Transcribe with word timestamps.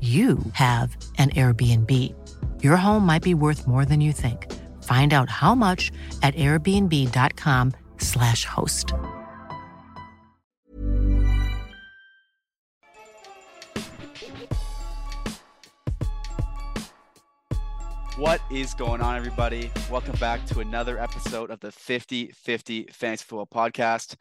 you 0.00 0.38
have 0.52 0.96
an 1.18 1.30
Airbnb. 1.30 2.14
Your 2.62 2.76
home 2.76 3.04
might 3.04 3.24
be 3.24 3.34
worth 3.34 3.66
more 3.66 3.84
than 3.84 4.00
you 4.00 4.12
think. 4.12 4.46
Find 4.84 5.12
out 5.12 5.28
how 5.28 5.56
much 5.56 5.90
at 6.22 6.36
airbnb.com/slash 6.36 8.44
host. 8.44 8.92
What 18.16 18.40
is 18.50 18.74
going 18.74 19.00
on, 19.00 19.16
everybody? 19.16 19.70
Welcome 19.90 20.18
back 20.18 20.44
to 20.46 20.60
another 20.60 20.98
episode 20.98 21.50
of 21.50 21.60
the 21.60 21.72
50 21.72 22.32
50 22.32 22.88
Fantasy 22.92 23.24
Football 23.24 23.46
Podcast. 23.46 24.16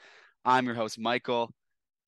I'm 0.46 0.66
your 0.66 0.76
host, 0.76 1.00
Michael. 1.00 1.52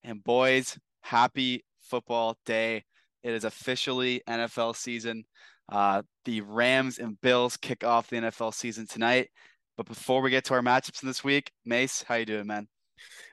And 0.04 0.24
boys, 0.24 0.78
happy 1.02 1.66
football 1.82 2.38
day. 2.46 2.86
It 3.24 3.34
is 3.34 3.44
officially 3.44 4.22
NFL 4.28 4.76
season. 4.76 5.26
Uh, 5.72 6.02
the 6.26 6.42
Rams 6.42 7.00
and 7.00 7.20
Bills 7.22 7.58
kick 7.58 7.84
off 7.84 8.10
the 8.10 8.18
NFL 8.18 8.54
season 8.54 8.88
tonight. 8.88 9.30
But 9.78 9.88
before 9.88 10.22
we 10.22 10.30
get 10.30 10.44
to 10.46 10.54
our 10.56 10.62
matchups 10.62 11.04
in 11.04 11.08
this 11.08 11.24
week, 11.24 11.52
Mace, 11.66 12.04
how 12.08 12.16
you 12.16 12.26
doing, 12.26 12.48
man? 12.48 12.68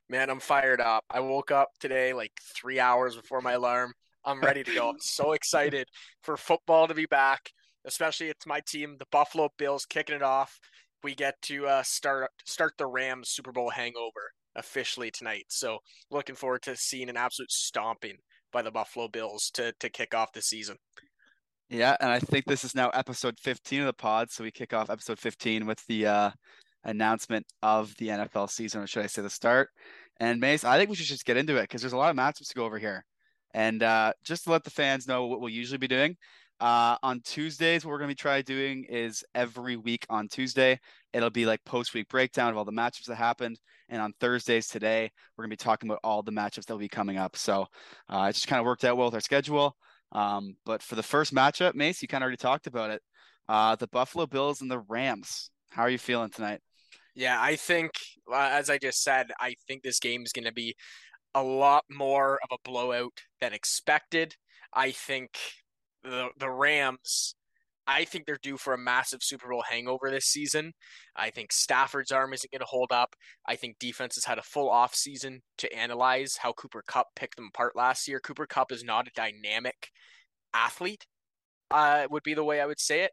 Man, 0.09 0.31
I'm 0.31 0.41
fired 0.41 0.81
up. 0.81 1.05
I 1.11 1.21
woke 1.21 1.50
up 1.50 1.71
today 1.81 2.12
like 2.12 2.33
three 2.55 2.78
hours 2.78 3.16
before 3.16 3.41
my 3.41 3.53
alarm. 3.53 3.93
I'm 4.25 4.41
ready 4.41 4.62
to 4.62 4.75
go. 4.75 4.88
I'm 4.88 5.00
so 5.00 5.33
excited 5.33 5.88
for 6.22 6.37
football 6.37 6.88
to 6.88 6.94
be 6.94 7.06
back, 7.06 7.50
especially 7.84 8.28
it's 8.28 8.47
my 8.47 8.61
team, 8.66 8.97
the 8.99 9.06
Buffalo 9.11 9.49
Bills, 9.56 9.87
kicking 9.87 10.16
it 10.16 10.22
off. 10.22 10.59
We 11.03 11.15
get 11.15 11.34
to 11.43 11.66
uh, 11.66 11.82
start 11.84 12.31
start 12.44 12.75
the 12.78 12.87
Rams 12.87 13.31
Super 13.31 13.53
Bowl 13.53 13.71
hangover 13.71 14.32
officially 14.56 15.11
tonight. 15.11 15.44
So 15.49 15.78
looking 16.11 16.34
forward 16.34 16.62
to 16.62 16.77
seeing 16.77 17.09
an 17.09 17.16
absolute 17.16 17.53
stomping 17.53 18.16
by 18.53 18.62
the 18.62 18.71
Buffalo 18.71 19.09
Bills 19.09 19.51
to 19.55 19.73
to 19.81 19.89
kick 19.89 20.15
off 20.15 20.33
the 20.33 20.43
season. 20.43 20.77
Yeah, 21.69 21.97
and 22.01 22.11
I 22.11 22.21
think 22.21 22.45
this 22.45 22.62
is 22.62 22.75
now 22.77 22.91
episode 22.91 23.39
15 23.41 23.81
of 23.81 23.87
the 23.87 23.93
pod. 23.93 24.31
So 24.31 24.45
we 24.45 24.53
kick 24.53 24.73
off 24.73 24.89
episode 24.89 25.19
15 25.19 25.67
with 25.67 25.84
the 25.89 26.07
uh, 26.07 26.31
announcement 26.85 27.45
of 27.62 27.95
the 27.97 28.09
NFL 28.09 28.51
season, 28.51 28.83
or 28.83 28.87
should 28.87 29.03
I 29.03 29.09
say 29.09 29.23
the 29.23 29.31
start? 29.31 29.71
And 30.21 30.41
Mace, 30.41 30.65
I 30.65 30.79
think 30.79 30.91
we 30.91 30.97
should 30.97 31.06
just 31.06 31.27
get 31.27 31.37
into 31.37 31.56
it 31.56 31.62
because 31.62 31.81
there's 31.81 31.93
a 31.93 31.97
lot 31.97 32.11
of 32.11 32.17
matchups 32.17 32.49
to 32.49 32.55
go 32.55 32.65
over 32.65 32.79
here. 32.79 33.05
And 33.53 33.83
uh, 33.83 34.12
just 34.25 34.45
to 34.45 34.53
let 34.53 34.65
the 34.65 34.71
fans 34.71 35.09
know 35.09 35.27
what 35.27 35.41
we'll 35.41 35.51
usually 35.51 35.79
be 35.79 35.89
doing, 35.89 36.17
uh, 36.61 36.97
on 37.03 37.21
Tuesdays, 37.21 37.84
what 37.84 37.91
we're 37.91 37.99
going 37.99 38.09
to 38.09 38.15
be 38.15 38.21
trying 38.21 38.43
doing 38.44 38.84
is 38.84 39.25
every 39.34 39.77
week 39.77 40.06
on 40.09 40.28
Tuesday, 40.28 40.81
it'll 41.12 41.31
be 41.31 41.47
like 41.47 41.65
post 41.65 41.93
week 41.93 42.09
breakdown 42.09 42.50
of 42.50 42.56
all 42.56 42.65
the 42.65 42.72
matchups 42.72 43.06
that 43.06 43.17
happened. 43.17 43.59
And 43.89 44.00
on 44.00 44.15
Thursdays 44.21 44.67
today, 44.67 45.11
we're 45.37 45.44
going 45.44 45.50
to 45.50 45.56
be 45.56 45.65
talking 45.65 45.89
about 45.89 46.00
all 46.03 46.22
the 46.22 46.33
matchups 46.33 46.67
that 46.67 46.72
will 46.72 46.78
be 46.78 46.89
coming 46.89 47.19
up. 47.19 47.37
So 47.37 47.67
uh, 48.09 48.27
it 48.31 48.34
just 48.34 48.49
kind 48.49 48.61
of 48.61 48.67
worked 48.67 48.84
out 48.84 48.97
well 48.97 49.09
with 49.09 49.15
our 49.15 49.21
schedule. 49.21 49.77
Um, 50.12 50.56
but 50.65 50.83
for 50.83 50.94
the 50.94 51.03
first 51.03 51.34
matchup, 51.34 51.75
Mace, 51.75 52.00
you 52.00 52.09
kind 52.09 52.22
of 52.22 52.27
already 52.27 52.39
talked 52.39 52.67
about 52.67 52.91
it. 52.91 53.03
Uh, 53.49 53.77
the 53.77 53.88
Buffalo 53.88 54.27
Bills 54.27 54.61
and 54.61 54.71
the 54.71 54.81
Rams. 54.81 55.50
How 55.71 55.83
are 55.83 55.91
you 55.91 55.99
feeling 55.99 56.31
tonight? 56.31 56.61
Yeah, 57.15 57.41
I 57.41 57.56
think, 57.56 57.93
uh, 58.31 58.50
as 58.53 58.71
I 58.71 58.78
just 58.78 59.03
said, 59.03 59.31
I 59.41 59.55
think 59.67 59.83
this 59.83 60.00
game 60.00 60.23
is 60.23 60.33
going 60.33 60.44
to 60.44 60.53
be 60.53 60.75
a 61.34 61.43
lot 61.43 61.84
more 61.91 62.38
of 62.43 62.49
a 62.53 62.69
blowout 62.69 63.21
than 63.41 63.53
expected. 63.53 64.34
I 64.73 64.91
think 64.91 65.38
the 66.06 66.28
the 66.39 66.50
Rams, 66.50 67.34
I 67.87 68.05
think 68.05 68.27
they're 68.27 68.39
due 68.43 68.56
for 68.56 68.75
a 68.75 68.78
massive 68.78 69.22
Super 69.22 69.49
Bowl 69.49 69.62
hangover 69.69 70.11
this 70.11 70.27
season. 70.27 70.72
I 71.15 71.31
think 71.31 71.53
Stafford's 71.53 72.11
arm 72.11 72.33
isn't 72.33 72.50
going 72.50 72.61
to 72.61 72.67
hold 72.67 72.91
up. 72.91 73.15
I 73.47 73.56
think 73.56 73.78
defense 73.78 74.17
has 74.17 74.25
had 74.25 74.39
a 74.39 74.43
full 74.43 74.69
off 74.69 74.94
season 74.94 75.41
to 75.59 75.72
analyze 75.72 76.37
how 76.37 76.53
Cooper 76.53 76.83
Kupp 76.87 77.06
picked 77.15 77.37
them 77.37 77.50
apart 77.53 77.77
last 77.77 78.09
year. 78.09 78.19
Cooper 78.21 78.47
Kupp 78.47 78.72
is 78.72 78.83
not 78.83 79.06
a 79.06 79.12
dynamic 79.15 79.91
athlete. 80.53 81.06
Uh, 81.71 82.06
would 82.11 82.23
be 82.23 82.34
the 82.34 82.44
way 82.44 82.61
I 82.61 82.67
would 82.67 82.81
say 82.81 83.03
it. 83.03 83.12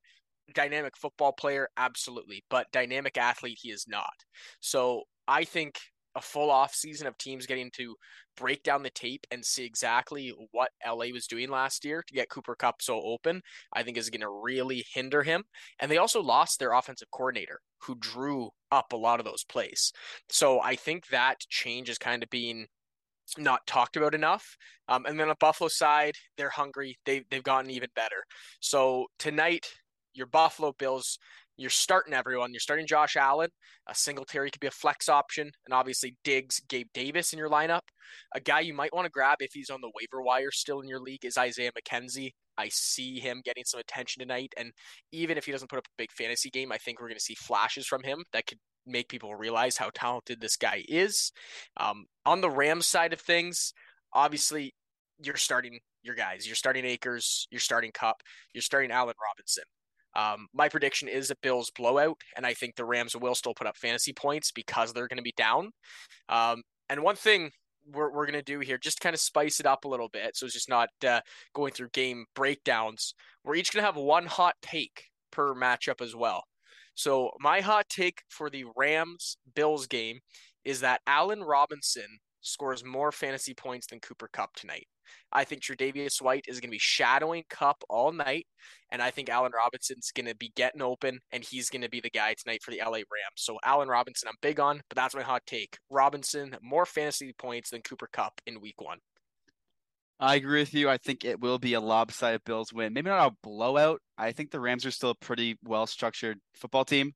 Dynamic 0.54 0.98
football 0.98 1.32
player, 1.32 1.70
absolutely, 1.78 2.44
but 2.50 2.68
dynamic 2.72 3.18
athlete, 3.18 3.60
he 3.62 3.70
is 3.70 3.86
not. 3.88 4.14
So 4.60 5.04
I 5.28 5.44
think 5.46 5.80
a 6.16 6.22
full 6.22 6.52
off 6.52 6.74
season 6.74 7.08
of 7.08 7.18
teams 7.18 7.46
getting 7.46 7.72
to 7.72 7.96
break 8.36 8.64
down 8.64 8.84
the 8.84 8.90
tape 8.90 9.26
and 9.32 9.44
see 9.44 9.66
exactly 9.66 10.34
what 10.52 10.72
LA 10.86 11.08
was 11.14 11.28
doing 11.28 11.50
last 11.50 11.86
year 11.86 12.04
to 12.08 12.14
get 12.14 12.30
Cooper 12.30 12.56
Kupp 12.56 12.82
so 12.82 13.02
open, 13.02 13.42
I 13.72 13.84
think 13.84 13.98
is 13.98 14.10
going 14.10 14.22
to 14.22 14.42
really 14.44 14.86
hinder 14.94 15.24
him. 15.24 15.44
And 15.80 15.90
they 15.90 15.98
also 15.98 16.22
lost 16.22 16.60
their 16.60 16.74
offensive 16.74 17.10
coordinator 17.12 17.60
who 17.82 17.96
drew 17.96 18.50
up 18.72 18.94
a 18.94 18.98
lot 18.98 19.20
of 19.20 19.26
those 19.26 19.44
plays. 19.44 19.92
So 20.30 20.62
I 20.62 20.76
think 20.76 21.08
that 21.08 21.40
change 21.50 21.90
is 21.90 21.98
kind 21.98 22.24
of 22.24 22.30
being 22.30 22.68
not 23.38 23.66
talked 23.68 23.98
about 23.98 24.16
enough. 24.16 24.58
Um, 24.88 25.06
and 25.06 25.20
then 25.20 25.30
on 25.30 25.36
Buffalo 25.40 25.70
side, 25.70 26.16
they're 26.38 26.50
hungry. 26.50 26.98
They 27.06 27.24
they've 27.30 27.44
gotten 27.44 27.72
even 27.72 27.90
better. 27.96 28.24
So 28.60 29.08
tonight, 29.18 29.68
your 30.14 30.28
Buffalo 30.28 30.74
Bills 30.78 31.18
you're 31.58 31.70
starting 31.70 32.14
everyone. 32.14 32.52
You're 32.52 32.60
starting 32.60 32.88
Josh 32.88 33.16
Allen. 33.16 33.50
A 33.88 33.96
Singletary 33.96 34.50
could 34.50 34.60
be 34.60 34.68
a 34.68 34.72
flex 34.72 35.10
option, 35.10 35.52
and 35.66 35.74
obviously 35.74 36.16
Diggs, 36.24 36.62
Gabe 36.68 36.88
Davis 36.94 37.34
in 37.34 37.40
your 37.40 37.50
lineup. 37.50 37.82
A 38.34 38.40
guy 38.40 38.62
you 38.62 38.74
might 38.74 38.94
want 38.94 39.06
to 39.06 39.12
grab 39.12 39.38
if 39.40 39.52
he's 39.54 39.70
on 39.70 39.82
the 39.82 39.92
waiver 39.96 40.22
wire 40.22 40.52
still 40.52 40.80
in 40.82 40.88
your 40.88 41.00
league 41.00 41.26
is 41.26 41.38
Isaiah 41.38 41.72
McKenzie. 41.72 42.32
I 42.58 42.70
see 42.70 43.20
him 43.20 43.42
getting 43.44 43.64
some 43.66 43.80
attention 43.80 44.22
tonight, 44.22 44.54
and 44.58 44.72
even 45.12 45.38
if 45.38 45.46
he 45.46 45.52
doesn't 45.52 45.70
put 45.70 45.80
up 45.80 45.86
a 45.86 45.98
big 45.98 46.12
fantasy 46.12 46.50
game, 46.50 46.72
I 46.72 46.78
think 46.78 47.00
we're 47.00 47.08
going 47.08 47.18
to 47.18 47.24
see 47.24 47.36
flashes 47.36 47.86
from 47.86 48.04
him 48.04 48.24
that 48.34 48.46
could 48.48 48.60
make 48.86 49.10
people 49.10 49.36
realize 49.36 49.78
how 49.78 49.90
talented 49.94 50.42
this 50.42 50.58
guy 50.58 50.84
is. 50.88 51.32
Um, 51.78 52.06
on 52.26 52.42
the 52.42 52.50
Rams 52.50 52.88
side 52.88 53.14
of 53.14 53.20
things, 53.20 53.74
obviously 54.14 54.74
you're 55.24 55.38
starting 55.38 55.80
your 56.04 56.16
guys. 56.16 56.46
You're 56.46 56.56
starting 56.56 56.86
Akers. 56.86 57.48
You're 57.50 57.60
starting 57.60 57.92
Kupp, 57.94 58.22
You're 58.54 58.62
starting 58.62 58.92
Allen 58.92 59.16
Robinson. 59.22 59.64
Um, 60.16 60.48
my 60.54 60.70
prediction 60.70 61.08
is 61.08 61.32
a 61.32 61.36
Bills 61.42 61.72
blowout, 61.76 62.18
and 62.36 62.46
I 62.46 62.54
think 62.54 62.76
the 62.76 62.86
Rams 62.86 63.16
will 63.16 63.36
still 63.36 63.54
put 63.54 63.68
up 63.68 63.78
fantasy 63.78 64.14
points 64.14 64.52
because 64.52 64.94
they're 64.94 65.08
going 65.08 65.18
to 65.18 65.24
be 65.24 65.34
down. 65.36 65.72
Um, 66.30 66.64
and 66.90 67.04
one 67.04 67.16
thing 67.16 67.52
we're, 67.92 68.12
we're 68.12 68.26
going 68.26 68.34
to 68.34 68.42
do 68.42 68.60
here, 68.60 68.78
just 68.78 69.00
kind 69.00 69.14
of 69.14 69.20
spice 69.20 69.60
it 69.60 69.66
up 69.66 69.86
a 69.86 69.88
little 69.88 70.10
bit, 70.10 70.36
so 70.36 70.46
it's 70.46 70.54
just 70.54 70.70
not 70.70 70.90
uh, 71.06 71.22
going 71.54 71.74
through 71.74 71.90
game 71.90 72.26
breakdowns. 72.36 73.14
We're 73.44 73.56
each 73.56 73.74
going 73.74 73.82
to 73.82 73.86
have 73.86 73.96
one 73.96 74.26
hot 74.26 74.56
take 74.62 75.06
per 75.32 75.54
matchup 75.54 76.02
as 76.02 76.16
well. 76.16 76.44
So 76.96 77.32
my 77.40 77.62
hot 77.62 77.90
take 77.90 78.22
for 78.30 78.50
the 78.50 78.66
Rams 78.76 79.38
Bills 79.56 79.88
game 79.88 80.20
is 80.64 80.82
that 80.82 81.02
Allen 81.08 81.42
Robinson 81.42 82.20
scores 82.44 82.84
more 82.84 83.12
fantasy 83.12 83.54
points 83.54 83.88
than 83.88 84.00
Cooper 84.00 84.30
Kupp 84.32 84.54
tonight. 84.56 84.88
I 85.32 85.44
think 85.44 85.62
Tre'Davious 85.62 86.22
White 86.22 86.46
is 86.48 86.60
going 86.60 86.70
to 86.70 86.76
be 86.76 86.80
shadowing 86.80 87.44
Kupp 87.50 87.84
all 87.90 88.12
night, 88.12 88.46
and 88.92 89.02
I 89.02 89.12
think 89.12 89.30
Allen 89.30 89.52
Robinson's 89.56 90.12
going 90.12 90.28
to 90.28 90.36
be 90.36 90.52
getting 90.56 90.82
open, 90.82 91.20
and 91.32 91.44
he's 91.44 91.70
going 91.70 91.82
to 91.82 91.90
be 91.90 92.00
the 92.00 92.10
guy 92.10 92.36
tonight 92.38 92.62
for 92.64 92.72
the 92.72 92.82
LA 92.84 92.98
Rams. 92.98 93.36
So 93.36 93.58
Allen 93.64 93.88
Robinson, 93.90 94.30
I'm 94.30 94.36
big 94.42 94.60
on, 94.60 94.82
but 94.90 94.96
that's 94.96 95.16
my 95.16 95.24
hot 95.24 95.42
take. 95.46 95.78
Robinson 95.90 96.56
more 96.62 96.86
fantasy 96.86 97.34
points 97.38 97.72
than 97.72 97.82
Cooper 97.82 98.10
Kupp 98.12 98.40
in 98.46 98.62
Week 98.62 98.80
One. 98.80 99.00
I 100.20 100.36
agree 100.36 100.62
with 100.62 100.74
you. 100.74 100.90
I 100.90 100.98
think 100.98 101.26
it 101.26 101.42
will 101.42 101.60
be 101.60 101.74
a 101.74 101.82
lopsided 101.82 102.44
Bills 102.46 102.72
win. 102.72 102.94
Maybe 102.94 103.10
not 103.10 103.32
a 103.32 103.36
blowout. 103.44 104.02
I 104.18 104.32
think 104.32 104.52
the 104.52 104.60
Rams 104.60 104.86
are 104.86 104.92
still 104.92 105.10
a 105.10 105.16
pretty 105.16 105.58
well 105.64 105.88
structured 105.88 106.40
football 106.54 106.86
team, 106.86 107.14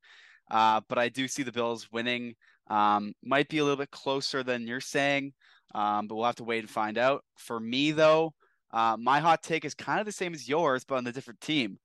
uh, 0.52 0.82
but 0.90 0.98
I 0.98 1.10
do 1.10 1.28
see 1.28 1.44
the 1.44 1.52
Bills 1.52 1.88
winning. 1.92 2.36
Um, 2.70 3.14
might 3.24 3.50
be 3.50 3.60
a 3.60 3.64
little 3.64 3.78
bit 3.78 3.92
closer 3.92 4.44
than 4.44 4.68
you're 4.68 4.82
saying, 4.82 5.34
um, 5.74 6.08
but 6.08 6.16
we'll 6.16 6.26
have 6.26 6.36
to 6.36 6.44
wait 6.44 6.60
and 6.60 6.70
find 6.70 6.98
out. 6.98 7.24
For 7.38 7.60
me, 7.60 7.92
though, 7.92 8.34
uh, 8.72 8.98
my 9.00 9.20
hot 9.20 9.42
take 9.44 9.66
is 9.66 9.74
kind 9.74 10.00
of 10.00 10.06
the 10.06 10.12
same 10.12 10.34
as 10.34 10.48
yours, 10.48 10.84
but 10.84 10.96
on 10.96 11.08
a 11.08 11.12
different 11.12 11.42
team. 11.42 11.80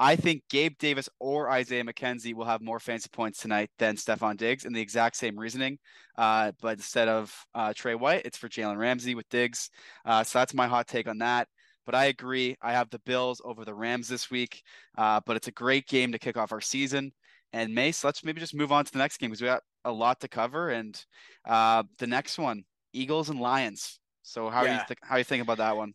I 0.00 0.14
think 0.14 0.44
Gabe 0.48 0.78
Davis 0.78 1.08
or 1.18 1.50
Isaiah 1.50 1.82
McKenzie 1.82 2.32
will 2.34 2.44
have 2.44 2.62
more 2.62 2.78
fancy 2.78 3.08
points 3.12 3.40
tonight 3.40 3.68
than 3.78 3.96
Stefon 3.96 4.36
Diggs 4.36 4.64
and 4.64 4.74
the 4.74 4.80
exact 4.80 5.16
same 5.16 5.36
reasoning. 5.36 5.78
Uh, 6.16 6.52
but 6.60 6.78
instead 6.78 7.08
of 7.08 7.34
uh, 7.54 7.72
Trey 7.74 7.96
White, 7.96 8.22
it's 8.24 8.38
for 8.38 8.48
Jalen 8.48 8.78
Ramsey 8.78 9.16
with 9.16 9.28
Diggs. 9.28 9.70
Uh, 10.04 10.22
so 10.22 10.38
that's 10.38 10.54
my 10.54 10.68
hot 10.68 10.86
take 10.86 11.08
on 11.08 11.18
that. 11.18 11.48
But 11.84 11.96
I 11.96 12.06
agree. 12.06 12.54
I 12.62 12.72
have 12.72 12.90
the 12.90 13.00
Bills 13.00 13.42
over 13.44 13.64
the 13.64 13.74
Rams 13.74 14.06
this 14.06 14.30
week. 14.30 14.62
Uh, 14.96 15.20
but 15.26 15.36
it's 15.36 15.48
a 15.48 15.52
great 15.52 15.88
game 15.88 16.12
to 16.12 16.18
kick 16.18 16.36
off 16.36 16.52
our 16.52 16.60
season. 16.60 17.10
And 17.52 17.74
Mace, 17.74 18.04
let's 18.04 18.22
maybe 18.22 18.40
just 18.40 18.54
move 18.54 18.70
on 18.70 18.84
to 18.84 18.92
the 18.92 18.98
next 18.98 19.16
game 19.16 19.30
because 19.30 19.40
we 19.40 19.46
got 19.46 19.62
a 19.88 19.92
lot 19.92 20.20
to 20.20 20.28
cover. 20.28 20.70
And 20.70 21.00
uh, 21.46 21.84
the 21.98 22.06
next 22.06 22.38
one, 22.38 22.64
Eagles 22.92 23.28
and 23.28 23.40
Lions. 23.40 23.98
So 24.22 24.50
how 24.50 24.64
yeah. 24.64 24.70
are 24.70 24.74
you 24.74 24.80
th- 24.88 24.98
how 25.02 25.14
are 25.14 25.18
you 25.18 25.24
thinking 25.24 25.42
about 25.42 25.58
that 25.58 25.76
one? 25.76 25.94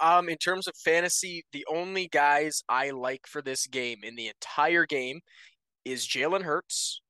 Um, 0.00 0.28
in 0.28 0.38
terms 0.38 0.66
of 0.66 0.74
fantasy, 0.82 1.44
the 1.52 1.66
only 1.70 2.08
guys 2.08 2.62
I 2.68 2.90
like 2.90 3.26
for 3.26 3.42
this 3.42 3.66
game 3.66 3.98
in 4.02 4.16
the 4.16 4.28
entire 4.28 4.86
game 4.86 5.20
is 5.84 6.06
Jalen 6.06 6.42
Hurts, 6.42 7.02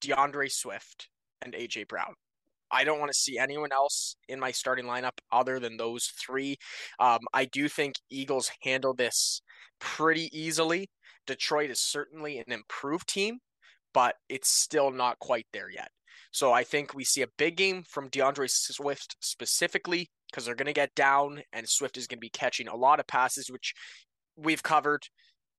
D'Andre 0.00 0.48
Swift, 0.48 1.08
and 1.42 1.52
AJ 1.52 1.88
Brown. 1.88 2.14
I 2.70 2.84
don't 2.84 2.98
want 2.98 3.12
to 3.12 3.18
see 3.18 3.38
anyone 3.38 3.70
else 3.70 4.16
in 4.28 4.40
my 4.40 4.50
starting 4.50 4.86
lineup 4.86 5.18
other 5.30 5.60
than 5.60 5.76
those 5.76 6.06
three. 6.06 6.56
Um, 6.98 7.20
I 7.32 7.44
do 7.44 7.68
think 7.68 7.94
Eagles 8.10 8.50
handle 8.62 8.94
this 8.94 9.40
pretty 9.78 10.30
easily. 10.32 10.88
Detroit 11.26 11.70
is 11.70 11.80
certainly 11.80 12.38
an 12.38 12.52
improved 12.52 13.08
team, 13.08 13.38
but 13.96 14.14
it's 14.28 14.50
still 14.50 14.90
not 14.90 15.18
quite 15.20 15.46
there 15.54 15.70
yet. 15.70 15.88
So 16.30 16.52
I 16.52 16.64
think 16.64 16.92
we 16.92 17.02
see 17.02 17.22
a 17.22 17.28
big 17.38 17.56
game 17.56 17.82
from 17.82 18.08
D'Andre 18.10 18.46
Swift 18.46 19.16
specifically 19.20 20.10
because 20.28 20.44
they're 20.44 20.54
going 20.54 20.66
to 20.66 20.74
get 20.74 20.94
down, 20.94 21.40
and 21.54 21.66
Swift 21.66 21.96
is 21.96 22.06
going 22.06 22.18
to 22.18 22.20
be 22.20 22.28
catching 22.28 22.68
a 22.68 22.76
lot 22.76 23.00
of 23.00 23.06
passes, 23.06 23.50
which 23.50 23.72
we've 24.36 24.62
covered. 24.62 25.04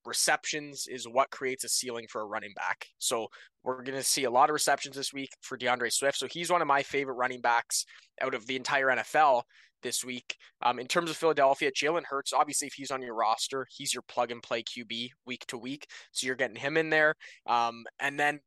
Receptions 0.06 0.86
is 0.88 1.07
what 1.07 1.31
creates 1.31 1.63
a 1.63 1.68
ceiling 1.68 2.06
for 2.07 2.22
a 2.22 2.25
running 2.25 2.54
back. 2.56 2.86
So 3.00 3.25
we're 3.63 3.81
going 3.81 3.98
to 3.98 4.04
see 4.04 4.25
a 4.25 4.30
lot 4.30 4.51
of 4.51 4.54
receptions 4.54 4.95
this 4.95 5.12
week 5.12 5.31
for 5.42 5.57
D'Andre 5.57 5.89
Swift. 5.89 6.19
So 6.19 6.28
he's 6.28 6.51
one 6.51 6.62
of 6.62 6.68
my 6.68 6.84
favorite 6.84 7.16
running 7.16 7.42
backs 7.42 7.86
out 8.22 8.36
of 8.36 8.45
the 8.45 8.56
entire 8.56 8.89
NFL 8.89 9.42
this 9.83 10.03
week. 10.03 10.35
Um, 10.62 10.79
in 10.79 10.88
terms 10.88 11.09
of 11.09 11.18
Philadelphia, 11.18 11.71
Jalen 11.71 12.06
Hurts, 12.09 12.33
obviously, 12.33 12.68
if 12.68 12.74
he's 12.74 12.91
on 12.91 13.01
your 13.01 13.15
roster, 13.15 13.68
he's 13.69 13.94
your 13.94 14.03
plug 14.07 14.31
and 14.31 14.41
play 14.41 14.63
QB 14.63 15.09
week 15.25 15.45
to 15.47 15.57
week. 15.57 15.88
So 16.12 16.27
you're 16.27 16.35
getting 16.35 16.56
him 16.56 16.77
in 16.77 16.89
there. 16.89 17.15
Um, 17.45 17.85
and 18.00 18.19
then 18.19 18.39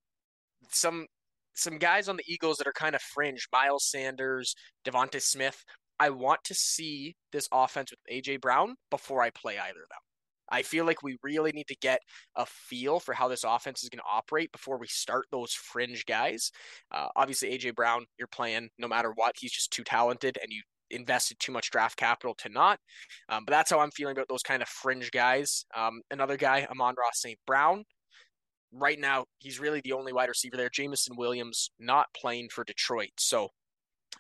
some 0.71 1.07
some 1.55 1.79
guys 1.79 2.09
on 2.09 2.17
the 2.17 2.25
Eagles 2.27 2.57
that 2.59 2.67
are 2.67 2.73
kind 2.73 2.95
of 2.95 3.03
fringe, 3.03 3.47
Miles 3.53 3.85
Sanders, 3.91 4.55
DeVonta 4.85 5.21
Smith. 5.21 5.63
I 5.99 6.11
want 6.11 6.43
to 6.45 6.55
see 6.55 7.15
this 7.33 7.49
offense 7.53 7.91
with 7.91 8.01
AJ 8.11 8.41
Brown 8.41 8.77
before 8.91 9.23
I 9.23 9.31
play 9.31 9.59
either 9.59 9.83
of 9.83 9.89
them. 9.89 9.99
I 10.51 10.63
feel 10.63 10.85
like 10.85 11.03
we 11.03 11.17
really 11.23 11.53
need 11.53 11.69
to 11.69 11.77
get 11.81 12.01
a 12.37 12.45
feel 12.47 12.99
for 12.99 13.15
how 13.15 13.29
this 13.29 13.45
offense 13.45 13.83
is 13.83 13.89
going 13.89 14.01
to 14.01 14.11
operate 14.11 14.51
before 14.51 14.79
we 14.79 14.89
start 14.89 15.27
those 15.31 15.53
fringe 15.53 16.05
guys. 16.07 16.51
Uh, 16.91 17.09
obviously, 17.15 17.57
AJ 17.57 17.77
Brown, 17.77 18.05
you're 18.19 18.27
playing 18.29 18.69
no 18.79 18.89
matter 18.89 19.13
what. 19.15 19.37
He's 19.39 19.53
just 19.53 19.71
too 19.71 19.85
talented, 19.85 20.39
and 20.43 20.51
you 20.51 20.63
invested 20.91 21.39
too 21.39 21.53
much 21.53 21.71
draft 21.71 21.97
capital 21.97 22.35
to 22.37 22.49
not. 22.49 22.79
Um, 23.29 23.45
but 23.45 23.53
that's 23.53 23.71
how 23.71 23.81
I'm 23.81 23.91
feeling 23.91 24.17
about 24.17 24.29
those 24.29 24.43
kind 24.43 24.63
of 24.63 24.69
fringe 24.69 25.11
guys. 25.11 25.65
Um, 25.77 26.01
another 26.11 26.37
guy, 26.37 26.67
Amon-Ra 26.71 27.11
St. 27.13 27.39
Brown. 27.47 27.85
Right 28.73 28.99
now, 28.99 29.25
he's 29.39 29.59
really 29.59 29.81
the 29.81 29.93
only 29.93 30.13
wide 30.13 30.29
receiver 30.29 30.57
there. 30.57 30.71
Jameson 30.71 31.17
Williams 31.17 31.71
not 31.79 32.07
playing 32.17 32.49
for 32.51 32.65
Detroit. 32.65 33.11
So 33.19 33.49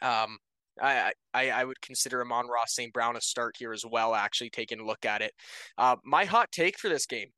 um, 0.02 0.38
I, 0.80 1.12
I, 1.34 1.50
I 1.50 1.64
would 1.64 1.80
consider 1.80 2.22
Amon-Ra 2.22 2.64
St. 2.66 2.92
Brown 2.92 3.16
a 3.16 3.20
start 3.20 3.56
here 3.58 3.72
as 3.72 3.84
well, 3.84 4.14
actually 4.14 4.50
taking 4.50 4.80
a 4.80 4.86
look 4.86 5.04
at 5.04 5.22
it. 5.22 5.32
Uh, 5.78 5.96
my 6.04 6.24
hot 6.24 6.50
take 6.50 6.78
for 6.78 6.88
this 6.88 7.06
game, 7.06 7.28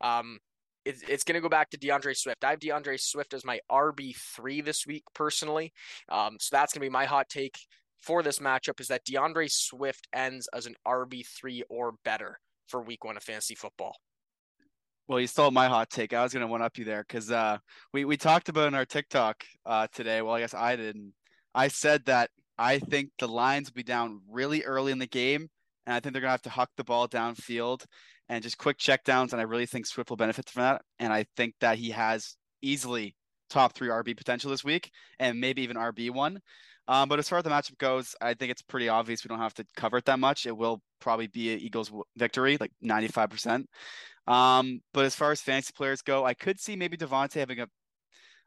um, 0.00 0.38
it, 0.84 0.96
it's 1.08 1.24
going 1.24 1.34
to 1.34 1.40
go 1.40 1.48
back 1.48 1.70
to 1.70 1.76
D'Andre 1.76 2.14
Swift. 2.14 2.44
I 2.44 2.50
have 2.50 2.60
D'Andre 2.60 2.96
Swift 2.96 3.34
as 3.34 3.44
my 3.44 3.58
RB3 3.70 4.64
this 4.64 4.86
week, 4.86 5.04
personally. 5.14 5.72
Um, 6.10 6.36
so 6.38 6.50
that's 6.52 6.72
going 6.72 6.80
to 6.80 6.86
be 6.86 6.92
my 6.92 7.06
hot 7.06 7.28
take 7.28 7.56
for 8.04 8.22
this 8.22 8.38
matchup 8.38 8.80
is 8.80 8.88
that 8.88 9.04
D'Andre 9.04 9.48
Swift 9.48 10.08
ends 10.12 10.48
as 10.52 10.66
an 10.66 10.74
RB3 10.86 11.62
or 11.68 11.94
better 12.04 12.38
for 12.68 12.82
week 12.82 13.04
one 13.04 13.16
of 13.16 13.22
fantasy 13.22 13.54
football. 13.54 13.96
Well, 15.06 15.20
you 15.20 15.26
stole 15.26 15.50
my 15.50 15.68
hot 15.68 15.90
take. 15.90 16.12
I 16.12 16.22
was 16.22 16.32
going 16.32 16.42
to 16.42 16.46
one 16.46 16.62
up 16.62 16.78
you 16.78 16.84
there 16.84 17.04
because 17.06 17.30
uh, 17.30 17.58
we, 17.92 18.04
we 18.04 18.16
talked 18.16 18.48
about 18.48 18.68
in 18.68 18.74
our 18.74 18.86
TikTok 18.86 19.44
uh, 19.66 19.86
today. 19.92 20.22
Well, 20.22 20.34
I 20.34 20.40
guess 20.40 20.54
I 20.54 20.76
didn't. 20.76 21.12
I 21.54 21.68
said 21.68 22.04
that 22.06 22.30
I 22.58 22.78
think 22.78 23.10
the 23.18 23.28
Lions 23.28 23.68
will 23.68 23.74
be 23.74 23.82
down 23.82 24.20
really 24.30 24.62
early 24.62 24.92
in 24.92 24.98
the 24.98 25.06
game, 25.06 25.48
and 25.86 25.94
I 25.94 26.00
think 26.00 26.14
they're 26.14 26.22
gonna 26.22 26.30
have 26.30 26.42
to 26.42 26.50
huck 26.50 26.70
the 26.76 26.84
ball 26.84 27.06
downfield 27.06 27.84
and 28.30 28.42
just 28.42 28.56
quick 28.56 28.78
checkdowns. 28.78 29.32
And 29.32 29.40
I 29.40 29.44
really 29.44 29.66
think 29.66 29.86
Swift 29.86 30.08
will 30.08 30.16
benefit 30.16 30.48
from 30.48 30.62
that. 30.62 30.82
And 30.98 31.12
I 31.12 31.26
think 31.36 31.54
that 31.60 31.76
he 31.76 31.90
has 31.90 32.36
easily 32.62 33.14
top 33.50 33.74
three 33.74 33.88
RB 33.88 34.16
potential 34.16 34.50
this 34.50 34.64
week, 34.64 34.90
and 35.18 35.38
maybe 35.38 35.62
even 35.62 35.76
RB 35.76 36.10
one. 36.10 36.40
Um, 36.86 37.08
but 37.08 37.18
as 37.18 37.28
far 37.28 37.38
as 37.38 37.44
the 37.44 37.50
matchup 37.50 37.78
goes, 37.78 38.14
I 38.20 38.34
think 38.34 38.50
it's 38.50 38.62
pretty 38.62 38.88
obvious 38.88 39.24
we 39.24 39.28
don't 39.28 39.38
have 39.38 39.54
to 39.54 39.66
cover 39.76 39.96
it 39.96 40.04
that 40.04 40.18
much. 40.18 40.46
It 40.46 40.56
will 40.56 40.82
probably 41.00 41.28
be 41.28 41.52
an 41.52 41.60
Eagles 41.60 41.90
victory, 42.16 42.58
like 42.60 42.72
95%. 42.84 43.64
Um, 44.26 44.80
but 44.92 45.04
as 45.04 45.14
far 45.14 45.32
as 45.32 45.40
fantasy 45.40 45.72
players 45.74 46.02
go, 46.02 46.24
I 46.24 46.34
could 46.34 46.60
see 46.60 46.76
maybe 46.76 46.96
DeVonta 46.96 47.34
having 47.34 47.60
a 47.60 47.66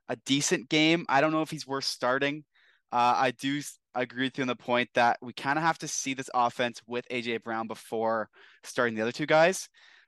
a 0.10 0.16
decent 0.26 0.70
game. 0.70 1.06
I 1.10 1.22
don't 1.22 1.32
know 1.32 1.42
if 1.42 1.52
he's 1.52 1.68
worth 1.68 1.84
starting. 1.84 2.44
Uh, 2.92 3.14
I 3.18 3.32
do 3.32 3.62
agree 3.96 4.26
with 4.26 4.38
you 4.38 4.44
on 4.44 4.48
the 4.48 4.56
point 4.56 4.90
that 4.94 5.18
we 5.22 5.34
kind 5.34 5.58
of 5.58 5.64
have 5.64 5.78
to 5.80 5.88
see 5.88 6.14
this 6.14 6.30
offense 6.34 6.82
with 6.88 7.06
AJ 7.12 7.44
Brown 7.44 7.68
before 7.68 8.30
starting 8.64 8.96
the 8.96 9.02
other 9.02 9.12
two 9.12 9.26
guys. 9.26 9.68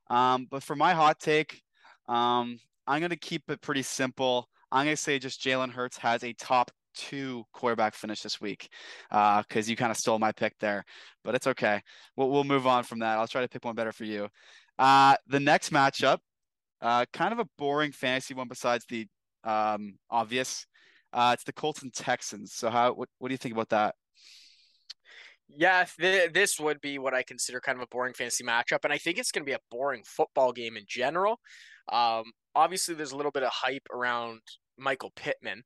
Um, 0.10 0.48
but 0.50 0.64
for 0.64 0.76
my 0.76 0.94
hot 0.94 1.20
take, 1.20 1.62
um, 2.08 2.60
I'm 2.88 3.00
going 3.00 3.10
to 3.10 3.18
keep 3.18 3.50
it 3.50 3.62
pretty 3.62 3.84
simple. 3.84 4.48
I'm 4.72 4.86
going 4.86 4.96
to 4.96 5.02
say 5.02 5.20
just 5.20 5.42
Jalen 5.42 5.72
Hurts 5.72 5.98
has 5.98 6.24
a 6.24 6.34
top 6.34 6.72
two 6.96 7.44
quarterback 7.54 7.94
finish 7.96 8.22
this 8.22 8.42
week 8.42 8.70
because 9.10 9.46
uh, 9.68 9.70
you 9.70 9.76
kind 9.76 9.92
of 9.92 9.98
stole 9.98 10.20
my 10.20 10.32
pick 10.32 10.54
there, 10.60 10.84
but 11.24 11.36
it's 11.36 11.48
okay. 11.48 11.82
We'll, 12.16 12.30
we'll 12.30 12.44
move 12.44 12.68
on 12.68 12.84
from 12.84 13.00
that. 13.00 13.18
I'll 13.18 13.28
try 13.28 13.42
to 13.42 13.48
pick 13.48 13.66
one 13.66 13.76
better 13.76 13.92
for 13.92 14.06
you. 14.06 14.28
Uh, 14.78 15.16
the 15.28 15.40
next 15.40 15.72
matchup, 15.72 16.20
uh, 16.82 17.06
kind 17.12 17.34
of 17.34 17.40
a 17.40 17.48
boring 17.58 17.92
fantasy 17.92 18.34
one 18.34 18.48
besides 18.48 18.86
the 18.90 19.08
um, 19.44 19.96
obvious. 20.10 20.66
Uh, 21.12 21.32
it's 21.34 21.44
the 21.44 21.54
Colts 21.54 21.82
and 21.82 21.94
Texans. 21.94 22.54
So 22.54 22.70
how 22.70 22.94
what, 22.94 23.10
what 23.18 23.30
do 23.30 23.34
you 23.34 23.38
think 23.38 23.54
about 23.54 23.70
that? 23.70 23.96
Yeah, 25.50 25.86
th- 26.00 26.32
this 26.32 26.60
would 26.60 26.80
be 26.80 27.00
what 27.00 27.16
I 27.16 27.24
consider 27.24 27.60
kind 27.60 27.78
of 27.78 27.82
a 27.82 27.88
boring 27.88 28.14
fantasy 28.14 28.44
matchup, 28.44 28.84
and 28.84 28.94
I 28.94 29.00
think 29.00 29.18
it's 29.18 29.32
going 29.32 29.44
to 29.44 29.50
be 29.50 29.56
a 29.56 29.60
boring 29.72 30.04
football 30.06 30.52
game 30.52 30.78
in 30.78 30.84
general. 30.88 31.40
Um, 31.92 32.26
obviously, 32.56 32.94
there's 32.94 33.14
a 33.14 33.18
little 33.18 33.32
bit 33.32 33.44
of 33.44 33.52
hype 33.52 33.88
around 33.92 34.42
Michael 34.78 35.12
Pittman, 35.16 35.64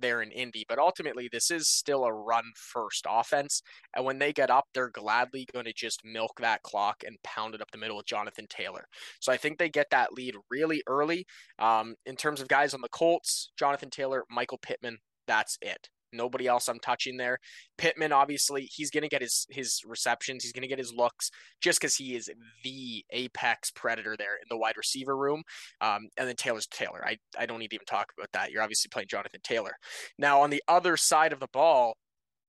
there 0.00 0.22
in 0.22 0.30
Indy. 0.30 0.64
But 0.68 0.78
ultimately, 0.78 1.28
this 1.30 1.50
is 1.50 1.68
still 1.68 2.04
a 2.04 2.12
run 2.12 2.44
first 2.56 3.06
offense. 3.08 3.62
And 3.94 4.04
when 4.04 4.18
they 4.18 4.32
get 4.32 4.50
up, 4.50 4.66
they're 4.74 4.90
gladly 4.90 5.46
going 5.52 5.64
to 5.66 5.72
just 5.72 6.04
milk 6.04 6.32
that 6.40 6.62
clock 6.62 7.02
and 7.06 7.16
pound 7.22 7.54
it 7.54 7.60
up 7.60 7.70
the 7.70 7.78
middle 7.78 7.96
with 7.96 8.06
Jonathan 8.06 8.46
Taylor. 8.48 8.86
So 9.20 9.32
I 9.32 9.36
think 9.36 9.58
they 9.58 9.68
get 9.68 9.90
that 9.90 10.12
lead 10.12 10.34
really 10.50 10.82
early. 10.86 11.26
Um, 11.58 11.94
in 12.06 12.16
terms 12.16 12.40
of 12.40 12.48
guys 12.48 12.74
on 12.74 12.80
the 12.80 12.88
Colts, 12.88 13.50
Jonathan 13.58 13.90
Taylor, 13.90 14.24
Michael 14.30 14.58
Pittman, 14.58 14.98
that's 15.26 15.58
it. 15.60 15.88
Nobody 16.12 16.46
else 16.46 16.68
I'm 16.68 16.78
touching 16.78 17.16
there. 17.16 17.38
Pittman, 17.78 18.12
obviously, 18.12 18.68
he's 18.72 18.90
going 18.90 19.02
to 19.02 19.08
get 19.08 19.22
his 19.22 19.46
his 19.50 19.82
receptions. 19.86 20.42
He's 20.42 20.52
going 20.52 20.62
to 20.62 20.68
get 20.68 20.78
his 20.78 20.92
looks 20.92 21.30
just 21.60 21.80
because 21.80 21.96
he 21.96 22.14
is 22.14 22.30
the 22.64 23.04
apex 23.10 23.70
predator 23.70 24.16
there 24.16 24.36
in 24.36 24.46
the 24.48 24.56
wide 24.56 24.76
receiver 24.76 25.16
room. 25.16 25.42
Um, 25.80 26.08
and 26.16 26.28
then 26.28 26.36
Taylor's 26.36 26.66
Taylor. 26.66 27.04
I, 27.04 27.16
I 27.38 27.46
don't 27.46 27.58
need 27.58 27.70
to 27.70 27.76
even 27.76 27.86
talk 27.86 28.12
about 28.16 28.30
that. 28.32 28.50
You're 28.50 28.62
obviously 28.62 28.88
playing 28.88 29.08
Jonathan 29.08 29.40
Taylor. 29.42 29.72
Now, 30.18 30.40
on 30.42 30.50
the 30.50 30.62
other 30.68 30.96
side 30.96 31.32
of 31.32 31.40
the 31.40 31.48
ball 31.52 31.96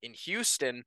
in 0.04 0.14
Houston, 0.26 0.84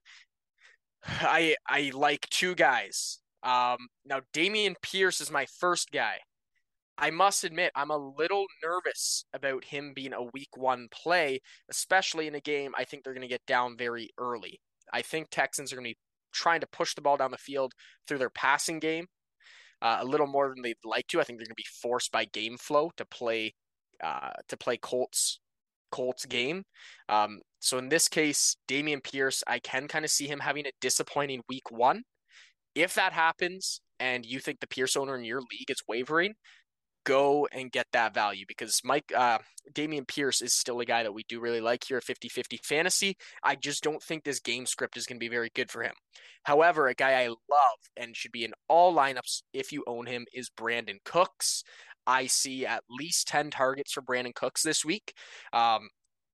I 1.05 1.57
I 1.69 1.91
like 1.95 2.29
two 2.31 2.55
guys. 2.55 3.19
Um, 3.43 3.89
now, 4.05 4.21
Dameon 4.35 4.75
Pierce 4.83 5.21
is 5.21 5.31
my 5.31 5.47
first 5.59 5.91
guy. 5.91 6.19
I 7.01 7.11
must 7.11 7.45
admit, 7.45 7.73
I'm 7.75 7.91
a 7.91 7.97
little 7.97 8.45
nervous 8.63 9.25
about 9.33 9.65
him 9.65 9.93
being 9.95 10.13
a 10.13 10.23
week 10.23 10.57
one 10.57 10.89
play, 10.93 11.41
especially 11.71 12.27
in 12.27 12.35
a 12.35 12.41
game 12.41 12.73
I 12.77 12.85
think 12.85 13.03
they're 13.03 13.15
going 13.15 13.23
to 13.23 13.29
get 13.29 13.47
down 13.47 13.77
very 13.77 14.11
early. 14.19 14.61
I 14.93 15.03
think 15.03 15.29
Texans 15.31 15.73
are 15.73 15.77
going 15.77 15.87
to 15.87 15.91
be 15.91 15.99
trying 16.33 16.61
to 16.61 16.67
push 16.67 16.95
the 16.95 17.01
ball 17.01 17.17
down 17.17 17.31
the 17.31 17.39
field 17.39 17.73
through 18.07 18.19
their 18.19 18.31
passing 18.31 18.79
game 18.79 19.07
uh, 19.83 19.99
a 20.01 20.05
little 20.05 20.27
more 20.27 20.49
than 20.49 20.63
they'd 20.63 20.77
like 20.85 21.07
to. 21.09 21.21
I 21.21 21.25
think 21.25 21.39
they're 21.39 21.47
going 21.47 21.55
to 21.57 21.63
be 21.63 21.65
forced 21.83 22.13
by 22.13 22.27
game 22.27 22.57
flow 22.59 22.91
to 22.97 23.05
play 23.05 23.55
uh, 24.03 24.31
to 24.49 24.57
play 24.57 24.77
Colts 24.77 25.41
Colts 25.91 26.25
game. 26.25 26.65
Um, 27.09 27.41
so 27.59 27.79
in 27.79 27.89
this 27.89 28.09
case, 28.09 28.57
Dameon 28.69 29.03
Pierce, 29.03 29.43
I 29.47 29.59
can 29.59 29.89
kind 29.89 30.05
of 30.05 30.11
see 30.11 30.27
him 30.27 30.41
having 30.41 30.67
a 30.67 30.73
disappointing 30.81 31.43
week 31.49 31.71
one. 31.71 32.03
If 32.75 32.95
that 32.95 33.13
happens, 33.13 33.81
and 33.99 34.25
you 34.25 34.39
think 34.39 34.61
the 34.61 34.67
Pierce 34.67 34.97
owner 34.97 35.17
in 35.17 35.25
your 35.25 35.41
league 35.41 35.71
is 35.71 35.83
wavering, 35.89 36.35
go 37.11 37.49
and 37.51 37.73
get 37.73 37.87
that 37.93 38.15
value 38.15 38.45
because 38.47 38.81
Mike 38.85 39.13
uh 39.17 39.39
Dameon 39.73 40.07
Pierce 40.07 40.41
is 40.43 40.55
still 40.55 40.81
a 40.81 40.85
guy 40.85 41.03
that 41.03 41.13
we 41.13 41.25
do 41.29 41.41
really 41.41 41.61
like 41.61 41.85
here 41.85 41.97
at 41.97 42.05
50-50 42.05 42.65
fantasy. 42.65 43.17
I 43.43 43.57
just 43.57 43.83
don't 43.83 44.03
think 44.03 44.25
this 44.25 44.41
game 44.41 44.65
script 44.65 44.97
is 44.97 45.07
going 45.07 45.17
to 45.17 45.25
be 45.25 45.29
very 45.29 45.51
good 45.55 45.71
for 45.71 45.83
him. 45.83 45.93
However, 46.45 46.89
a 46.89 46.95
guy 46.95 47.23
I 47.23 47.29
love 47.29 47.81
and 47.97 48.17
should 48.17 48.33
be 48.33 48.45
in 48.45 48.53
all 48.69 48.95
lineups 48.95 49.43
if 49.53 49.73
you 49.73 49.85
own 49.87 50.07
him 50.07 50.25
is 50.33 50.51
Brandin 50.51 50.99
Cooks. 51.05 51.63
I 52.07 52.27
see 52.27 52.65
at 52.65 52.85
least 52.89 53.29
10 53.29 53.51
targets 53.51 53.93
for 53.93 54.03
Brandin 54.03 54.35
Cooks 54.35 54.63
this 54.63 54.85
week. 54.85 55.13
Um, 55.53 55.89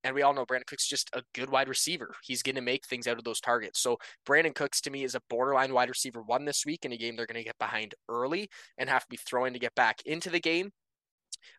and 0.07 0.15
we 0.15 0.23
all 0.23 0.33
know 0.33 0.47
Brandin 0.47 0.67
Cooks 0.67 0.87
just 0.87 1.11
a 1.15 1.23
good 1.35 1.51
wide 1.51 1.69
receiver. 1.69 2.15
He's 2.23 2.41
going 2.45 2.55
to 2.55 2.61
make 2.61 2.87
things 2.87 3.09
out 3.09 3.19
of 3.19 3.25
those 3.25 3.41
targets. 3.41 3.81
So 3.81 3.99
Brandin 4.25 4.55
Cooks 4.55 4.81
to 4.83 4.91
me 4.91 5.03
is 5.03 5.17
a 5.17 5.21
borderline 5.29 5.75
wide 5.75 5.89
receiver 5.89 6.23
one 6.23 6.45
this 6.45 6.65
week 6.65 6.85
in 6.85 6.93
a 6.93 6.97
game 6.97 7.17
they're 7.17 7.27
going 7.27 7.41
to 7.41 7.45
get 7.45 7.59
behind 7.59 7.97
early 8.09 8.49
and 8.79 8.89
have 8.89 9.03
to 9.03 9.09
be 9.11 9.17
throwing 9.17 9.53
to 9.55 9.59
get 9.59 9.75
back 9.75 9.99
into 10.07 10.31
the 10.31 10.39
game. 10.39 10.71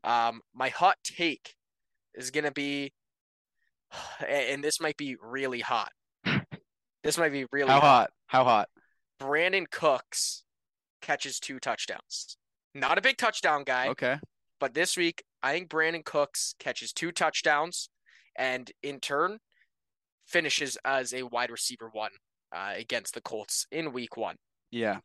Um, 0.05 0.39
my 0.55 0.69
hot 0.69 0.95
take 1.03 1.55
is 2.15 2.31
going 2.31 2.45
to 2.45 2.51
be, 2.51 2.93
and 4.27 4.63
this 4.63 4.79
might 4.79 4.95
be 4.95 5.17
really 5.21 5.59
hot. 5.59 5.91
This 7.03 7.17
might 7.17 7.31
be 7.31 7.45
really 7.51 7.69
How 7.69 7.81
hot? 7.81 8.09
How 8.27 8.43
hot? 8.45 8.69
Brandin 9.19 9.69
Cooks 9.69 10.43
catches 11.01 11.39
two 11.39 11.59
touchdowns. 11.59 12.37
Not 12.73 12.97
a 12.97 13.01
big 13.01 13.17
touchdown 13.17 13.63
guy. 13.65 13.89
Okay. 13.89 14.17
But 14.59 14.73
this 14.73 14.95
week, 14.95 15.23
I 15.43 15.51
think 15.51 15.69
Brandin 15.69 16.03
Cooks 16.03 16.55
catches 16.59 16.93
two 16.93 17.11
touchdowns 17.11 17.89
and 18.37 18.71
in 18.83 18.99
turn 18.99 19.39
finishes 20.25 20.77
as 20.85 21.13
a 21.13 21.23
wide 21.23 21.49
receiver 21.51 21.89
one 21.91 22.11
uh, 22.55 22.73
against 22.75 23.13
the 23.13 23.21
Colts 23.21 23.65
in 23.71 23.93
week 23.93 24.17
one. 24.17 24.35
Yeah. 24.71 24.99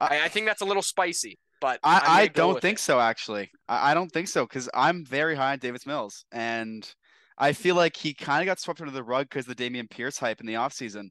I, 0.00 0.22
I 0.24 0.28
think 0.28 0.46
that's 0.46 0.62
a 0.62 0.64
little 0.64 0.82
spicy, 0.82 1.38
but 1.60 1.78
I, 1.82 2.00
I 2.04 2.26
don't 2.28 2.60
think 2.60 2.78
it. 2.78 2.82
so, 2.82 3.00
actually. 3.00 3.50
I, 3.68 3.90
I 3.90 3.94
don't 3.94 4.10
think 4.10 4.28
so 4.28 4.44
because 4.44 4.68
I'm 4.74 5.04
very 5.04 5.34
high 5.34 5.52
on 5.52 5.58
Davis 5.58 5.86
Mills. 5.86 6.24
And 6.32 6.88
I 7.38 7.52
feel 7.52 7.74
like 7.74 7.96
he 7.96 8.14
kind 8.14 8.40
of 8.40 8.46
got 8.46 8.60
swept 8.60 8.80
under 8.80 8.92
the 8.92 9.02
rug 9.02 9.28
because 9.28 9.46
the 9.46 9.54
Dameon 9.54 9.90
Pierce 9.90 10.18
hype 10.18 10.40
in 10.40 10.46
the 10.46 10.54
offseason. 10.54 11.08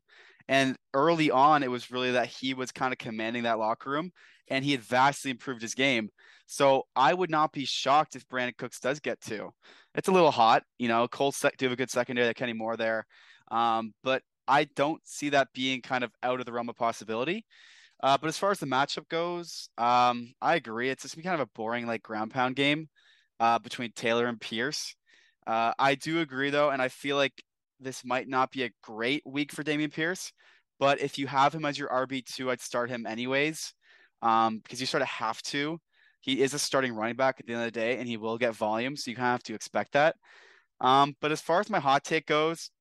And 0.47 0.75
early 0.93 1.31
on, 1.31 1.63
it 1.63 1.71
was 1.71 1.91
really 1.91 2.11
that 2.11 2.27
he 2.27 2.53
was 2.53 2.71
kind 2.71 2.91
of 2.91 2.97
commanding 2.97 3.43
that 3.43 3.59
locker 3.59 3.89
room 3.89 4.11
and 4.49 4.65
he 4.65 4.71
had 4.71 4.81
vastly 4.81 5.31
improved 5.31 5.61
his 5.61 5.75
game. 5.75 6.09
So 6.51 6.83
I 6.97 7.13
would 7.13 7.29
not 7.29 7.53
be 7.53 7.63
shocked 7.63 8.17
if 8.17 8.27
Brandin 8.27 8.57
Cooks 8.57 8.81
does 8.81 8.99
get 8.99 9.21
two. 9.21 9.53
It's 9.95 10.09
a 10.09 10.11
little 10.11 10.31
hot, 10.31 10.63
you 10.77 10.89
know. 10.89 11.07
Colts 11.07 11.45
do 11.57 11.65
have 11.65 11.71
a 11.71 11.77
good 11.77 11.89
secondary, 11.89 12.27
that 12.27 12.35
Kenny 12.35 12.51
Moore 12.51 12.75
there, 12.75 13.05
um, 13.49 13.93
but 14.03 14.21
I 14.49 14.65
don't 14.75 14.99
see 15.05 15.29
that 15.29 15.47
being 15.53 15.81
kind 15.81 16.03
of 16.03 16.11
out 16.21 16.41
of 16.41 16.45
the 16.45 16.51
realm 16.51 16.67
of 16.67 16.75
possibility. 16.75 17.45
Uh, 18.03 18.17
but 18.17 18.27
as 18.27 18.37
far 18.37 18.51
as 18.51 18.59
the 18.59 18.65
matchup 18.65 19.07
goes, 19.07 19.69
um, 19.77 20.33
I 20.41 20.55
agree. 20.55 20.89
It's 20.89 21.03
just 21.03 21.15
kind 21.23 21.35
of 21.35 21.39
a 21.39 21.49
boring 21.55 21.87
like 21.87 22.03
ground 22.03 22.31
pound 22.31 22.57
game 22.57 22.89
uh, 23.39 23.59
between 23.59 23.93
Taylor 23.95 24.25
and 24.25 24.41
Pierce. 24.41 24.93
Uh, 25.47 25.71
I 25.79 25.95
do 25.95 26.19
agree 26.19 26.49
though, 26.49 26.71
and 26.71 26.81
I 26.81 26.89
feel 26.89 27.15
like 27.15 27.41
this 27.79 28.03
might 28.03 28.27
not 28.27 28.51
be 28.51 28.63
a 28.63 28.71
great 28.83 29.23
week 29.25 29.53
for 29.53 29.63
Dameon 29.63 29.93
Pierce. 29.93 30.33
But 30.81 30.99
if 30.99 31.17
you 31.17 31.27
have 31.27 31.55
him 31.55 31.63
as 31.63 31.79
your 31.79 31.87
RB 31.87 32.25
two, 32.25 32.51
I'd 32.51 32.59
start 32.59 32.89
him 32.89 33.05
anyways, 33.05 33.73
um, 34.21 34.59
because 34.59 34.81
you 34.81 34.85
sort 34.85 35.01
of 35.01 35.07
have 35.07 35.41
to. 35.43 35.79
He 36.21 36.41
is 36.41 36.53
a 36.53 36.59
starting 36.59 36.93
running 36.93 37.15
back 37.15 37.37
at 37.39 37.45
the 37.45 37.53
end 37.53 37.63
of 37.63 37.67
the 37.67 37.79
day, 37.79 37.97
and 37.97 38.07
he 38.07 38.17
will 38.17 38.37
get 38.37 38.55
volume, 38.55 38.95
so 38.95 39.11
you 39.11 39.17
kind 39.17 39.27
of 39.27 39.31
have 39.33 39.43
to 39.43 39.53
expect 39.53 39.93
that. 39.93 40.15
Um, 40.79 41.15
but 41.21 41.31
as 41.31 41.41
far 41.41 41.59
as 41.59 41.69
my 41.69 41.79
hot 41.79 42.03
take 42.03 42.25
goes, 42.27 42.71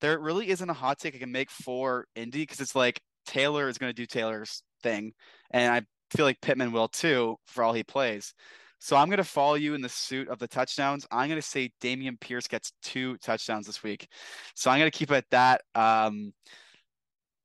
there 0.00 0.18
really 0.18 0.48
isn't 0.48 0.68
a 0.68 0.74
hot 0.74 0.98
take 0.98 1.14
I 1.14 1.18
can 1.18 1.32
make 1.32 1.50
for 1.50 2.06
Indy 2.16 2.40
because 2.40 2.60
it's 2.60 2.74
like 2.74 3.00
Taylor 3.26 3.68
is 3.68 3.78
going 3.78 3.90
to 3.90 3.94
do 3.94 4.06
Taylor's 4.06 4.62
thing, 4.82 5.12
and 5.50 5.72
I 5.72 5.82
feel 6.16 6.26
like 6.26 6.40
Pittman 6.40 6.72
will 6.72 6.88
too 6.88 7.36
for 7.46 7.62
all 7.62 7.72
he 7.72 7.84
plays. 7.84 8.34
So 8.80 8.96
I'm 8.96 9.08
going 9.08 9.18
to 9.18 9.24
follow 9.24 9.54
you 9.54 9.74
in 9.74 9.80
the 9.80 9.88
suit 9.88 10.28
of 10.28 10.40
the 10.40 10.48
touchdowns. 10.48 11.06
I'm 11.12 11.28
going 11.28 11.40
to 11.40 11.46
say 11.46 11.70
Dameon 11.80 12.20
Pierce 12.20 12.48
gets 12.48 12.72
two 12.82 13.16
touchdowns 13.18 13.68
this 13.68 13.84
week. 13.84 14.08
So 14.56 14.72
I'm 14.72 14.80
going 14.80 14.90
to 14.90 14.98
keep 14.98 15.12
it 15.12 15.14
at 15.14 15.30
that. 15.30 15.62
Um, 15.76 16.32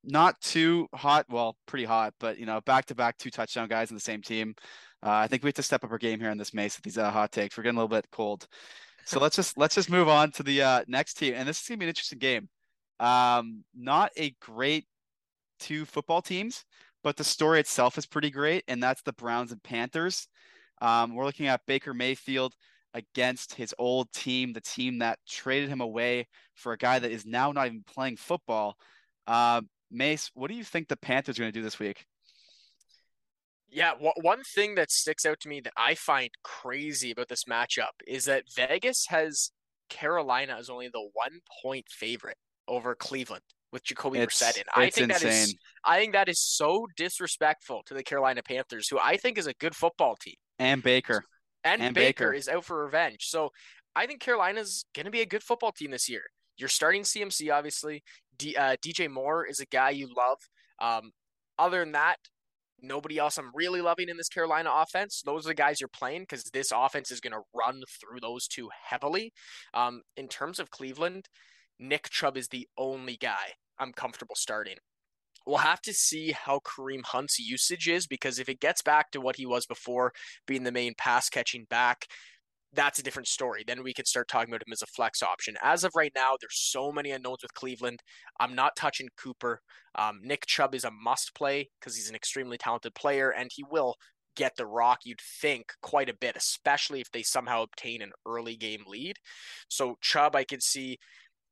not 0.08 0.40
too 0.42 0.88
hot, 0.94 1.26
well, 1.30 1.58
pretty 1.68 1.86
hot, 1.86 2.14
but 2.20 2.40
you 2.40 2.46
know, 2.46 2.62
back 2.62 2.86
to 2.86 2.96
back 2.96 3.18
two 3.18 3.30
touchdown 3.30 3.68
guys 3.68 3.92
in 3.92 3.96
the 3.96 4.02
same 4.02 4.22
team. 4.22 4.56
Uh, 5.04 5.12
I 5.12 5.28
think 5.28 5.44
we 5.44 5.50
have 5.50 5.56
to 5.56 5.64
step 5.64 5.84
up 5.84 5.92
our 5.92 5.98
game 5.98 6.20
here 6.20 6.32
in 6.32 6.38
this 6.38 6.54
with 6.54 6.82
these 6.82 6.98
uh, 6.98 7.12
hot 7.12 7.32
takes. 7.32 7.58
We're 7.58 7.64
getting 7.64 7.78
a 7.78 7.82
little 7.82 7.96
bit 7.96 8.08
cold, 8.12 8.48
so 9.06 9.20
let's 9.20 9.36
just 9.36 9.58
let's 9.58 9.76
just 9.76 9.90
move 9.90 10.08
on 10.08 10.32
to 10.32 10.44
the 10.44 10.62
uh, 10.62 10.84
next 10.88 11.16
team, 11.16 11.34
and 11.36 11.48
this 11.48 11.62
is 11.62 11.68
gonna 11.68 11.78
be 11.78 11.86
an 11.86 11.90
interesting 11.90 12.20
game. 12.20 12.50
Um, 13.00 13.64
not 13.76 14.12
a 14.18 14.34
great 14.42 14.86
two 15.60 15.86
football 15.86 16.22
teams, 16.22 16.64
but 17.04 17.18
the 17.18 17.24
story 17.24 17.60
itself 17.60 17.98
is 17.98 18.06
pretty 18.06 18.32
great, 18.32 18.64
and 18.68 18.82
that's 18.82 19.02
the 19.04 19.14
Browns 19.14 19.52
and 19.52 19.62
Panthers. 19.62 20.28
Um, 20.82 21.16
we're 21.16 21.26
looking 21.26 21.48
at 21.48 21.66
Baker 21.68 21.94
Mayfield 21.94 22.54
against 22.94 23.54
his 23.54 23.76
old 23.78 24.12
team, 24.12 24.54
the 24.54 24.62
team 24.62 25.00
that 25.00 25.20
traded 25.28 25.70
him 25.70 25.82
away 25.82 26.28
for 26.56 26.74
a 26.74 26.78
guy 26.78 26.98
that 26.98 27.12
is 27.12 27.26
now 27.26 27.52
not 27.52 27.68
even 27.68 27.84
playing 27.86 28.18
football. 28.18 28.76
Uh, 29.28 29.62
Mace, 29.89 30.29
what 30.34 30.50
do 30.50 30.56
you 30.56 30.63
think 30.63 30.88
the 30.88 30.98
Panthers 30.98 31.38
are 31.38 31.44
going 31.44 31.51
to 31.51 31.60
do 31.60 31.63
this 31.63 31.79
week? 31.79 32.06
Yeah, 33.70 33.94
one 34.22 34.44
thing 34.56 34.75
that 34.75 34.91
sticks 34.91 35.25
out 35.25 35.39
to 35.41 35.50
me 35.50 35.60
that 35.62 35.74
I 35.75 35.96
find 35.96 36.29
crazy 36.44 37.12
about 37.12 37.27
this 37.27 37.44
matchup 37.44 37.91
is 38.08 38.25
that 38.25 38.44
Vegas 38.56 39.06
has 39.10 39.51
Carolina 39.89 40.56
as 40.58 40.70
only 40.70 40.88
the 40.88 41.10
one 41.13 41.39
point 41.62 41.86
favorite 41.89 42.38
over 42.67 42.96
Cleveland 42.96 43.44
with 43.72 43.84
Jacoby 43.84 44.20
it's, 44.20 44.41
Brissett 44.41 44.58
in. 44.58 44.63
I 44.74 44.89
think 44.89 45.12
insane. 45.12 45.29
that 45.29 45.36
is 45.36 45.56
I 45.84 46.00
think 46.00 46.13
that 46.13 46.29
is 46.29 46.39
so 46.39 46.88
disrespectful 46.96 47.84
to 47.88 47.94
the 47.94 48.03
Carolina 48.03 48.41
Panthers, 48.41 48.88
who 48.88 49.00
I 49.00 49.17
think 49.17 49.38
is 49.38 49.48
a 49.48 49.53
good 49.53 49.75
football 49.75 50.15
team. 50.15 50.36
And 50.60 50.82
Baker. 50.82 51.24
And, 51.63 51.82
and 51.82 51.94
Baker, 51.94 52.25
Baker 52.25 52.34
is 52.34 52.48
out 52.48 52.63
for 52.63 52.86
revenge. 52.86 53.25
So 53.27 53.50
I 53.96 54.06
think 54.06 54.22
Carolina's 54.22 54.86
going 54.96 55.06
to 55.06 55.12
be 55.12 55.22
a 55.22 55.25
good 55.25 55.44
football 55.44 55.72
team 55.72 55.91
this 55.91 56.08
year. 56.08 56.24
You're 56.58 56.70
starting 56.70 57.03
CMC, 57.03 57.53
obviously. 57.53 58.03
D, 58.38 58.56
uh, 58.56 58.75
DJ 58.77 59.10
Moore 59.10 59.46
is 59.46 59.60
a 59.60 59.65
guy 59.65 59.91
you 59.91 60.10
love. 60.15 60.38
Um, 60.79 61.12
other 61.58 61.79
than 61.79 61.94
that, 61.94 62.17
nobody 62.82 63.17
else 63.17 63.38
I'm 63.38 63.51
really 63.53 63.82
loving 63.82 64.10
in 64.10 64.17
this 64.17 64.29
Carolina 64.29 64.70
offense. 64.74 65.22
Those 65.25 65.46
are 65.46 65.50
the 65.50 65.56
guys 65.56 65.82
you're 65.82 65.88
playing 65.88 66.22
because 66.22 66.44
this 66.46 66.72
offense 66.74 67.12
is 67.12 67.20
going 67.20 67.34
to 67.34 67.41
run 67.56 67.82
through 68.00 68.20
those 68.22 68.48
two 68.48 68.70
heavily. 68.89 69.34
Um, 69.74 70.01
in 70.15 70.27
terms 70.27 70.60
of 70.60 70.72
Cleveland, 70.72 71.27
Nick 71.79 72.10
Chubb 72.10 72.38
is 72.38 72.48
the 72.48 72.67
only 72.77 73.17
guy 73.17 73.53
I'm 73.79 73.94
comfortable 73.94 74.36
starting. 74.36 74.77
We'll 75.46 75.58
have 75.58 75.82
to 75.84 75.94
see 75.94 76.34
how 76.34 76.60
Kareem 76.60 77.06
Hunt's 77.06 77.39
usage 77.39 77.88
is 77.88 78.06
because 78.06 78.38
if 78.38 78.50
it 78.50 78.60
gets 78.60 78.82
back 78.82 79.12
to 79.12 79.22
what 79.22 79.38
he 79.38 79.46
was 79.46 79.65
before, 79.65 80.12
being 80.46 80.63
the 80.63 80.74
main 80.74 80.94
pass 80.98 81.29
catching 81.29 81.65
back, 81.70 82.06
that's 82.74 83.00
a 83.00 83.04
different 83.04 83.28
story. 83.28 83.64
Then 83.66 83.84
we 83.84 83.94
could 83.94 84.08
start 84.08 84.28
talking 84.28 84.50
about 84.50 84.66
him 84.68 84.74
as 84.74 84.82
a 84.82 84.88
flex 84.88 85.24
option. 85.24 85.56
As 85.64 85.84
of 85.84 85.92
right 85.96 86.12
now, 86.16 86.36
there's 86.40 86.70
so 86.70 86.92
many 86.92 87.12
unknowns 87.12 87.42
with 87.42 87.54
Cleveland. 87.54 88.00
I'm 88.40 88.56
not 88.56 88.76
touching 88.76 89.10
Cooper. 89.18 89.62
Um, 89.96 90.20
Nick 90.24 90.46
Chubb 90.46 90.76
is 90.76 90.84
a 90.84 90.92
must 90.92 91.34
play 91.34 91.70
because 91.80 91.96
he's 91.96 92.10
an 92.10 92.16
extremely 92.16 92.58
talented 92.58 92.94
player 92.94 93.32
and 93.32 93.50
he 93.54 93.64
will 93.70 93.96
get 94.36 94.56
the 94.56 94.68
rock, 94.68 95.00
you'd 95.04 95.20
think, 95.42 95.66
quite 95.82 96.10
a 96.10 96.16
bit, 96.22 96.38
especially 96.38 97.02
if 97.02 97.12
they 97.12 97.24
somehow 97.24 97.64
obtain 97.64 98.02
an 98.02 98.12
early 98.26 98.56
game 98.56 98.84
lead. 98.88 99.16
So 99.68 99.98
Chubb, 100.02 100.36
I 100.36 100.44
could 100.44 100.62
see, 100.62 100.98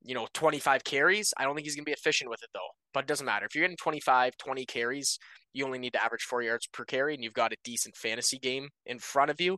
you 0.03 0.13
know, 0.13 0.27
25 0.33 0.83
carries. 0.83 1.33
I 1.37 1.43
don't 1.43 1.55
think 1.55 1.65
he's 1.65 1.75
going 1.75 1.85
to 1.85 1.89
be 1.89 1.93
efficient 1.93 2.29
with 2.29 2.43
it 2.43 2.49
though, 2.53 2.59
but 2.93 3.05
it 3.05 3.07
doesn't 3.07 3.25
matter. 3.25 3.45
If 3.45 3.55
you're 3.55 3.63
getting 3.63 3.77
25, 3.77 4.37
20 4.37 4.65
carries, 4.65 5.17
you 5.53 5.65
only 5.65 5.79
need 5.79 5.93
to 5.93 6.03
average 6.03 6.23
four 6.23 6.43
yards 6.43 6.67
per 6.67 6.85
carry 6.85 7.15
and 7.15 7.23
you've 7.23 7.33
got 7.33 7.53
a 7.53 7.57
decent 7.63 7.95
fantasy 7.95 8.37
game 8.37 8.69
in 8.85 8.99
front 8.99 9.31
of 9.31 9.41
you. 9.41 9.57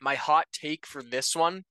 My 0.00 0.14
hot 0.14 0.46
take 0.52 0.86
for 0.86 1.02
this 1.02 1.34
one 1.34 1.64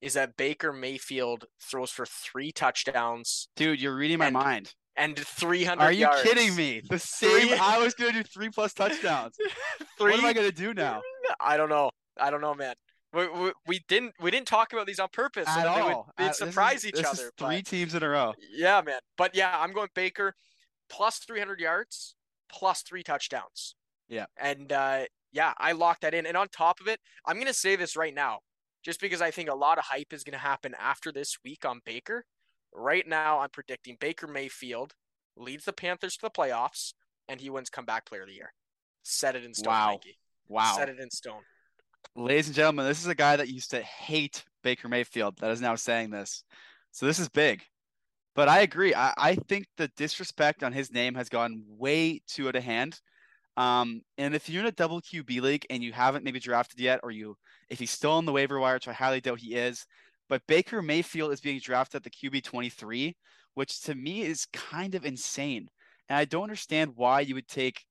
is 0.00 0.14
that 0.14 0.36
Baker 0.36 0.72
Mayfield 0.72 1.46
throws 1.60 1.90
for 1.90 2.06
three 2.06 2.52
touchdowns. 2.52 3.48
Dude, 3.56 3.80
you're 3.80 3.96
reading 3.96 4.18
my 4.18 4.26
and, 4.26 4.34
mind. 4.34 4.74
And 4.96 5.18
300 5.18 5.82
Are 5.82 5.92
you 5.92 6.00
yards. 6.00 6.22
kidding 6.22 6.54
me? 6.54 6.82
The 6.88 6.98
same. 6.98 7.56
I 7.60 7.78
was 7.78 7.94
going 7.94 8.12
to 8.12 8.22
do 8.22 8.24
three 8.24 8.50
plus 8.50 8.72
touchdowns. 8.74 9.36
three... 9.98 10.10
What 10.12 10.20
am 10.20 10.24
I 10.24 10.32
going 10.32 10.48
to 10.48 10.54
do 10.54 10.74
now? 10.74 11.02
I 11.40 11.56
don't 11.56 11.68
know. 11.68 11.90
I 12.18 12.30
don't 12.30 12.40
know, 12.40 12.54
man. 12.54 12.74
We, 13.12 13.26
we, 13.28 13.52
we, 13.66 13.80
didn't 13.88 14.12
we 14.20 14.30
didn't 14.30 14.48
talk 14.48 14.74
about 14.74 14.86
these 14.86 14.98
on 14.98 15.08
purpose 15.10 15.46
so 15.46 15.60
At 15.60 15.62
they 15.62 15.80
all. 15.80 16.12
would 16.18 16.34
surprise 16.34 16.84
is, 16.84 16.86
each 16.86 17.04
other. 17.04 17.30
three 17.38 17.56
but... 17.56 17.66
teams 17.66 17.94
in 17.94 18.02
a 18.02 18.08
row. 18.08 18.34
Yeah, 18.52 18.82
man. 18.84 18.98
But 19.16 19.34
yeah, 19.34 19.56
I'm 19.58 19.72
going 19.72 19.88
Baker 19.94 20.34
plus 20.90 21.18
300 21.18 21.58
yards 21.58 22.16
plus 22.50 22.82
three 22.82 23.02
touchdowns. 23.02 23.76
Yeah. 24.08 24.26
And 24.36 24.72
uh, 24.72 25.04
Yeah, 25.32 25.52
I 25.58 25.72
locked 25.72 26.02
that 26.02 26.14
in. 26.14 26.26
And 26.26 26.36
on 26.36 26.48
top 26.48 26.80
of 26.80 26.88
it, 26.88 27.00
I'm 27.26 27.36
going 27.36 27.46
to 27.46 27.54
say 27.54 27.76
this 27.76 27.96
right 27.96 28.14
now, 28.14 28.40
just 28.84 29.00
because 29.00 29.20
I 29.20 29.30
think 29.30 29.48
a 29.48 29.54
lot 29.54 29.78
of 29.78 29.84
hype 29.84 30.12
is 30.12 30.24
going 30.24 30.32
to 30.32 30.38
happen 30.38 30.74
after 30.78 31.12
this 31.12 31.38
week 31.44 31.64
on 31.64 31.80
Baker. 31.84 32.24
Right 32.72 33.06
now, 33.06 33.40
I'm 33.40 33.50
predicting 33.50 33.96
Baker 34.00 34.26
Mayfield 34.26 34.94
leads 35.36 35.64
the 35.64 35.72
Panthers 35.72 36.16
to 36.16 36.22
the 36.22 36.30
playoffs 36.30 36.92
and 37.28 37.40
he 37.40 37.50
wins 37.50 37.70
comeback 37.70 38.06
player 38.06 38.22
of 38.22 38.28
the 38.28 38.34
year. 38.34 38.52
Set 39.02 39.36
it 39.36 39.44
in 39.44 39.54
stone, 39.54 39.72
wow. 39.72 39.86
Mikey. 39.92 40.18
Wow. 40.48 40.74
Set 40.76 40.88
it 40.88 40.98
in 40.98 41.10
stone. 41.10 41.42
Ladies 42.16 42.46
and 42.46 42.56
gentlemen, 42.56 42.86
this 42.86 43.00
is 43.00 43.06
a 43.06 43.14
guy 43.14 43.36
that 43.36 43.48
used 43.48 43.70
to 43.70 43.82
hate 43.82 44.44
Baker 44.62 44.88
Mayfield 44.88 45.38
that 45.38 45.50
is 45.50 45.60
now 45.60 45.74
saying 45.74 46.10
this. 46.10 46.42
So 46.92 47.06
this 47.06 47.18
is 47.18 47.28
big. 47.28 47.62
But 48.34 48.48
I 48.48 48.60
agree. 48.60 48.94
I, 48.94 49.12
I 49.16 49.34
think 49.34 49.66
the 49.76 49.88
disrespect 49.96 50.62
on 50.62 50.72
his 50.72 50.92
name 50.92 51.14
has 51.14 51.28
gone 51.28 51.62
way 51.66 52.22
too 52.26 52.48
out 52.48 52.56
of 52.56 52.64
hand. 52.64 53.00
Um, 53.58 54.02
and 54.18 54.36
if 54.36 54.48
you're 54.48 54.62
in 54.62 54.68
a 54.68 54.72
double 54.72 55.00
QB 55.00 55.40
league 55.40 55.66
and 55.68 55.82
you 55.82 55.92
haven't 55.92 56.24
maybe 56.24 56.38
drafted 56.38 56.78
yet, 56.78 57.00
or 57.02 57.10
you 57.10 57.36
if 57.68 57.80
he's 57.80 57.90
still 57.90 58.12
on 58.12 58.24
the 58.24 58.32
waiver 58.32 58.60
wire, 58.60 58.74
which 58.74 58.86
I 58.86 58.92
highly 58.92 59.20
doubt 59.20 59.40
he 59.40 59.56
is, 59.56 59.84
but 60.28 60.46
Baker 60.46 60.80
Mayfield 60.80 61.32
is 61.32 61.40
being 61.40 61.58
drafted 61.58 61.96
at 61.96 62.04
the 62.04 62.10
QB 62.30 62.44
23, 62.44 63.16
which 63.54 63.80
to 63.82 63.96
me 63.96 64.22
is 64.22 64.46
kind 64.52 64.94
of 64.94 65.04
insane. 65.04 65.68
And 66.08 66.16
I 66.16 66.24
don't 66.24 66.44
understand 66.44 66.92
why 66.94 67.20
you 67.20 67.34
would 67.34 67.48
take 67.48 67.84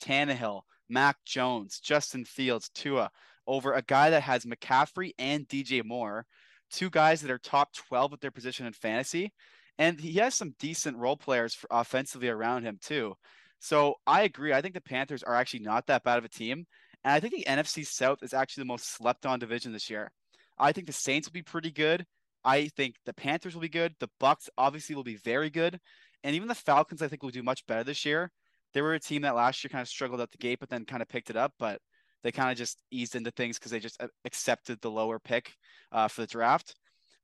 Tannehill, 0.00 0.62
Mac 0.88 1.16
Jones, 1.24 1.80
Justin 1.80 2.24
Fields, 2.24 2.70
Tua 2.72 3.10
over 3.44 3.72
a 3.72 3.82
guy 3.82 4.10
that 4.10 4.22
has 4.22 4.44
McCaffrey 4.44 5.14
and 5.18 5.48
DJ 5.48 5.84
Moore, 5.84 6.26
two 6.70 6.90
guys 6.90 7.22
that 7.22 7.30
are 7.32 7.38
top 7.38 7.72
12 7.88 8.12
at 8.12 8.20
their 8.20 8.30
position 8.30 8.66
in 8.66 8.72
fantasy. 8.72 9.32
And 9.78 9.98
he 9.98 10.12
has 10.18 10.36
some 10.36 10.54
decent 10.60 10.96
role 10.96 11.16
players 11.16 11.58
offensively 11.70 12.28
around 12.28 12.62
him, 12.62 12.78
too. 12.80 13.14
So 13.60 13.94
I 14.06 14.22
agree. 14.22 14.52
I 14.52 14.60
think 14.60 14.74
the 14.74 14.80
Panthers 14.80 15.22
are 15.22 15.34
actually 15.34 15.60
not 15.60 15.86
that 15.86 16.04
bad 16.04 16.18
of 16.18 16.24
a 16.24 16.28
team. 16.28 16.66
And 17.04 17.12
I 17.12 17.20
think 17.20 17.34
the 17.34 17.46
NFC 17.46 17.84
South 17.84 18.22
is 18.22 18.34
actually 18.34 18.62
the 18.62 18.68
most 18.68 18.92
slept 18.94 19.26
on 19.26 19.38
division 19.38 19.72
this 19.72 19.90
year. 19.90 20.10
I 20.58 20.72
think 20.72 20.86
the 20.86 20.92
Saints 20.92 21.28
will 21.28 21.32
be 21.32 21.42
pretty 21.42 21.70
good. 21.70 22.04
I 22.44 22.68
think 22.68 22.96
the 23.04 23.14
Panthers 23.14 23.54
will 23.54 23.62
be 23.62 23.68
good. 23.68 23.94
The 24.00 24.08
Bucs 24.20 24.48
obviously 24.56 24.94
will 24.94 25.04
be 25.04 25.16
very 25.16 25.50
good. 25.50 25.78
And 26.24 26.34
even 26.34 26.48
the 26.48 26.54
Falcons, 26.54 27.02
I 27.02 27.08
think, 27.08 27.22
will 27.22 27.30
do 27.30 27.42
much 27.42 27.66
better 27.66 27.84
this 27.84 28.04
year. 28.04 28.30
They 28.74 28.82
were 28.82 28.94
a 28.94 29.00
team 29.00 29.22
that 29.22 29.34
last 29.34 29.62
year 29.62 29.70
kind 29.70 29.82
of 29.82 29.88
struggled 29.88 30.20
at 30.20 30.30
the 30.30 30.38
gate, 30.38 30.58
but 30.60 30.68
then 30.68 30.84
kind 30.84 31.02
of 31.02 31.08
picked 31.08 31.30
it 31.30 31.36
up. 31.36 31.52
But 31.58 31.80
they 32.22 32.32
kind 32.32 32.50
of 32.50 32.58
just 32.58 32.82
eased 32.90 33.14
into 33.14 33.30
things 33.30 33.58
because 33.58 33.70
they 33.70 33.80
just 33.80 34.00
uh, 34.02 34.08
accepted 34.24 34.80
the 34.80 34.90
lower 34.90 35.18
pick 35.18 35.54
uh, 35.92 36.08
for 36.08 36.22
the 36.22 36.26
draft. 36.26 36.74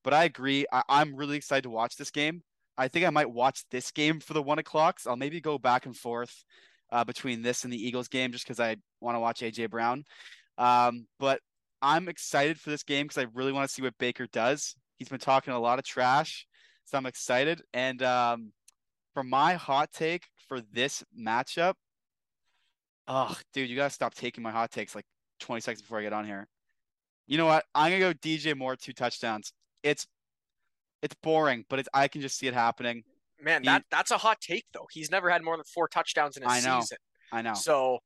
But 0.02 0.14
I 0.14 0.24
agree. 0.24 0.66
I- 0.72 0.82
I'm 0.88 1.16
really 1.16 1.36
excited 1.36 1.62
to 1.64 1.70
watch 1.70 1.96
this 1.96 2.10
game. 2.10 2.42
I 2.76 2.88
think 2.88 3.06
I 3.06 3.10
might 3.10 3.30
watch 3.30 3.64
this 3.70 3.90
game 3.90 4.20
for 4.20 4.34
the 4.34 4.42
one 4.42 4.58
o'clocks. 4.58 5.06
I'll 5.06 5.16
maybe 5.16 5.40
go 5.40 5.58
back 5.58 5.86
and 5.86 5.96
forth 5.96 6.44
uh, 6.90 7.04
between 7.04 7.42
this 7.42 7.64
and 7.64 7.72
the 7.72 7.86
Eagles 7.86 8.08
game 8.08 8.32
just 8.32 8.44
because 8.44 8.60
I 8.60 8.76
want 9.00 9.16
to 9.16 9.20
watch 9.20 9.40
AJ 9.40 9.70
Brown. 9.70 10.04
Um, 10.58 11.06
but 11.18 11.40
I'm 11.82 12.08
excited 12.08 12.58
for 12.58 12.70
this 12.70 12.82
game 12.82 13.06
because 13.06 13.18
I 13.18 13.26
really 13.34 13.52
want 13.52 13.68
to 13.68 13.72
see 13.72 13.82
what 13.82 13.98
Baker 13.98 14.26
does. 14.32 14.74
He's 14.96 15.08
been 15.08 15.18
talking 15.18 15.52
a 15.52 15.58
lot 15.58 15.78
of 15.78 15.84
trash, 15.84 16.46
so 16.84 16.96
I'm 16.96 17.06
excited. 17.06 17.62
And 17.72 18.02
um, 18.02 18.52
for 19.12 19.22
my 19.22 19.54
hot 19.54 19.92
take 19.92 20.24
for 20.48 20.60
this 20.72 21.04
matchup, 21.18 21.74
oh, 23.06 23.36
dude, 23.52 23.68
you 23.68 23.76
gotta 23.76 23.90
stop 23.90 24.14
taking 24.14 24.42
my 24.42 24.50
hot 24.50 24.70
takes 24.70 24.94
like 24.94 25.06
20 25.40 25.60
seconds 25.60 25.82
before 25.82 25.98
I 25.98 26.02
get 26.02 26.12
on 26.12 26.24
here. 26.24 26.46
You 27.26 27.38
know 27.38 27.46
what? 27.46 27.64
I'm 27.74 27.90
gonna 27.90 28.00
go 28.00 28.12
DJ 28.14 28.56
Moore 28.56 28.76
two 28.76 28.92
touchdowns. 28.92 29.52
It's 29.82 30.06
it's 31.04 31.14
boring, 31.22 31.66
but 31.68 31.78
it's 31.78 31.88
I 31.92 32.08
can 32.08 32.22
just 32.22 32.38
see 32.38 32.46
it 32.46 32.54
happening. 32.54 33.04
Man, 33.40 33.62
he, 33.62 33.66
that 33.66 33.84
that's 33.90 34.10
a 34.10 34.16
hot 34.16 34.40
take 34.40 34.64
though. 34.72 34.86
He's 34.90 35.10
never 35.10 35.28
had 35.28 35.44
more 35.44 35.56
than 35.56 35.64
four 35.72 35.86
touchdowns 35.86 36.36
in 36.38 36.42
a 36.42 36.48
I 36.48 36.60
know, 36.60 36.80
season. 36.80 36.98
I 37.30 37.42
know. 37.42 37.52
So, 37.52 37.98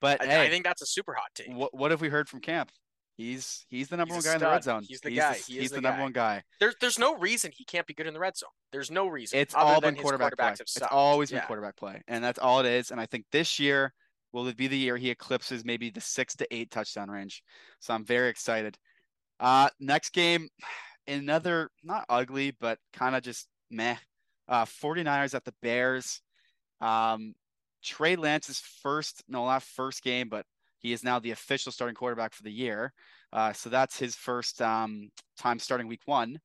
but 0.00 0.22
I, 0.22 0.26
hey, 0.26 0.46
I 0.46 0.50
think 0.50 0.64
that's 0.64 0.80
a 0.80 0.86
super 0.86 1.14
hot 1.14 1.30
take. 1.34 1.52
What 1.52 1.76
what 1.76 1.90
have 1.90 2.00
we 2.00 2.08
heard 2.08 2.28
from 2.28 2.40
camp? 2.40 2.70
He's 3.16 3.66
he's 3.68 3.88
the 3.88 3.96
number 3.96 4.14
he's 4.14 4.24
one 4.24 4.34
guy 4.34 4.38
stud. 4.38 4.42
in 4.42 4.48
the 4.48 4.54
red 4.54 4.64
zone. 4.64 4.82
He's 4.86 5.00
the 5.00 5.10
he's 5.10 5.18
guy. 5.18 5.32
The, 5.32 5.38
he 5.52 5.58
he's 5.60 5.70
the, 5.70 5.76
the, 5.76 5.82
guy. 5.82 5.88
number 5.90 6.02
one 6.04 6.12
guy. 6.12 6.42
There's 6.60 6.76
there's 6.80 6.98
no 6.98 7.16
reason 7.16 7.50
he 7.52 7.64
can't 7.64 7.86
be 7.86 7.94
good 7.94 8.06
in 8.06 8.14
the 8.14 8.20
red 8.20 8.36
zone. 8.36 8.50
There's 8.70 8.90
no 8.90 9.08
reason. 9.08 9.38
It's 9.38 9.54
all 9.54 9.80
been 9.80 9.96
quarterback 9.96 10.36
play. 10.36 10.52
It's 10.52 10.80
always 10.90 11.30
been 11.30 11.38
yeah. 11.38 11.46
quarterback 11.46 11.76
play, 11.76 12.02
and 12.06 12.22
that's 12.22 12.38
all 12.38 12.60
it 12.60 12.66
is. 12.66 12.92
And 12.92 13.00
I 13.00 13.06
think 13.06 13.24
this 13.32 13.58
year 13.58 13.92
will 14.32 14.46
it 14.46 14.56
be 14.56 14.68
the 14.68 14.76
year 14.76 14.96
he 14.96 15.10
eclipses 15.10 15.64
maybe 15.64 15.90
the 15.90 16.00
six 16.00 16.36
to 16.36 16.54
eight 16.54 16.70
touchdown 16.70 17.10
range. 17.10 17.42
So 17.80 17.94
I'm 17.94 18.04
very 18.04 18.28
excited. 18.28 18.76
Uh, 19.40 19.68
next 19.80 20.12
game, 20.12 20.48
another 21.06 21.70
not 21.82 22.04
ugly, 22.08 22.52
but 22.60 22.78
kind 22.92 23.16
of 23.16 23.22
just 23.22 23.48
meh. 23.70 23.96
Uh, 24.48 24.64
49ers 24.64 25.34
at 25.34 25.44
the 25.44 25.54
Bears. 25.62 26.20
Um, 26.80 27.34
Trey 27.82 28.16
Lance's 28.16 28.60
first, 28.82 29.22
no, 29.28 29.46
not 29.46 29.62
first 29.62 30.02
game, 30.02 30.28
but 30.28 30.44
he 30.78 30.92
is 30.92 31.02
now 31.02 31.18
the 31.18 31.30
official 31.30 31.72
starting 31.72 31.94
quarterback 31.94 32.34
for 32.34 32.42
the 32.42 32.52
year. 32.52 32.92
Uh, 33.32 33.52
so 33.52 33.70
that's 33.70 33.98
his 33.98 34.14
first 34.14 34.60
um, 34.60 35.10
time 35.38 35.58
starting 35.58 35.88
week 35.88 36.02
one. 36.04 36.38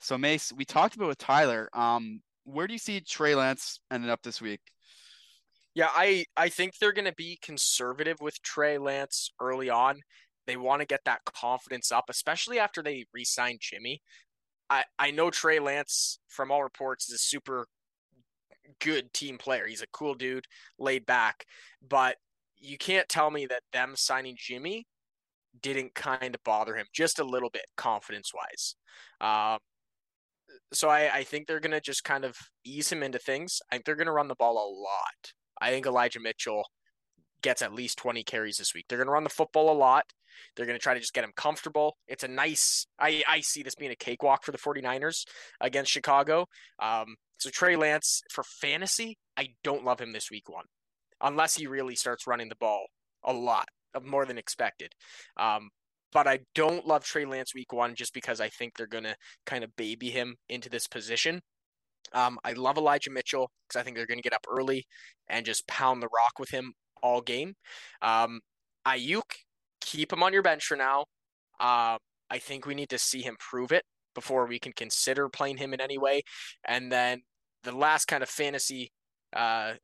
So 0.00 0.18
Mace, 0.18 0.52
we 0.52 0.64
talked 0.64 0.96
about 0.96 1.08
with 1.08 1.18
Tyler. 1.18 1.68
Um, 1.74 2.20
where 2.44 2.66
do 2.66 2.72
you 2.72 2.78
see 2.78 3.00
Trey 3.00 3.34
Lance 3.34 3.80
ending 3.90 4.10
up 4.10 4.22
this 4.22 4.40
week? 4.40 4.60
Yeah, 5.74 5.88
I 5.90 6.24
I 6.36 6.48
think 6.50 6.78
they're 6.78 6.92
going 6.92 7.06
to 7.06 7.14
be 7.14 7.38
conservative 7.42 8.18
with 8.20 8.40
Trey 8.42 8.78
Lance 8.78 9.32
early 9.40 9.70
on. 9.70 10.00
They 10.46 10.56
want 10.56 10.80
to 10.80 10.86
get 10.86 11.00
that 11.04 11.24
confidence 11.24 11.92
up, 11.92 12.04
especially 12.08 12.58
after 12.58 12.82
they 12.82 13.06
re-signed 13.12 13.60
Jimmy. 13.60 14.02
I 14.70 14.84
I 14.98 15.10
know 15.10 15.30
Trey 15.30 15.58
Lance 15.58 16.18
from 16.28 16.50
all 16.50 16.62
reports 16.62 17.08
is 17.08 17.14
a 17.14 17.18
super 17.18 17.66
good 18.80 19.12
team 19.12 19.38
player. 19.38 19.66
He's 19.66 19.82
a 19.82 19.86
cool 19.88 20.14
dude, 20.14 20.46
laid 20.78 21.06
back, 21.06 21.44
but 21.86 22.16
you 22.56 22.78
can't 22.78 23.08
tell 23.08 23.30
me 23.30 23.46
that 23.46 23.62
them 23.72 23.92
signing 23.94 24.36
Jimmy 24.38 24.86
didn't 25.62 25.94
kind 25.94 26.34
of 26.34 26.42
bother 26.44 26.74
him 26.74 26.86
just 26.92 27.18
a 27.18 27.24
little 27.24 27.50
bit 27.50 27.66
confidence 27.76 28.32
wise. 28.34 28.74
Um, 29.20 29.58
so 30.72 30.88
I, 30.88 31.10
I 31.14 31.24
think 31.24 31.46
they're 31.46 31.60
going 31.60 31.72
to 31.72 31.80
just 31.80 32.04
kind 32.04 32.24
of 32.24 32.36
ease 32.64 32.90
him 32.90 33.02
into 33.02 33.18
things. 33.18 33.60
I 33.70 33.76
think 33.76 33.84
they're 33.84 33.96
going 33.96 34.06
to 34.06 34.12
run 34.12 34.28
the 34.28 34.34
ball 34.34 34.54
a 34.54 34.68
lot. 34.80 35.32
I 35.60 35.70
think 35.70 35.86
Elijah 35.86 36.20
Mitchell 36.20 36.64
gets 37.42 37.62
at 37.62 37.74
least 37.74 37.98
20 37.98 38.24
carries 38.24 38.56
this 38.56 38.74
week. 38.74 38.86
They're 38.88 38.98
going 38.98 39.06
to 39.06 39.12
run 39.12 39.24
the 39.24 39.30
football 39.30 39.70
a 39.70 39.76
lot. 39.76 40.04
They're 40.56 40.66
going 40.66 40.78
to 40.78 40.82
try 40.82 40.94
to 40.94 41.00
just 41.00 41.14
get 41.14 41.24
him 41.24 41.32
comfortable. 41.36 41.96
It's 42.08 42.24
a 42.24 42.28
nice, 42.28 42.86
I, 42.98 43.22
I 43.28 43.40
see 43.40 43.62
this 43.62 43.74
being 43.74 43.90
a 43.90 43.96
cakewalk 43.96 44.44
for 44.44 44.52
the 44.52 44.58
49ers 44.58 45.24
against 45.60 45.90
Chicago. 45.90 46.46
Um, 46.78 47.16
so 47.38 47.50
Trey 47.50 47.76
Lance, 47.76 48.22
for 48.30 48.44
fantasy, 48.44 49.18
I 49.36 49.48
don't 49.62 49.84
love 49.84 50.00
him 50.00 50.12
this 50.12 50.30
week 50.30 50.48
one, 50.48 50.64
unless 51.20 51.56
he 51.56 51.66
really 51.66 51.94
starts 51.94 52.26
running 52.26 52.48
the 52.48 52.56
ball 52.56 52.86
a 53.24 53.32
lot, 53.32 53.68
more 54.02 54.26
than 54.26 54.38
expected. 54.38 54.92
Um, 55.36 55.70
but 56.12 56.26
I 56.26 56.40
don't 56.54 56.86
love 56.86 57.04
Trey 57.04 57.24
Lance 57.24 57.54
week 57.54 57.72
one 57.72 57.94
just 57.94 58.14
because 58.14 58.40
I 58.40 58.48
think 58.48 58.76
they're 58.76 58.86
going 58.86 59.04
to 59.04 59.16
kind 59.46 59.64
of 59.64 59.76
baby 59.76 60.10
him 60.10 60.36
into 60.48 60.70
this 60.70 60.86
position. 60.86 61.40
Um, 62.12 62.38
I 62.44 62.52
love 62.52 62.76
Elijah 62.76 63.10
Mitchell 63.10 63.50
because 63.68 63.80
I 63.80 63.82
think 63.82 63.96
they're 63.96 64.06
going 64.06 64.18
to 64.18 64.22
get 64.22 64.34
keep 69.94 70.12
him 70.12 70.22
on 70.22 70.32
your 70.32 70.42
bench 70.42 70.64
for 70.64 70.76
now. 70.76 71.04
Uh, 71.60 71.96
I 72.30 72.38
think 72.38 72.66
we 72.66 72.74
need 72.74 72.90
to 72.90 72.98
see 72.98 73.22
him 73.22 73.36
prove 73.38 73.72
it 73.72 73.84
before 74.14 74.46
we 74.46 74.58
can 74.58 74.72
consider 74.72 75.28
playing 75.28 75.58
him 75.58 75.72
in 75.74 75.80
any 75.80 75.98
way. 75.98 76.22
And 76.66 76.90
then 76.90 77.22
the 77.62 77.72
last 77.72 78.06
kind 78.06 78.22
of 78.22 78.28
fantasy 78.28 78.90
uh, 79.34 79.74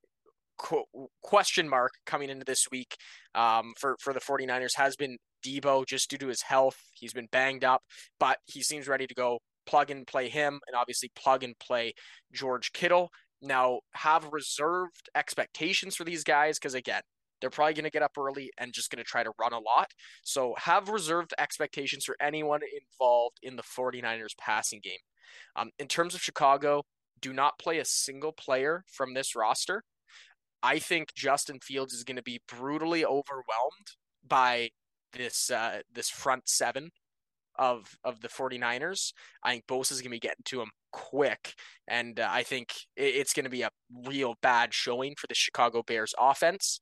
qu- 0.59 0.85
question 1.23 1.69
mark 1.69 1.93
coming 2.07 2.31
into 2.31 2.45
this 2.45 2.67
week 2.71 2.97
um, 3.35 3.73
for, 3.79 3.97
for 4.01 4.13
the 4.13 4.21
49ers 4.21 4.77
has 4.77 4.97
been 4.97 5.17
Deebo 5.45 5.87
just 5.87 6.11
due 6.11 6.19
to 6.19 6.29
his 6.29 6.43
health. 6.43 6.77
He's 6.95 7.13
been 7.13 7.29
banged 7.31 7.65
up, 7.65 7.83
but 8.19 8.39
he 8.47 8.63
seems 8.63 8.89
ready 8.89 9.07
to 9.07 9.15
go. 9.15 9.39
Plug 9.67 9.91
and 9.91 10.07
play 10.07 10.29
him, 10.29 10.59
and 10.67 10.75
obviously 10.75 11.11
plug 11.15 11.45
and 11.45 11.57
play 11.61 11.93
George 12.33 12.73
Kittle. 12.73 13.11
Now, 13.41 13.81
have 13.95 14.29
reserved 14.33 15.09
expectations 15.15 15.95
for 15.95 16.03
these 16.03 16.25
guys 16.25 16.59
because, 16.59 16.75
again, 16.75 17.03
they're 17.41 17.51
probably 17.51 17.75
going 17.75 17.85
to 17.85 17.91
get 17.91 18.03
up 18.03 18.17
early 18.19 18.51
and 18.59 18.73
just 18.73 18.91
going 18.91 19.03
to 19.03 19.09
try 19.09 19.23
to 19.23 19.33
run 19.39 19.53
a 19.53 19.59
lot. 19.59 19.91
So, 20.23 20.55
have 20.59 20.89
reserved 20.89 21.35
expectations 21.39 22.05
for 22.05 22.17
anyone 22.21 22.61
involved 22.63 23.39
in 23.43 23.57
the 23.57 23.63
49ers 23.63 24.37
passing 24.39 24.81
game. 24.83 25.01
Um, 25.57 25.71
in 25.79 25.87
terms 25.87 26.15
of 26.15 26.23
Chicago, 26.23 26.85
do 27.21 27.33
not 27.33 27.59
play 27.59 27.79
a 27.79 27.85
single 27.85 28.33
player 28.33 28.85
from 28.89 29.15
this 29.15 29.35
roster. 29.37 29.83
I 30.63 30.79
think 30.79 31.15
Justin 31.15 31.59
Fields 31.61 31.95
is 31.95 32.05
going 32.05 32.17
to 32.17 32.23
be 32.23 32.41
brutally 32.47 33.05
overwhelmed 33.05 33.97
by 34.27 34.71
this 35.13 35.51
uh, 35.51 35.81
this 35.93 36.11
front 36.11 36.49
seven 36.49 36.91
of 37.59 37.99
of 38.05 38.21
the 38.21 38.29
49ers. 38.29 39.13
I 39.43 39.53
think 39.53 39.67
Bosa 39.67 39.93
is 39.93 40.01
going 40.01 40.11
to 40.11 40.17
be 40.17 40.21
getting 40.21 40.45
to 40.47 40.61
him 40.61 40.71
quick, 40.93 41.55
and 41.89 42.21
uh, 42.21 42.29
I 42.31 42.43
think 42.43 42.73
it's 42.97 43.33
going 43.33 43.45
to 43.45 43.51
be 43.51 43.63
a 43.63 43.71
real 44.07 44.35
bad 44.43 44.75
showing 44.75 45.15
for 45.19 45.27
the 45.27 45.35
Chicago 45.35 45.83
Bears 45.83 46.15
offense. 46.19 46.81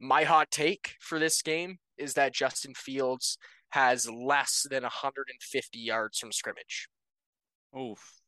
My 0.00 0.24
hot 0.24 0.50
take 0.50 0.94
for 1.00 1.18
this 1.18 1.42
game 1.42 1.78
is 1.96 2.14
that 2.14 2.34
Justin 2.34 2.74
Fields 2.74 3.38
has 3.70 4.08
less 4.10 4.66
than 4.70 4.82
150 4.82 5.78
yards 5.78 6.18
from 6.18 6.32
scrimmage. 6.32 6.88
Oof. 7.78 8.20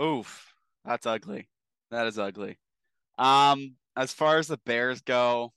Oof. 0.00 0.54
That's 0.84 1.06
ugly. 1.06 1.48
That 1.90 2.06
is 2.06 2.18
ugly. 2.18 2.58
Um, 3.18 3.76
as 3.96 4.12
far 4.12 4.38
as 4.38 4.48
the 4.48 4.58
Bears 4.66 5.00
go, 5.00 5.52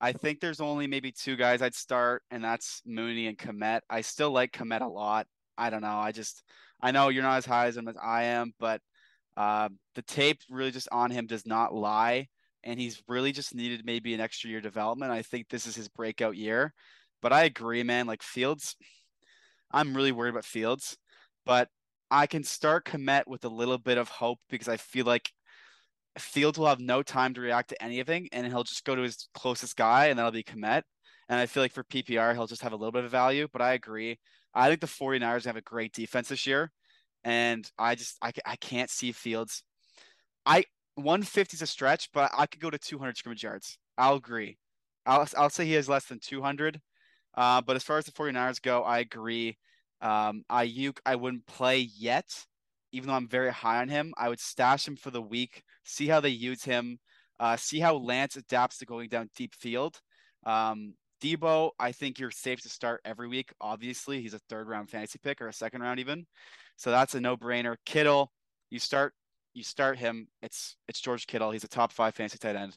I 0.00 0.12
think 0.12 0.40
there's 0.40 0.60
only 0.60 0.86
maybe 0.86 1.12
two 1.12 1.36
guys 1.36 1.60
I'd 1.60 1.74
start, 1.74 2.22
and 2.30 2.42
that's 2.42 2.80
Mooney 2.86 3.26
and 3.26 3.36
Kmet. 3.36 3.80
I 3.90 4.00
still 4.00 4.30
like 4.30 4.52
Kmet 4.52 4.80
a 4.80 4.86
lot. 4.86 5.26
I 5.58 5.68
don't 5.68 5.82
know. 5.82 5.88
I 5.88 6.12
just 6.12 6.42
I 6.80 6.90
know 6.90 7.08
you're 7.08 7.22
not 7.22 7.38
as 7.38 7.46
high 7.46 7.66
as 7.66 7.76
him 7.76 7.88
as 7.88 7.96
I 8.02 8.24
am, 8.24 8.52
but 8.58 8.80
uh, 9.36 9.68
the 9.94 10.02
tape 10.02 10.40
really 10.48 10.70
just 10.70 10.88
on 10.90 11.10
him 11.10 11.26
does 11.26 11.46
not 11.46 11.74
lie, 11.74 12.28
and 12.64 12.78
he's 12.78 13.02
really 13.08 13.32
just 13.32 13.54
needed 13.54 13.84
maybe 13.84 14.14
an 14.14 14.20
extra 14.20 14.50
year 14.50 14.60
development. 14.60 15.12
I 15.12 15.22
think 15.22 15.48
this 15.48 15.66
is 15.66 15.76
his 15.76 15.88
breakout 15.88 16.36
year, 16.36 16.72
but 17.22 17.32
I 17.32 17.44
agree, 17.44 17.82
man. 17.82 18.06
Like 18.06 18.22
Fields, 18.22 18.76
I'm 19.70 19.94
really 19.94 20.12
worried 20.12 20.30
about 20.30 20.44
Fields, 20.44 20.96
but 21.46 21.68
I 22.10 22.26
can 22.26 22.42
start 22.42 22.86
Kmet 22.86 23.26
with 23.26 23.44
a 23.44 23.48
little 23.48 23.78
bit 23.78 23.98
of 23.98 24.08
hope 24.08 24.38
because 24.48 24.68
I 24.68 24.76
feel 24.76 25.06
like 25.06 25.30
Fields 26.18 26.58
will 26.58 26.66
have 26.66 26.80
no 26.80 27.02
time 27.02 27.34
to 27.34 27.40
react 27.40 27.68
to 27.70 27.82
anything, 27.82 28.28
and 28.32 28.46
he'll 28.46 28.64
just 28.64 28.84
go 28.84 28.94
to 28.96 29.02
his 29.02 29.28
closest 29.34 29.76
guy, 29.76 30.06
and 30.06 30.18
that'll 30.18 30.32
be 30.32 30.42
Kmet. 30.42 30.82
And 31.28 31.38
I 31.38 31.46
feel 31.46 31.62
like 31.62 31.72
for 31.72 31.84
PPR, 31.84 32.34
he'll 32.34 32.48
just 32.48 32.62
have 32.62 32.72
a 32.72 32.76
little 32.76 32.90
bit 32.90 33.04
of 33.04 33.10
value. 33.10 33.46
But 33.52 33.62
I 33.62 33.74
agree. 33.74 34.18
I 34.52 34.68
think 34.68 34.80
the 34.80 34.88
49ers 34.88 35.44
have 35.44 35.56
a 35.56 35.62
great 35.62 35.92
defense 35.92 36.28
this 36.28 36.44
year. 36.44 36.72
And 37.22 37.70
I 37.78 37.94
just 37.94 38.16
I, 38.20 38.32
I 38.44 38.56
can't 38.56 38.90
see 38.90 39.12
Fields. 39.12 39.62
I 40.44 40.64
150 41.02 41.54
is 41.56 41.62
a 41.62 41.66
stretch, 41.66 42.10
but 42.12 42.30
I 42.36 42.46
could 42.46 42.60
go 42.60 42.70
to 42.70 42.78
200 42.78 43.16
scrimmage 43.16 43.42
yards. 43.42 43.78
I'll 43.98 44.16
agree. 44.16 44.58
I'll 45.06 45.26
I'll 45.36 45.50
say 45.50 45.66
he 45.66 45.72
has 45.74 45.88
less 45.88 46.06
than 46.06 46.18
200. 46.20 46.80
Uh, 47.34 47.62
but 47.62 47.76
as 47.76 47.84
far 47.84 47.98
as 47.98 48.04
the 48.04 48.12
49ers 48.12 48.60
go, 48.60 48.82
I 48.82 48.98
agree. 48.98 49.56
Um, 50.00 50.44
Aiyuk, 50.50 50.98
I 51.06 51.16
wouldn't 51.16 51.46
play 51.46 51.78
yet 51.78 52.26
even 52.92 53.08
though 53.08 53.14
I'm 53.14 53.28
very 53.28 53.52
high 53.52 53.80
on 53.80 53.88
him, 53.88 54.12
I 54.16 54.28
would 54.28 54.40
stash 54.40 54.86
him 54.86 54.96
for 54.96 55.10
the 55.10 55.22
week, 55.22 55.62
see 55.84 56.06
how 56.08 56.20
they 56.20 56.30
use 56.30 56.64
him, 56.64 56.98
uh, 57.38 57.56
see 57.56 57.80
how 57.80 57.96
Lance 57.96 58.36
adapts 58.36 58.78
to 58.78 58.86
going 58.86 59.08
down 59.08 59.30
deep 59.36 59.54
field. 59.54 60.00
Um, 60.44 60.94
Deebo, 61.22 61.70
I 61.78 61.92
think 61.92 62.18
you're 62.18 62.30
safe 62.30 62.60
to 62.62 62.68
start 62.68 63.02
every 63.04 63.28
week. 63.28 63.52
Obviously, 63.60 64.22
he's 64.22 64.34
a 64.34 64.40
third 64.48 64.68
round 64.68 64.90
fantasy 64.90 65.18
pick 65.22 65.40
or 65.40 65.48
a 65.48 65.52
second 65.52 65.82
round 65.82 66.00
even, 66.00 66.26
so 66.76 66.90
that's 66.90 67.14
a 67.14 67.20
no 67.20 67.36
brainer. 67.36 67.76
Kittle, 67.84 68.32
you 68.70 68.78
start 68.78 69.12
you 69.54 69.62
start 69.62 69.98
him. 69.98 70.28
It's 70.42 70.76
it's 70.88 71.00
George 71.00 71.26
Kittle. 71.26 71.50
He's 71.50 71.64
a 71.64 71.68
top 71.68 71.92
five 71.92 72.14
fantasy 72.14 72.38
tight 72.38 72.56
end. 72.56 72.76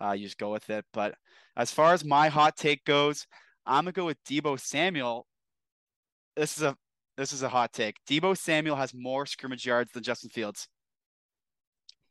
Uh, 0.00 0.12
you 0.12 0.24
just 0.24 0.38
go 0.38 0.50
with 0.50 0.68
it. 0.70 0.84
But 0.92 1.14
as 1.56 1.70
far 1.70 1.92
as 1.92 2.04
my 2.04 2.28
hot 2.28 2.56
take 2.56 2.84
goes, 2.84 3.26
I'm 3.66 3.84
gonna 3.84 3.92
go 3.92 4.06
with 4.06 4.22
Deebo 4.24 4.58
Samuel. 4.58 5.26
This 6.36 6.56
is 6.56 6.62
a 6.62 6.76
this 7.16 7.32
is 7.32 7.42
a 7.42 7.48
hot 7.48 7.72
take. 7.72 7.96
Deebo 8.08 8.36
Samuel 8.36 8.76
has 8.76 8.92
more 8.94 9.26
scrimmage 9.26 9.66
yards 9.66 9.92
than 9.92 10.02
Justin 10.02 10.30
Fields. 10.30 10.68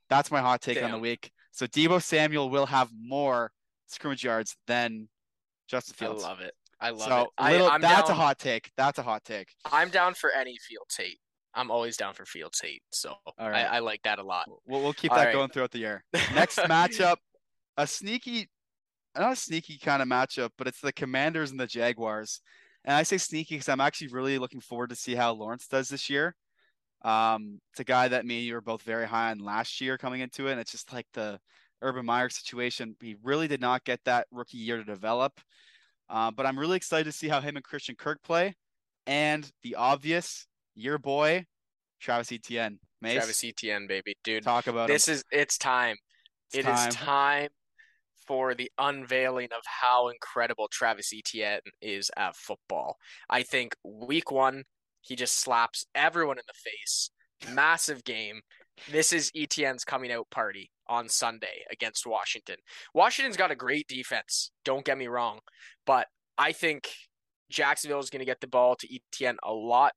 That's 0.09 0.29
my 0.29 0.41
hot 0.41 0.61
take 0.61 0.75
Damn. 0.75 0.85
on 0.85 0.91
the 0.91 0.99
week. 0.99 1.31
So 1.51 1.65
Deebo 1.65 2.01
Samuel 2.01 2.49
will 2.49 2.65
have 2.65 2.89
more 2.93 3.51
scrimmage 3.87 4.23
yards 4.23 4.55
than 4.67 5.09
Justin 5.67 5.95
Fields. 5.95 6.23
I 6.23 6.27
love 6.27 6.41
it. 6.41 6.53
I 6.79 6.89
love 6.89 7.01
so, 7.07 7.31
it. 7.39 7.51
Little, 7.51 7.67
I, 7.67 7.77
that's 7.77 8.09
down, 8.09 8.17
a 8.17 8.19
hot 8.19 8.39
take. 8.39 8.71
That's 8.75 8.97
a 8.97 9.03
hot 9.03 9.23
take. 9.23 9.49
I'm 9.71 9.89
down 9.89 10.13
for 10.15 10.31
any 10.31 10.57
field 10.67 10.87
hate. 10.97 11.19
I'm 11.53 11.71
always 11.71 11.97
down 11.97 12.13
for 12.13 12.25
Fields 12.25 12.59
hate. 12.59 12.81
So 12.91 13.15
right. 13.39 13.65
I, 13.65 13.77
I, 13.77 13.79
like 13.79 14.01
that 14.03 14.19
a 14.19 14.23
lot. 14.23 14.47
We'll, 14.67 14.81
we'll 14.81 14.93
keep 14.93 15.11
All 15.11 15.17
that 15.17 15.25
right. 15.25 15.33
going 15.33 15.49
throughout 15.49 15.71
the 15.71 15.79
year. 15.79 16.03
Next 16.33 16.57
matchup, 16.57 17.17
a 17.77 17.85
sneaky, 17.85 18.49
not 19.17 19.33
a 19.33 19.35
sneaky 19.35 19.77
kind 19.77 20.01
of 20.01 20.07
matchup, 20.07 20.51
but 20.57 20.67
it's 20.67 20.79
the 20.79 20.93
Commanders 20.93 21.51
and 21.51 21.59
the 21.59 21.67
Jaguars. 21.67 22.41
And 22.85 22.95
I 22.95 23.03
say 23.03 23.17
sneaky 23.17 23.55
because 23.55 23.69
I'm 23.69 23.81
actually 23.81 24.07
really 24.07 24.39
looking 24.39 24.61
forward 24.61 24.89
to 24.89 24.95
see 24.95 25.13
how 25.13 25.33
Lawrence 25.33 25.67
does 25.67 25.89
this 25.89 26.09
year. 26.09 26.35
Um, 27.03 27.59
it's 27.71 27.79
a 27.79 27.83
guy 27.83 28.07
that 28.07 28.25
me 28.25 28.37
and 28.37 28.45
you 28.45 28.53
were 28.53 28.61
both 28.61 28.83
very 28.83 29.07
high 29.07 29.31
on 29.31 29.39
last 29.39 29.81
year 29.81 29.97
coming 29.97 30.21
into 30.21 30.47
it. 30.47 30.51
And 30.51 30.61
it's 30.61 30.71
just 30.71 30.93
like 30.93 31.07
the 31.13 31.39
Urban 31.81 32.05
Meyer 32.05 32.29
situation. 32.29 32.95
He 33.01 33.15
really 33.23 33.47
did 33.47 33.61
not 33.61 33.83
get 33.83 33.99
that 34.05 34.27
rookie 34.31 34.57
year 34.57 34.77
to 34.77 34.83
develop. 34.83 35.39
Uh, 36.09 36.31
but 36.31 36.45
I'm 36.45 36.59
really 36.59 36.77
excited 36.77 37.05
to 37.05 37.11
see 37.11 37.27
how 37.27 37.39
him 37.41 37.55
and 37.55 37.63
Christian 37.63 37.95
Kirk 37.95 38.21
play. 38.23 38.55
And 39.07 39.49
the 39.63 39.75
obvious, 39.75 40.47
your 40.81 40.97
boy, 40.97 41.45
Travis 41.99 42.31
Etienne. 42.31 42.79
Mace, 43.01 43.15
Travis 43.15 43.43
Etienne, 43.43 43.87
baby. 43.87 44.15
Dude. 44.23 44.43
Talk 44.43 44.67
about 44.67 44.87
this 44.87 45.07
him. 45.07 45.15
is 45.15 45.23
it's 45.31 45.57
time. 45.57 45.95
It's 46.49 46.59
it 46.59 46.63
time. 46.63 46.89
is 46.89 46.95
time 46.95 47.49
for 48.27 48.53
the 48.53 48.71
unveiling 48.77 49.49
of 49.55 49.61
how 49.65 50.09
incredible 50.09 50.67
Travis 50.71 51.11
Etienne 51.13 51.59
is 51.81 52.11
at 52.17 52.35
football. 52.35 52.97
I 53.29 53.43
think 53.43 53.75
week 53.83 54.31
one, 54.31 54.63
he 55.01 55.15
just 55.15 55.37
slaps 55.37 55.85
everyone 55.95 56.37
in 56.37 56.43
the 56.47 56.53
face. 56.53 57.09
Massive 57.53 58.03
game. 58.03 58.41
This 58.91 59.11
is 59.11 59.31
Etienne's 59.35 59.83
coming 59.83 60.11
out 60.11 60.29
party 60.29 60.71
on 60.87 61.09
Sunday 61.09 61.65
against 61.71 62.05
Washington. 62.05 62.55
Washington's 62.93 63.37
got 63.37 63.51
a 63.51 63.55
great 63.55 63.87
defense, 63.87 64.51
don't 64.65 64.85
get 64.85 64.97
me 64.97 65.07
wrong, 65.07 65.39
but 65.85 66.07
I 66.37 66.51
think 66.51 66.89
Jacksonville 67.49 67.99
is 67.99 68.09
going 68.09 68.19
to 68.19 68.25
get 68.25 68.39
the 68.39 68.47
ball 68.47 68.75
to 68.77 68.87
Etienne 68.95 69.37
a 69.43 69.53
lot, 69.53 69.93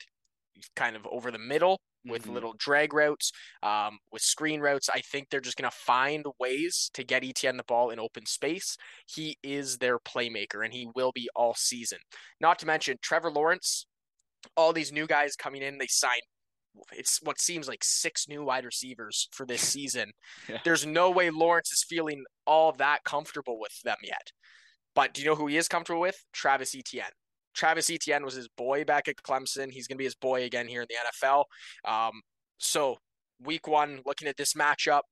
kind 0.76 0.96
of 0.96 1.06
over 1.10 1.30
the 1.30 1.38
middle 1.38 1.80
with 2.06 2.22
mm-hmm. 2.22 2.34
little 2.34 2.54
drag 2.58 2.92
routes, 2.92 3.32
um, 3.62 3.98
with 4.12 4.22
screen 4.22 4.60
routes. 4.60 4.88
I 4.88 5.00
think 5.00 5.28
they're 5.30 5.40
just 5.40 5.56
going 5.56 5.70
to 5.70 5.76
find 5.76 6.24
ways 6.38 6.90
to 6.94 7.04
get 7.04 7.24
Etienne 7.24 7.56
the 7.56 7.64
ball 7.64 7.90
in 7.90 7.98
open 7.98 8.26
space. 8.26 8.76
He 9.06 9.38
is 9.42 9.78
their 9.78 9.98
playmaker, 9.98 10.64
and 10.64 10.72
he 10.72 10.88
will 10.94 11.12
be 11.12 11.28
all 11.34 11.54
season. 11.54 11.98
Not 12.40 12.58
to 12.60 12.66
mention 12.66 12.98
Trevor 13.02 13.30
Lawrence, 13.30 13.86
all 14.56 14.72
these 14.72 14.92
new 14.92 15.06
guys 15.06 15.36
coming 15.36 15.62
in, 15.62 15.78
they 15.78 15.86
signed. 15.88 16.22
It's 16.92 17.20
what 17.22 17.40
seems 17.40 17.68
like 17.68 17.84
six 17.84 18.26
new 18.28 18.44
wide 18.44 18.64
receivers 18.64 19.28
for 19.32 19.46
this 19.46 19.62
season. 19.68 20.10
yeah. 20.48 20.58
There's 20.64 20.84
no 20.84 21.10
way 21.10 21.30
Lawrence 21.30 21.72
is 21.72 21.84
feeling 21.88 22.24
all 22.46 22.72
that 22.72 23.04
comfortable 23.04 23.58
with 23.58 23.80
them 23.84 23.96
yet. 24.02 24.32
But 24.94 25.12
do 25.14 25.22
you 25.22 25.28
know 25.28 25.34
who 25.34 25.46
he 25.46 25.56
is 25.56 25.68
comfortable 25.68 26.00
with? 26.00 26.16
Travis 26.32 26.74
Etienne. 26.74 27.06
Travis 27.54 27.90
Etienne 27.90 28.24
was 28.24 28.34
his 28.34 28.48
boy 28.48 28.84
back 28.84 29.08
at 29.08 29.16
Clemson. 29.16 29.70
He's 29.70 29.86
going 29.86 29.96
to 29.96 29.98
be 29.98 30.04
his 30.04 30.14
boy 30.14 30.44
again 30.44 30.68
here 30.68 30.82
in 30.82 30.88
the 30.88 31.26
NFL. 31.26 31.44
Um, 31.84 32.22
so, 32.58 32.98
week 33.40 33.66
one, 33.66 34.00
looking 34.04 34.28
at 34.28 34.36
this 34.36 34.54
matchup, 34.54 35.02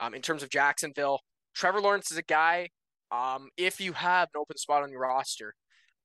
um, 0.00 0.14
in 0.14 0.22
terms 0.22 0.42
of 0.42 0.50
Jacksonville, 0.50 1.20
Trevor 1.54 1.80
Lawrence 1.80 2.10
is 2.10 2.18
a 2.18 2.22
guy. 2.22 2.68
Um, 3.10 3.48
if 3.56 3.80
you 3.80 3.92
have 3.92 4.28
an 4.34 4.40
open 4.40 4.56
spot 4.58 4.82
on 4.82 4.90
your 4.90 5.00
roster, 5.00 5.54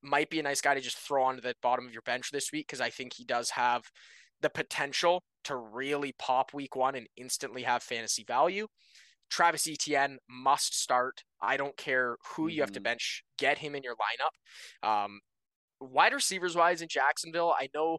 might 0.02 0.30
be 0.30 0.40
a 0.40 0.44
nice 0.44 0.62
guy 0.62 0.74
to 0.74 0.82
just 0.82 0.98
throw 0.98 1.24
onto 1.24 1.42
the 1.42 1.54
bottom 1.62 1.86
of 1.86 1.94
your 1.94 2.02
bench 2.04 2.32
this 2.32 2.52
week 2.52 2.68
because 2.68 2.82
I 2.82 2.90
think 2.90 3.14
he 3.14 3.24
does 3.24 3.52
have 3.52 3.84
the 4.42 4.50
potential 4.50 5.24
to 5.44 5.56
really 5.56 6.14
pop 6.18 6.54
week 6.54 6.76
one 6.76 6.96
and 6.96 7.08
instantly 7.18 7.64
have 7.64 7.84
fantasy 7.84 8.24
value. 8.24 8.68
Travis 9.30 9.68
Etienne 9.68 10.18
must 10.30 10.80
start. 10.80 11.24
I 11.42 11.58
don't 11.58 11.78
care 11.78 12.18
who 12.36 12.48
you 12.48 12.62
have 12.62 12.72
to 12.72 12.80
mm-hmm. 12.80 12.84
bench, 12.84 13.24
get 13.38 13.58
him 13.58 13.76
in 13.76 13.84
your 13.84 13.96
lineup. 13.96 14.88
Um, 14.88 15.20
wide 15.82 16.14
receivers 16.14 16.56
wise 16.56 16.82
in 16.82 16.88
Jacksonville, 16.88 17.54
I 17.60 17.70
know 17.74 17.98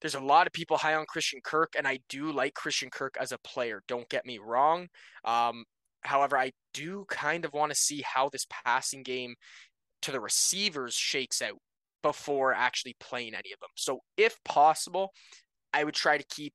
there's 0.00 0.14
a 0.14 0.20
lot 0.20 0.46
of 0.46 0.52
people 0.52 0.78
high 0.78 0.94
on 0.94 1.04
Christian 1.06 1.40
Kirk, 1.42 1.74
and 1.76 1.86
I 1.86 1.98
do 2.08 2.32
like 2.32 2.54
Christian 2.54 2.90
Kirk 2.90 3.16
as 3.20 3.32
a 3.32 3.38
player. 3.38 3.82
Don't 3.86 4.08
get 4.08 4.24
me 4.24 4.38
wrong. 4.38 4.88
Um, 5.24 5.64
however, 6.02 6.38
I 6.38 6.52
do 6.72 7.04
kind 7.08 7.44
of 7.44 7.52
want 7.52 7.70
to 7.70 7.78
see 7.78 8.02
how 8.02 8.28
this 8.28 8.46
passing 8.64 9.02
game 9.02 9.34
to 10.02 10.12
the 10.12 10.20
receivers 10.20 10.94
shakes 10.94 11.42
out 11.42 11.58
before 12.02 12.54
actually 12.54 12.96
playing 12.98 13.34
any 13.34 13.52
of 13.52 13.60
them. 13.60 13.68
So, 13.74 14.00
if 14.16 14.36
possible, 14.44 15.12
I 15.74 15.84
would 15.84 15.94
try 15.94 16.16
to 16.16 16.24
keep 16.24 16.54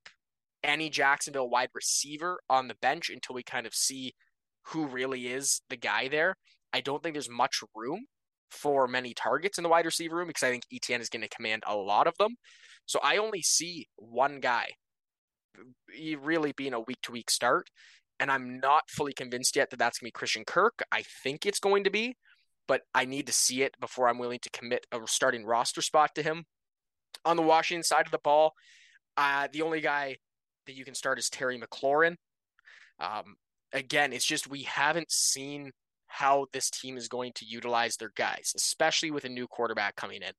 any 0.63 0.89
Jacksonville 0.89 1.49
wide 1.49 1.69
receiver 1.75 2.39
on 2.49 2.67
the 2.67 2.75
bench 2.81 3.11
until 3.11 3.35
we 3.35 3.43
kind 3.43 3.67
of 3.67 3.75
see 3.75 4.13
who 4.69 4.87
really 4.87 5.27
is 5.27 5.61
the 5.69 5.77
guy 5.77 6.07
there. 6.07 6.35
I 6.73 6.81
don't 6.81 7.03
think 7.03 7.13
there's 7.13 7.29
much 7.29 7.61
room 7.75 8.07
for 8.51 8.88
many 8.88 9.13
targets 9.13 9.58
in 9.58 9.63
the 9.63 9.69
wide 9.69 9.86
receiver 9.86 10.15
room 10.15 10.27
because 10.27 10.43
I 10.43 10.51
think 10.51 10.63
Etienne 10.71 11.01
is 11.01 11.10
going 11.10 11.21
to 11.21 11.29
command 11.29 11.63
a 11.65 11.75
lot 11.75 12.08
of 12.08 12.13
them. 12.17 12.36
So 12.86 12.99
I 13.03 13.17
only 13.17 13.41
see 13.41 13.88
one 13.95 14.39
guy 14.39 14.69
really 16.21 16.53
being 16.53 16.73
a 16.73 16.79
week 16.79 17.01
to 17.03 17.12
week 17.12 17.29
start. 17.29 17.69
And 18.19 18.31
I'm 18.31 18.60
not 18.60 18.84
fully 18.89 19.13
convinced 19.13 19.55
yet 19.55 19.69
that 19.71 19.77
that's 19.77 19.99
going 19.99 20.08
to 20.08 20.13
be 20.13 20.19
Christian 20.19 20.45
Kirk. 20.45 20.84
I 20.91 21.03
think 21.23 21.45
it's 21.45 21.60
going 21.60 21.84
to 21.84 21.89
be, 21.89 22.15
but 22.67 22.81
I 22.93 23.05
need 23.05 23.27
to 23.27 23.34
see 23.34 23.62
it 23.62 23.75
before 23.79 24.08
I'm 24.08 24.19
willing 24.19 24.39
to 24.41 24.49
commit 24.51 24.86
a 24.91 24.99
starting 25.05 25.45
roster 25.45 25.81
spot 25.81 26.15
to 26.15 26.23
him. 26.23 26.45
On 27.25 27.36
the 27.36 27.43
Washington 27.43 27.84
side 27.84 28.05
of 28.05 28.12
the 28.12 28.19
ball, 28.23 28.53
uh, 29.17 29.47
the 29.51 29.62
only 29.62 29.81
guy 29.81 30.17
that 30.65 30.75
you 30.75 30.86
can 30.86 30.95
start 30.95 31.19
is 31.19 31.29
Terry 31.29 31.60
McLaurin. 31.60 32.15
Um, 32.99 33.36
again, 33.73 34.13
it's 34.13 34.25
just 34.25 34.49
we 34.49 34.63
haven't 34.63 35.12
seen 35.12 35.71
how 36.15 36.45
this 36.54 36.69
team 36.69 36.97
is 36.97 37.08
going 37.08 37.34
to 37.36 37.45
utilize 37.45 37.97
their 37.97 38.12
guys, 38.15 38.54
especially 38.56 39.12
with 39.12 39.25
a 39.25 39.30
new 39.30 39.47
quarterback 39.47 39.95
coming 39.95 40.21
in. 40.21 40.32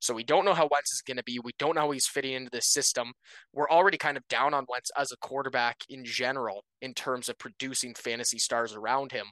So 0.00 0.12
we 0.12 0.24
don't 0.24 0.44
know 0.44 0.52
how 0.52 0.68
Wentz 0.70 0.92
is 0.92 1.02
going 1.06 1.16
to 1.16 1.22
be. 1.22 1.38
We 1.42 1.52
don't 1.58 1.74
know 1.74 1.82
how 1.82 1.90
he's 1.90 2.06
fitting 2.06 2.34
into 2.34 2.50
this 2.52 2.68
system. 2.68 3.12
We're 3.54 3.70
already 3.70 3.96
kind 3.96 4.16
of 4.16 4.28
down 4.28 4.52
on 4.52 4.66
Wentz 4.68 4.90
as 4.96 5.10
a 5.10 5.16
quarterback 5.16 5.76
in 5.88 6.04
general 6.04 6.64
in 6.82 6.92
terms 6.92 7.28
of 7.28 7.38
producing 7.38 7.94
fantasy 7.94 8.38
stars 8.38 8.74
around 8.74 9.12
him. 9.12 9.26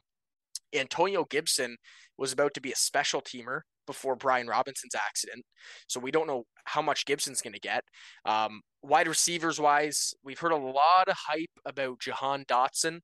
Antonio 0.74 1.26
Gibson 1.28 1.76
was 2.16 2.32
about 2.32 2.54
to 2.54 2.60
be 2.60 2.72
a 2.72 2.76
special 2.76 3.20
teamer 3.20 3.60
before 3.86 4.16
Brian 4.16 4.46
Robinson's 4.46 4.94
accident. 4.94 5.44
So 5.88 6.00
we 6.00 6.10
don't 6.10 6.26
know 6.26 6.44
how 6.64 6.80
much 6.80 7.06
Gibson's 7.06 7.42
going 7.42 7.54
to 7.54 7.60
get. 7.60 7.82
Um, 8.24 8.60
wide 8.82 9.08
receivers 9.08 9.60
wise, 9.60 10.14
we've 10.24 10.38
heard 10.38 10.52
a 10.52 10.56
lot 10.56 11.08
of 11.08 11.16
hype 11.28 11.50
about 11.66 12.00
Jahan 12.00 12.44
Dotson. 12.44 13.00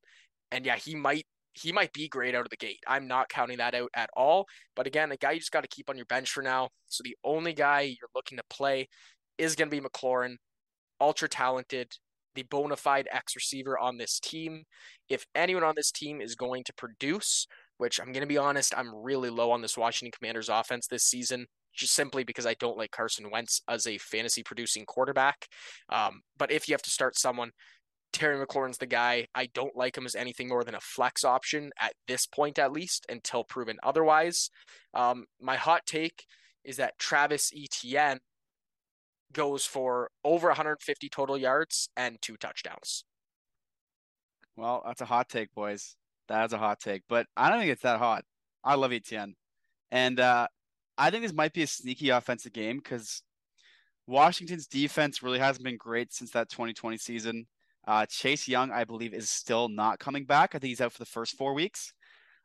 And 0.53 0.65
yeah, 0.65 0.77
he 0.77 0.95
might 0.95 1.27
he 1.57 1.73
might 1.73 1.93
be 1.93 2.09
great 2.09 2.35
out 2.35 2.45
of 2.45 2.51
the 2.51 2.57
gate. 2.57 2.81
I'm 2.87 3.09
not 3.09 3.29
counting 3.29 3.59
that 3.59 3.75
out 3.75 3.91
at 3.95 4.11
all. 4.17 4.47
But 4.75 4.87
again, 4.87 5.13
a 5.13 5.17
guy 5.17 5.33
you 5.33 5.41
just 5.41 5.53
got 5.53 5.63
to 5.63 5.69
keep 5.69 5.89
on 5.89 5.97
your 5.97 6.07
bench 6.07 6.31
for 6.31 6.43
now. 6.43 6.69
So 6.89 7.03
the 7.03 7.17
only 7.25 7.53
guy 7.53 7.81
you're 7.81 8.11
looking 8.15 8.39
to 8.39 8.45
play 8.51 8.89
is 9.39 9.57
going 9.57 9.71
to 9.71 9.81
be 9.81 9.87
McLaurin, 9.87 10.37
ultra 11.01 11.29
talented, 11.29 11.93
the 12.35 12.43
bona 12.43 12.77
fide 12.77 13.09
X 13.11 13.35
receiver 13.35 13.79
on 13.79 13.97
this 13.97 14.21
team. 14.21 14.65
If 15.09 15.27
anyone 15.35 15.65
on 15.65 15.75
this 15.77 15.91
team 15.91 16.21
is 16.21 16.35
going 16.35 16.65
to 16.65 16.75
produce, 16.75 17.47
which 17.79 17.99
I'm 18.01 18.13
going 18.13 18.23
to 18.23 18.27
be 18.27 18.39
honest, 18.39 18.75
I'm 18.77 18.95
really 18.95 19.31
low 19.31 19.51
on 19.51 19.63
this 19.63 19.77
Washington 19.77 20.13
Commanders 20.19 20.49
offense 20.49 20.87
this 20.87 21.05
season 21.05 21.47
just 21.77 21.93
simply 21.93 22.25
because 22.25 22.47
I 22.47 22.55
don't 22.55 22.79
like 22.79 22.91
Carson 22.91 23.31
Wentz 23.31 23.61
as 23.69 23.87
a 23.87 23.99
fantasy 23.99 24.43
producing 24.43 24.87
quarterback. 24.87 25.47
Um, 25.91 26.23
but 26.39 26.51
if 26.51 26.69
you 26.69 26.73
have 26.73 26.83
to 26.83 26.91
start 26.91 27.19
someone, 27.19 27.51
Terry 28.17 28.45
McLaurin's 28.45 28.79
the 28.79 28.87
guy. 28.87 29.27
I 29.35 29.45
don't 29.45 29.77
like 29.77 29.95
him 29.95 30.07
as 30.07 30.15
anything 30.15 30.49
more 30.49 30.65
than 30.65 30.75
a 30.75 30.81
flex 30.81 31.23
option 31.23 31.71
at 31.79 31.93
this 32.09 32.27
point, 32.27 32.59
at 32.59 32.73
least, 32.73 33.05
until 33.11 33.45
proven 33.45 33.77
otherwise. 33.83 34.49
Um, 34.95 35.27
my 35.39 35.57
hot 35.57 35.83
take 35.85 36.25
is 36.65 36.79
that 36.79 36.99
Travis 36.99 37.53
Etienne 37.55 38.21
goes 39.35 39.67
for 39.67 40.09
over 40.25 40.49
150 40.49 41.11
total 41.11 41.37
yards 41.37 41.91
and 41.95 42.17
two 42.23 42.39
touchdowns. 42.39 43.05
Well, 44.57 44.83
that's 44.87 45.03
a 45.03 45.07
hot 45.07 45.29
take, 45.29 45.53
boys. 45.55 45.95
That's 46.27 46.55
a 46.55 46.59
hot 46.59 46.81
take, 46.81 47.03
but 47.11 47.27
I 47.37 47.51
don't 47.51 47.59
think 47.59 47.71
it's 47.71 47.83
that 47.83 47.99
hot. 47.99 48.25
I 48.65 48.77
love 48.77 48.95
Etienne, 48.95 49.35
and 49.91 50.19
uh, 50.19 50.49
I 50.97 51.11
think 51.11 51.23
this 51.23 51.35
might 51.35 51.53
be 51.53 51.63
a 51.63 51.67
sneaky 51.67 52.09
offensive 52.09 52.55
game 52.55 52.79
because 52.79 53.23
Washington's 54.07 54.67
defense 54.67 55.23
really 55.23 55.39
hasn't 55.39 55.65
been 55.65 55.77
great 55.77 56.15
since 56.15 56.31
that 56.31 56.49
2020 56.49 56.97
season. 56.97 57.47
Uh, 57.87 58.07
Chase 58.07 58.49
Young, 58.49 58.71
I 58.73 58.85
believe, 58.85 59.15
is 59.15 59.31
still 59.31 59.69
not 59.69 59.99
coming 59.99 60.25
back. 60.25 60.55
I 60.55 60.59
think 60.59 60.71
he's 60.71 60.81
out 60.81 60.93
for 60.93 60.99
the 60.99 61.07
first 61.07 61.37
four 61.37 61.55
weeks. 61.55 61.93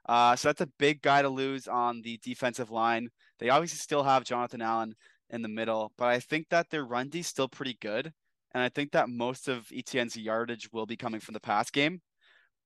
Uh, 0.07 0.35
so 0.35 0.49
that's 0.49 0.61
a 0.61 0.69
big 0.79 1.01
guy 1.01 1.21
to 1.21 1.29
lose 1.29 1.67
on 1.67 2.01
the 2.01 2.19
defensive 2.23 2.71
line. 2.71 3.09
They 3.39 3.49
obviously 3.49 3.77
still 3.77 4.03
have 4.03 4.23
Jonathan 4.23 4.61
Allen 4.61 4.95
in 5.29 5.41
the 5.41 5.47
middle, 5.47 5.91
but 5.97 6.09
I 6.09 6.19
think 6.19 6.47
that 6.49 6.69
their 6.69 6.85
run 6.85 7.09
D 7.09 7.19
is 7.19 7.27
still 7.27 7.47
pretty 7.47 7.77
good. 7.81 8.11
And 8.53 8.61
I 8.61 8.69
think 8.69 8.91
that 8.91 9.09
most 9.09 9.47
of 9.47 9.67
Etienne's 9.71 10.17
yardage 10.17 10.69
will 10.73 10.85
be 10.85 10.97
coming 10.97 11.21
from 11.21 11.33
the 11.33 11.39
pass 11.39 11.71
game. 11.71 12.01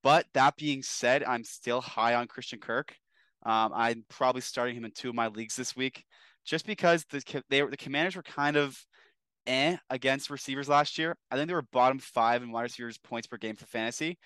But 0.02 0.26
that 0.34 0.56
being 0.56 0.82
said, 0.82 1.22
I'm 1.22 1.44
still 1.44 1.80
high 1.80 2.14
on 2.14 2.26
Christian 2.26 2.58
Kirk. 2.58 2.96
Um, 3.44 3.72
I'm 3.74 4.04
probably 4.08 4.40
starting 4.40 4.76
him 4.76 4.84
in 4.84 4.90
two 4.90 5.10
of 5.10 5.14
my 5.14 5.28
leagues 5.28 5.54
this 5.54 5.76
week, 5.76 6.04
just 6.44 6.66
because 6.66 7.04
the 7.10 7.42
they 7.48 7.60
the 7.60 7.76
Commanders 7.76 8.16
were 8.16 8.22
kind 8.22 8.56
of 8.56 8.76
eh 9.46 9.76
against 9.90 10.30
receivers 10.30 10.68
last 10.68 10.98
year. 10.98 11.16
I 11.30 11.36
think 11.36 11.48
they 11.48 11.54
were 11.54 11.62
bottom 11.62 11.98
five 11.98 12.42
in 12.42 12.52
wide 12.52 12.62
receivers 12.62 12.98
points 12.98 13.26
per 13.26 13.36
game 13.36 13.56
for 13.56 13.66
fantasy, 13.66 14.18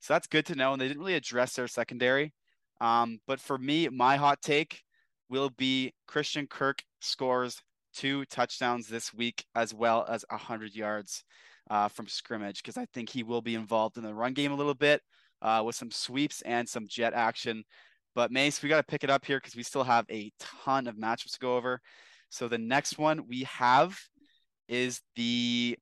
so 0.00 0.14
that's 0.14 0.26
good 0.26 0.46
to 0.46 0.54
know. 0.54 0.72
And 0.72 0.80
they 0.80 0.88
didn't 0.88 1.00
really 1.00 1.14
address 1.14 1.54
their 1.54 1.68
secondary. 1.68 2.32
Um, 2.80 3.18
but 3.26 3.40
for 3.40 3.58
me, 3.58 3.88
my 3.88 4.16
hot 4.16 4.40
take 4.42 4.82
will 5.28 5.50
be 5.50 5.92
Christian 6.06 6.46
Kirk 6.46 6.82
scores 7.00 7.60
two 7.94 8.24
touchdowns 8.26 8.86
this 8.86 9.12
week 9.12 9.44
as 9.54 9.74
well 9.74 10.06
as 10.08 10.24
hundred 10.30 10.74
yards 10.74 11.24
uh, 11.70 11.88
from 11.88 12.06
scrimmage 12.06 12.62
because 12.62 12.76
I 12.76 12.86
think 12.92 13.10
he 13.10 13.22
will 13.22 13.42
be 13.42 13.54
involved 13.54 13.96
in 13.96 14.04
the 14.04 14.14
run 14.14 14.32
game 14.32 14.52
a 14.52 14.56
little 14.56 14.74
bit 14.74 15.02
uh, 15.42 15.62
with 15.64 15.74
some 15.74 15.90
sweeps 15.90 16.42
and 16.42 16.68
some 16.68 16.86
jet 16.88 17.14
action. 17.14 17.64
But 18.14 18.32
Mace, 18.32 18.62
we 18.62 18.68
got 18.68 18.78
to 18.78 18.90
pick 18.90 19.04
it 19.04 19.10
up 19.10 19.24
here 19.24 19.38
because 19.38 19.56
we 19.56 19.62
still 19.62 19.84
have 19.84 20.04
a 20.10 20.32
ton 20.38 20.86
of 20.86 20.96
matchups 20.96 21.32
to 21.32 21.38
go 21.40 21.56
over. 21.56 21.80
So 22.30 22.48
the 22.48 22.58
next 22.58 22.98
one 22.98 23.26
we 23.28 23.44
have 23.44 23.98
is 24.68 25.00
the 25.16 25.78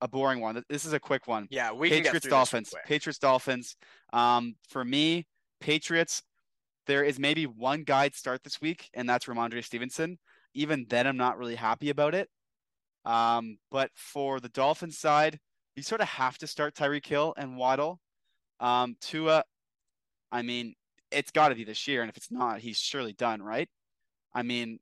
a 0.00 0.08
boring 0.08 0.40
one. 0.40 0.62
This 0.68 0.84
is 0.84 0.92
a 0.92 1.00
quick 1.00 1.26
one. 1.26 1.46
Yeah, 1.50 1.72
we 1.72 1.90
Patriots 1.90 2.26
Dolphins. 2.26 2.74
Patriots 2.86 3.18
Dolphins. 3.18 3.76
Um, 4.12 4.56
for 4.68 4.84
me, 4.84 5.26
Patriots. 5.60 6.22
There 6.86 7.04
is 7.04 7.18
maybe 7.18 7.44
one 7.44 7.84
guide 7.84 8.14
start 8.14 8.42
this 8.42 8.60
week, 8.60 8.88
and 8.94 9.08
that's 9.08 9.26
Rhamondre 9.26 9.62
Stevenson. 9.62 10.18
Even 10.54 10.86
then, 10.88 11.06
I'm 11.06 11.18
not 11.18 11.38
really 11.38 11.54
happy 11.54 11.90
about 11.90 12.14
it. 12.14 12.28
Um, 13.04 13.58
but 13.70 13.90
for 13.94 14.40
the 14.40 14.48
Dolphins 14.48 14.98
side, 14.98 15.38
you 15.76 15.82
sort 15.82 16.00
of 16.00 16.08
have 16.08 16.38
to 16.38 16.46
start 16.46 16.74
Tyreek 16.74 17.06
Hill 17.06 17.34
and 17.36 17.56
Waddle. 17.56 18.00
Um, 18.58 18.96
Tua, 19.00 19.44
I 20.32 20.42
mean, 20.42 20.74
it's 21.10 21.30
got 21.30 21.50
to 21.50 21.54
be 21.54 21.64
this 21.64 21.86
year. 21.86 22.02
And 22.02 22.10
if 22.10 22.16
it's 22.16 22.30
not, 22.30 22.60
he's 22.60 22.78
surely 22.78 23.12
done, 23.12 23.42
right? 23.42 23.68
I 24.34 24.42
mean, 24.42 24.80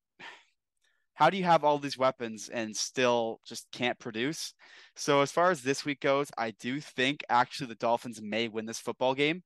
how 1.18 1.30
do 1.30 1.36
you 1.36 1.42
have 1.42 1.64
all 1.64 1.80
these 1.80 1.98
weapons 1.98 2.48
and 2.48 2.76
still 2.76 3.40
just 3.44 3.66
can't 3.72 3.98
produce? 3.98 4.54
So, 4.94 5.20
as 5.20 5.32
far 5.32 5.50
as 5.50 5.62
this 5.62 5.84
week 5.84 5.98
goes, 5.98 6.30
I 6.38 6.52
do 6.52 6.80
think 6.80 7.24
actually 7.28 7.66
the 7.66 7.74
Dolphins 7.74 8.22
may 8.22 8.46
win 8.46 8.66
this 8.66 8.78
football 8.78 9.16
game. 9.16 9.42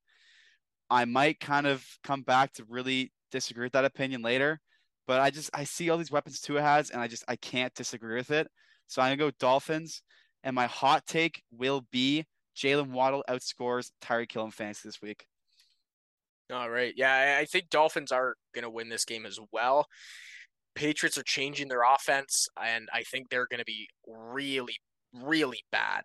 I 0.90 1.06
might 1.06 1.40
kind 1.40 1.66
of 1.66 1.82
come 2.04 2.24
back 2.24 2.52
to 2.54 2.66
really 2.68 3.11
disagree 3.30 3.64
with 3.64 3.72
that 3.72 3.87
opinion 3.87 4.20
later, 4.20 4.61
but 5.06 5.22
I 5.22 5.30
just 5.30 5.48
I 5.54 5.64
see 5.64 5.88
all 5.88 5.96
these 5.96 6.11
weapons 6.11 6.42
Tua 6.42 6.61
has, 6.61 6.90
and 6.90 7.00
I 7.00 7.08
just 7.08 7.24
I 7.26 7.37
can't 7.37 7.74
disagree 7.74 8.16
with 8.16 8.30
it. 8.30 8.48
So 8.87 9.00
I'm 9.00 9.06
gonna 9.06 9.30
go 9.30 9.35
Dolphins, 9.40 10.02
and 10.44 10.54
my 10.54 10.66
hot 10.66 11.06
take 11.06 11.42
will 11.50 11.87
be 11.90 12.26
Jaylen 12.54 12.90
Waddle 12.90 13.24
outscores 13.30 13.92
Tyreek 14.02 14.30
Hill 14.30 14.44
in 14.44 14.50
fantasy 14.50 14.87
this 14.90 15.00
week. 15.00 15.24
All 16.52 16.68
right. 16.68 16.92
Yeah, 16.94 17.38
I 17.40 17.46
think 17.46 17.70
Dolphins 17.70 18.12
are 18.12 18.37
to 18.54 18.68
win 18.68 18.90
this 18.90 19.06
game 19.06 19.24
as 19.24 19.40
well. 19.52 19.87
Patriots 20.74 21.18
are 21.18 21.24
changing 21.24 21.68
their 21.68 21.82
offense, 21.82 22.48
and 22.62 22.88
I 22.92 23.02
think 23.02 23.28
they're 23.28 23.46
going 23.50 23.58
to 23.58 23.64
be 23.64 23.88
really, 24.06 24.76
really 25.12 25.62
bad 25.70 26.04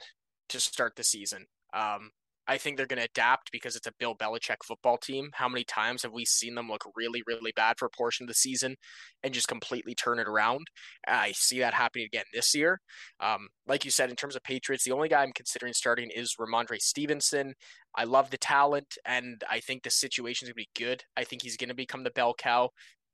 to 0.50 0.60
start 0.60 0.96
the 0.96 1.04
season. 1.04 1.46
Um, 1.74 2.12
I 2.50 2.58
think 2.58 2.78
they're 2.78 2.88
going 2.88 3.00
to 3.00 3.06
adapt 3.06 3.52
because 3.52 3.76
it's 3.76 3.88
a 3.88 3.94
Bill 4.00 4.16
Belichick 4.16 4.64
football 4.64 4.98
team. 4.98 5.30
How 5.34 5.50
many 5.50 5.66
times 5.66 6.04
have 6.04 6.14
we 6.14 6.24
seen 6.24 6.56
them 6.56 6.70
look 6.70 6.90
really, 6.96 7.22
really 7.28 7.52
bad 7.56 7.76
for 7.78 7.86
a 7.88 7.90
portion 7.90 8.24
of 8.24 8.30
the 8.30 8.34
season 8.34 8.78
and 9.22 9.34
just 9.34 9.50
completely 9.50 9.94
turn 9.94 10.18
it 10.18 10.30
around? 10.30 10.66
I 11.06 11.34
see 11.34 11.60
that 11.60 11.74
happening 11.74 12.06
again 12.06 12.24
this 12.34 12.56
year. 12.56 12.80
Um, 13.20 13.50
like 13.68 13.84
you 13.84 13.92
said, 13.92 14.10
in 14.10 14.16
terms 14.16 14.38
of 14.38 14.44
Patriots, 14.44 14.86
the 14.86 14.94
only 14.94 15.10
guy 15.10 15.24
I'm 15.24 15.34
considering 15.34 15.74
starting 15.74 16.10
is 16.16 16.36
Rhamondre 16.40 16.80
Stevenson. 16.80 17.54
I 17.96 18.06
love 18.06 18.30
the 18.30 18.38
talent, 18.38 18.98
and 19.06 19.44
I 19.50 19.60
think 19.60 19.84
the 19.84 19.90
situation 19.90 20.46
is 20.48 20.54
going 20.54 20.64
to 20.64 20.70
be 20.74 20.86
good. 20.86 21.04
I 21.18 21.26
think 21.26 21.42
he's 21.42 21.58
going 21.58 21.70
to 21.70 21.76
become 21.76 22.04
the 22.04 22.12
bell 22.12 22.34
cow. 22.34 22.70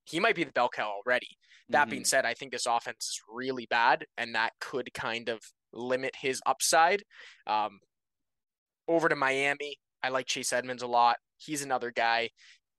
He 0.06 0.20
might 0.20 0.36
be 0.36 0.44
the 0.44 0.52
bell 0.52 0.70
cow 0.70 0.92
already. 0.92 1.28
That 1.70 1.84
mm-hmm. 1.84 1.92
being 1.92 2.06
said, 2.06 2.26
I 2.26 2.34
think 2.34 2.52
this 2.52 2.66
offense 2.66 3.06
is 3.06 3.22
really 3.30 3.68
bad, 3.70 4.06
and 4.18 4.36
that 4.36 4.52
could 4.60 4.94
kind 4.94 5.30
of 5.30 5.40
limit 5.72 6.16
his 6.20 6.42
upside. 6.46 7.04
Um, 7.48 7.80
over 8.88 9.10
to 9.10 9.16
Miami. 9.16 9.78
I 10.02 10.10
like 10.10 10.26
Chase 10.26 10.52
Edmonds 10.52 10.84
a 10.84 10.88
lot. 10.88 11.18
He's 11.38 11.64
another 11.64 11.92
guy. 11.92 12.30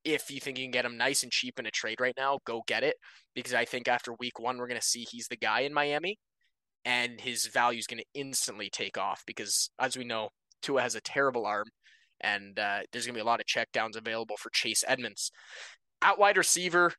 If 0.05 0.31
you 0.31 0.39
think 0.39 0.59
you 0.59 0.65
can 0.65 0.71
get 0.71 0.85
him 0.85 0.99
nice 0.99 1.23
and 1.23 1.33
cheap 1.33 1.59
in 1.59 1.67
a 1.67 1.71
trade 1.71 2.01
right 2.01 2.15
now, 2.17 2.39
go 2.45 2.63
get 2.67 2.85
it. 2.85 2.97
Because 3.35 3.55
I 3.55 3.65
think 3.65 3.89
after 3.89 4.13
week 4.21 4.39
one, 4.39 4.59
we're 4.59 4.69
going 4.69 4.81
to 4.81 4.87
see 4.87 5.07
he's 5.11 5.29
the 5.29 5.37
guy 5.37 5.61
in 5.61 5.73
Miami 5.73 6.19
and 6.85 7.21
his 7.21 7.47
value 7.47 7.79
is 7.79 7.87
going 7.87 8.01
to 8.01 8.21
instantly 8.21 8.69
take 8.71 8.99
off 8.99 9.23
because, 9.27 9.71
as 9.79 9.97
we 9.97 10.05
know, 10.05 10.29
Tua 10.61 10.83
has 10.83 10.95
a 10.95 11.01
terrible 11.01 11.47
arm 11.47 11.67
and 12.21 12.59
uh, 12.59 12.81
there's 12.93 13.07
going 13.07 13.15
to 13.15 13.19
be 13.19 13.23
a 13.23 13.25
lot 13.25 13.41
of 13.41 13.47
checkdowns 13.47 13.97
available 13.97 14.37
for 14.39 14.51
Chase 14.51 14.85
Edmonds. 14.87 15.31
At 16.03 16.19
wide 16.19 16.37
receiver, 16.37 16.93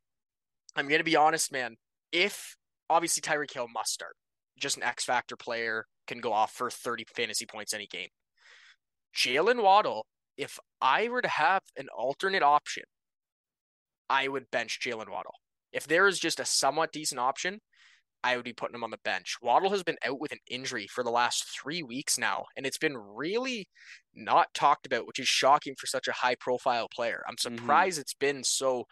I'm 0.76 0.88
going 0.88 1.00
to 1.00 1.04
be 1.04 1.16
honest, 1.16 1.50
man. 1.50 1.76
If 2.12 2.56
obviously 2.90 3.22
Tyreek 3.22 3.52
Hill 3.52 3.68
must 3.72 3.92
start, 3.92 4.14
just 4.58 4.76
an 4.76 4.82
X 4.82 5.04
factor 5.04 5.36
player 5.36 5.86
can 6.06 6.20
go 6.20 6.32
off 6.32 6.52
for 6.52 6.70
30 6.70 7.04
fantasy 7.14 7.46
points 7.46 7.74
any 7.74 7.86
game. 7.86 8.08
Jaylen 9.16 9.62
Waddle, 9.62 10.06
if 10.36 10.58
I 10.80 11.08
were 11.08 11.22
to 11.22 11.28
have 11.28 11.62
an 11.76 11.86
alternate 11.96 12.42
option, 12.42 12.84
I 14.08 14.28
would 14.28 14.50
bench 14.50 14.78
Jaylen 14.84 15.08
Waddle. 15.08 15.34
If 15.72 15.86
there 15.86 16.06
is 16.06 16.18
just 16.18 16.38
a 16.38 16.44
somewhat 16.44 16.92
decent 16.92 17.18
option, 17.18 17.60
I 18.22 18.36
would 18.36 18.44
be 18.44 18.52
putting 18.52 18.74
him 18.74 18.84
on 18.84 18.90
the 18.90 18.98
bench. 19.04 19.36
Waddle 19.42 19.70
has 19.70 19.82
been 19.82 19.98
out 20.04 20.20
with 20.20 20.32
an 20.32 20.38
injury 20.48 20.86
for 20.88 21.02
the 21.02 21.10
last 21.10 21.44
three 21.60 21.82
weeks 21.82 22.18
now, 22.18 22.44
and 22.56 22.66
it's 22.66 22.78
been 22.78 22.96
really 22.96 23.68
not 24.14 24.48
talked 24.54 24.86
about, 24.86 25.06
which 25.06 25.18
is 25.18 25.28
shocking 25.28 25.74
for 25.78 25.86
such 25.86 26.08
a 26.08 26.12
high 26.12 26.36
profile 26.40 26.88
player. 26.94 27.22
I'm 27.28 27.36
mm-hmm. 27.36 27.56
surprised 27.56 27.96
mm-hmm. 27.96 28.00
it's 28.02 28.14
been 28.14 28.44
so 28.44 28.84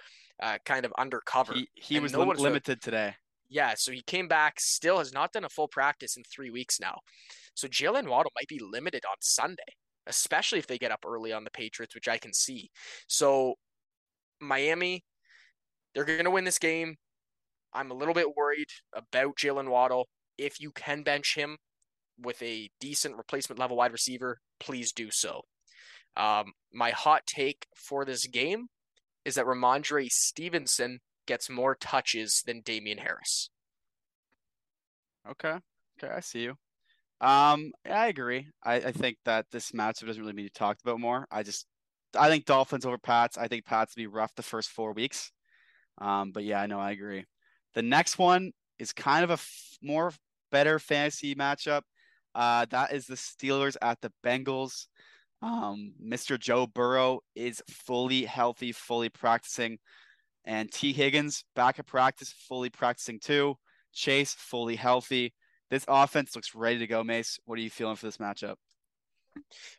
uh, 0.42 0.59
kind 0.64 0.85
of 0.85 0.92
undercover. 0.99 1.55
He, 1.55 1.68
he 1.75 2.01
was 2.01 2.12
no 2.12 2.20
lim- 2.20 2.38
limited 2.38 2.81
today. 2.81 3.14
Yeah, 3.49 3.75
so 3.77 3.92
he 3.92 4.03
came 4.03 4.27
back, 4.27 4.59
still 4.59 4.99
has 4.99 5.12
not 5.12 5.33
done 5.33 5.44
a 5.44 5.49
full 5.49 5.68
practice 5.68 6.16
in 6.16 6.25
three 6.25 6.51
weeks 6.51 6.81
now. 6.81 6.99
So 7.55 7.68
Jaylen 7.68 8.09
Waddle 8.09 8.33
might 8.35 8.49
be 8.49 8.59
limited 8.59 9.05
on 9.05 9.16
Sunday 9.20 9.62
especially 10.07 10.59
if 10.59 10.66
they 10.66 10.79
get 10.79 10.90
up 10.90 11.05
early 11.07 11.33
on 11.33 11.44
the 11.44 11.51
Patriots, 11.51 11.94
which 11.94 12.09
I 12.09 12.18
can 12.18 12.33
see. 12.33 12.70
So, 13.07 13.55
Miami, 14.40 15.05
they're 15.94 16.05
going 16.05 16.25
to 16.25 16.31
win 16.31 16.44
this 16.44 16.59
game. 16.59 16.97
I'm 17.73 17.90
a 17.90 17.94
little 17.94 18.14
bit 18.14 18.37
worried 18.37 18.68
about 18.94 19.37
Jaylen 19.37 19.68
Waddle. 19.68 20.07
If 20.38 20.61
you 20.61 20.70
can 20.73 21.03
bench 21.03 21.35
him 21.35 21.57
with 22.18 22.40
a 22.42 22.70
decent 22.81 23.16
replacement 23.16 23.59
level 23.59 23.77
wide 23.77 23.92
receiver, 23.92 24.38
please 24.61 24.92
do 24.92 25.11
so. 25.11 25.42
Um, 26.16 26.53
my 26.73 26.90
hot 26.90 27.23
take 27.27 27.66
for 27.75 28.05
this 28.05 28.27
game 28.27 28.66
is 29.25 29.35
that 29.37 29.47
Rhamondre 29.47 30.09
Stevenson 30.11 31.01
gets 31.27 31.49
more 31.49 31.75
touches 31.75 32.43
than 32.47 32.61
Damien 32.61 32.99
Harris. 32.99 33.51
Okay. 35.29 35.57
Okay, 35.99 36.13
I 36.13 36.21
see 36.21 36.43
you. 36.43 36.55
Um, 37.21 37.73
I 37.89 38.09
agree. 38.09 38.49
I, 38.63 38.75
I 38.75 38.93
think 38.93 39.17
that 39.25 39.47
this 39.51 39.71
matchup 39.73 40.07
doesn't 40.07 40.21
really 40.23 40.35
need 40.35 40.43
to 40.43 40.53
be 40.53 40.59
talked 40.59 40.83
about 40.83 41.01
more. 41.01 41.27
I 41.31 41.43
just 41.43 41.67
I 42.17 42.29
think 42.29 42.45
Dolphins 42.45 42.85
over 42.85 42.99
Pats. 42.99 43.39
I 43.39 43.49
think 43.49 43.65
Pats 43.65 43.95
be 43.95 44.07
rough 44.07 44.35
the 44.35 44.43
first 44.43 44.71
four 44.71 44.93
weeks. 44.93 45.31
Um, 45.99 46.33
but 46.33 46.45
yeah, 46.45 46.61
I 46.61 46.67
know 46.67 46.81
I 46.81 46.91
agree. 46.91 47.25
The 47.75 47.83
next 47.83 48.19
one 48.19 48.53
is 48.79 48.93
kind 48.93 49.25
of 49.25 49.31
a 49.31 49.35
f- 49.35 49.79
more 49.83 50.13
better 50.51 50.79
fantasy 50.79 51.35
matchup. 51.35 51.83
Uh, 52.35 52.67
that 52.71 52.93
is 52.93 53.07
the 53.07 53.15
Steelers 53.15 53.77
at 53.81 54.01
the 54.01 54.13
Bengals. 54.25 54.87
Um, 55.45 55.93
Mr. 56.03 56.39
Joe 56.39 56.67
Burrow 56.67 57.21
is 57.35 57.63
fully 57.69 58.25
healthy, 58.25 58.73
fully 58.73 59.11
practicing, 59.11 59.79
and 60.47 60.73
Tee 60.73 60.95
Higgins 60.95 61.45
back 61.55 61.79
at 61.79 61.87
practice, 61.87 62.33
fully 62.49 62.71
practicing 62.71 63.21
too. 63.21 63.57
Chase 63.93 64.33
fully 64.33 64.75
healthy. 64.75 65.35
This 65.69 65.85
offense 65.87 66.35
looks 66.35 66.55
ready 66.55 66.79
to 66.79 66.87
go. 66.87 67.05
Mace, 67.05 67.39
what 67.45 67.59
are 67.59 67.63
you 67.63 67.69
feeling 67.69 67.97
for 67.97 68.07
this 68.07 68.17
matchup? 68.17 68.55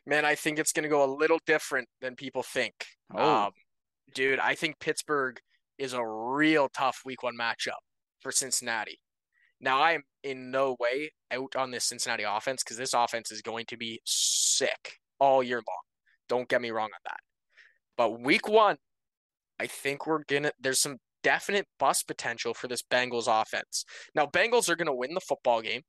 Man, 0.06 0.24
I 0.24 0.36
think 0.36 0.60
it's 0.60 0.72
going 0.72 0.84
to 0.84 0.88
go 0.88 1.04
a 1.04 1.12
little 1.12 1.40
different 1.46 1.88
than 2.00 2.14
people 2.14 2.44
think. 2.44 2.74
Oh. 3.12 3.46
Um, 3.46 3.50
dude, 4.14 4.38
I 4.38 4.54
think 4.54 4.78
Pittsburgh 4.78 5.40
is 5.78 5.94
a 5.94 6.06
real 6.06 6.68
tough 6.68 7.00
week 7.04 7.24
one 7.24 7.36
matchup 7.36 7.82
for 8.20 8.30
Cincinnati. 8.30 9.00
Now, 9.60 9.80
I 9.80 9.92
am 9.92 10.02
in 10.22 10.52
no 10.52 10.76
way 10.78 11.10
out 11.32 11.56
on 11.56 11.72
this 11.72 11.86
Cincinnati 11.86 12.22
offense 12.22 12.62
because 12.62 12.76
this 12.76 12.94
offense 12.94 13.32
is 13.32 13.42
going 13.42 13.64
to 13.66 13.76
be 13.76 14.00
sick 14.04 15.00
all 15.18 15.42
year 15.42 15.58
long. 15.58 15.82
Don't 16.28 16.48
get 16.48 16.62
me 16.62 16.70
wrong 16.70 16.86
on 16.86 17.00
that. 17.04 17.20
But 17.96 18.20
week 18.20 18.48
one, 18.48 18.76
I 19.58 19.66
think 19.66 20.06
we're 20.06 20.24
gonna. 20.24 20.52
There's 20.60 20.80
some 20.80 20.98
definite 21.22 21.66
bust 21.78 22.06
potential 22.06 22.54
for 22.54 22.68
this 22.68 22.82
Bengals 22.82 23.26
offense. 23.28 23.84
Now, 24.14 24.26
Bengals 24.26 24.68
are 24.68 24.76
gonna 24.76 24.94
win 24.94 25.14
the 25.14 25.20
football 25.20 25.62
game, 25.62 25.82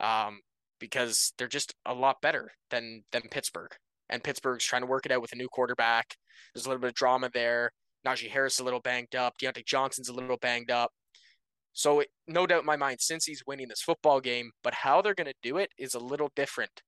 um, 0.00 0.40
because 0.78 1.32
they're 1.38 1.48
just 1.48 1.74
a 1.86 1.94
lot 1.94 2.16
better 2.22 2.50
than 2.70 3.04
than 3.12 3.22
Pittsburgh. 3.30 3.70
And 4.08 4.22
Pittsburgh's 4.22 4.64
trying 4.64 4.82
to 4.82 4.86
work 4.86 5.06
it 5.06 5.12
out 5.12 5.22
with 5.22 5.32
a 5.32 5.36
new 5.36 5.48
quarterback. 5.48 6.14
There's 6.54 6.66
a 6.66 6.68
little 6.68 6.80
bit 6.80 6.88
of 6.88 6.94
drama 6.94 7.30
there. 7.32 7.70
Najee 8.06 8.30
Harris 8.30 8.58
a 8.58 8.64
little 8.64 8.80
banged 8.80 9.14
up. 9.14 9.34
Diontae 9.40 9.64
Johnson's 9.64 10.08
a 10.08 10.12
little 10.12 10.36
banged 10.36 10.70
up. 10.70 10.90
So, 11.72 12.00
it, 12.00 12.08
no 12.26 12.46
doubt 12.46 12.60
in 12.60 12.66
my 12.66 12.76
mind, 12.76 13.00
since 13.00 13.24
he's 13.24 13.42
winning 13.46 13.68
this 13.68 13.80
football 13.80 14.20
game, 14.20 14.50
but 14.62 14.74
how 14.74 15.00
they're 15.00 15.14
going 15.14 15.28
to 15.28 15.34
do 15.42 15.56
it 15.56 15.70
is 15.78 15.94
a 15.94 15.98
little 15.98 16.30
different 16.36 16.82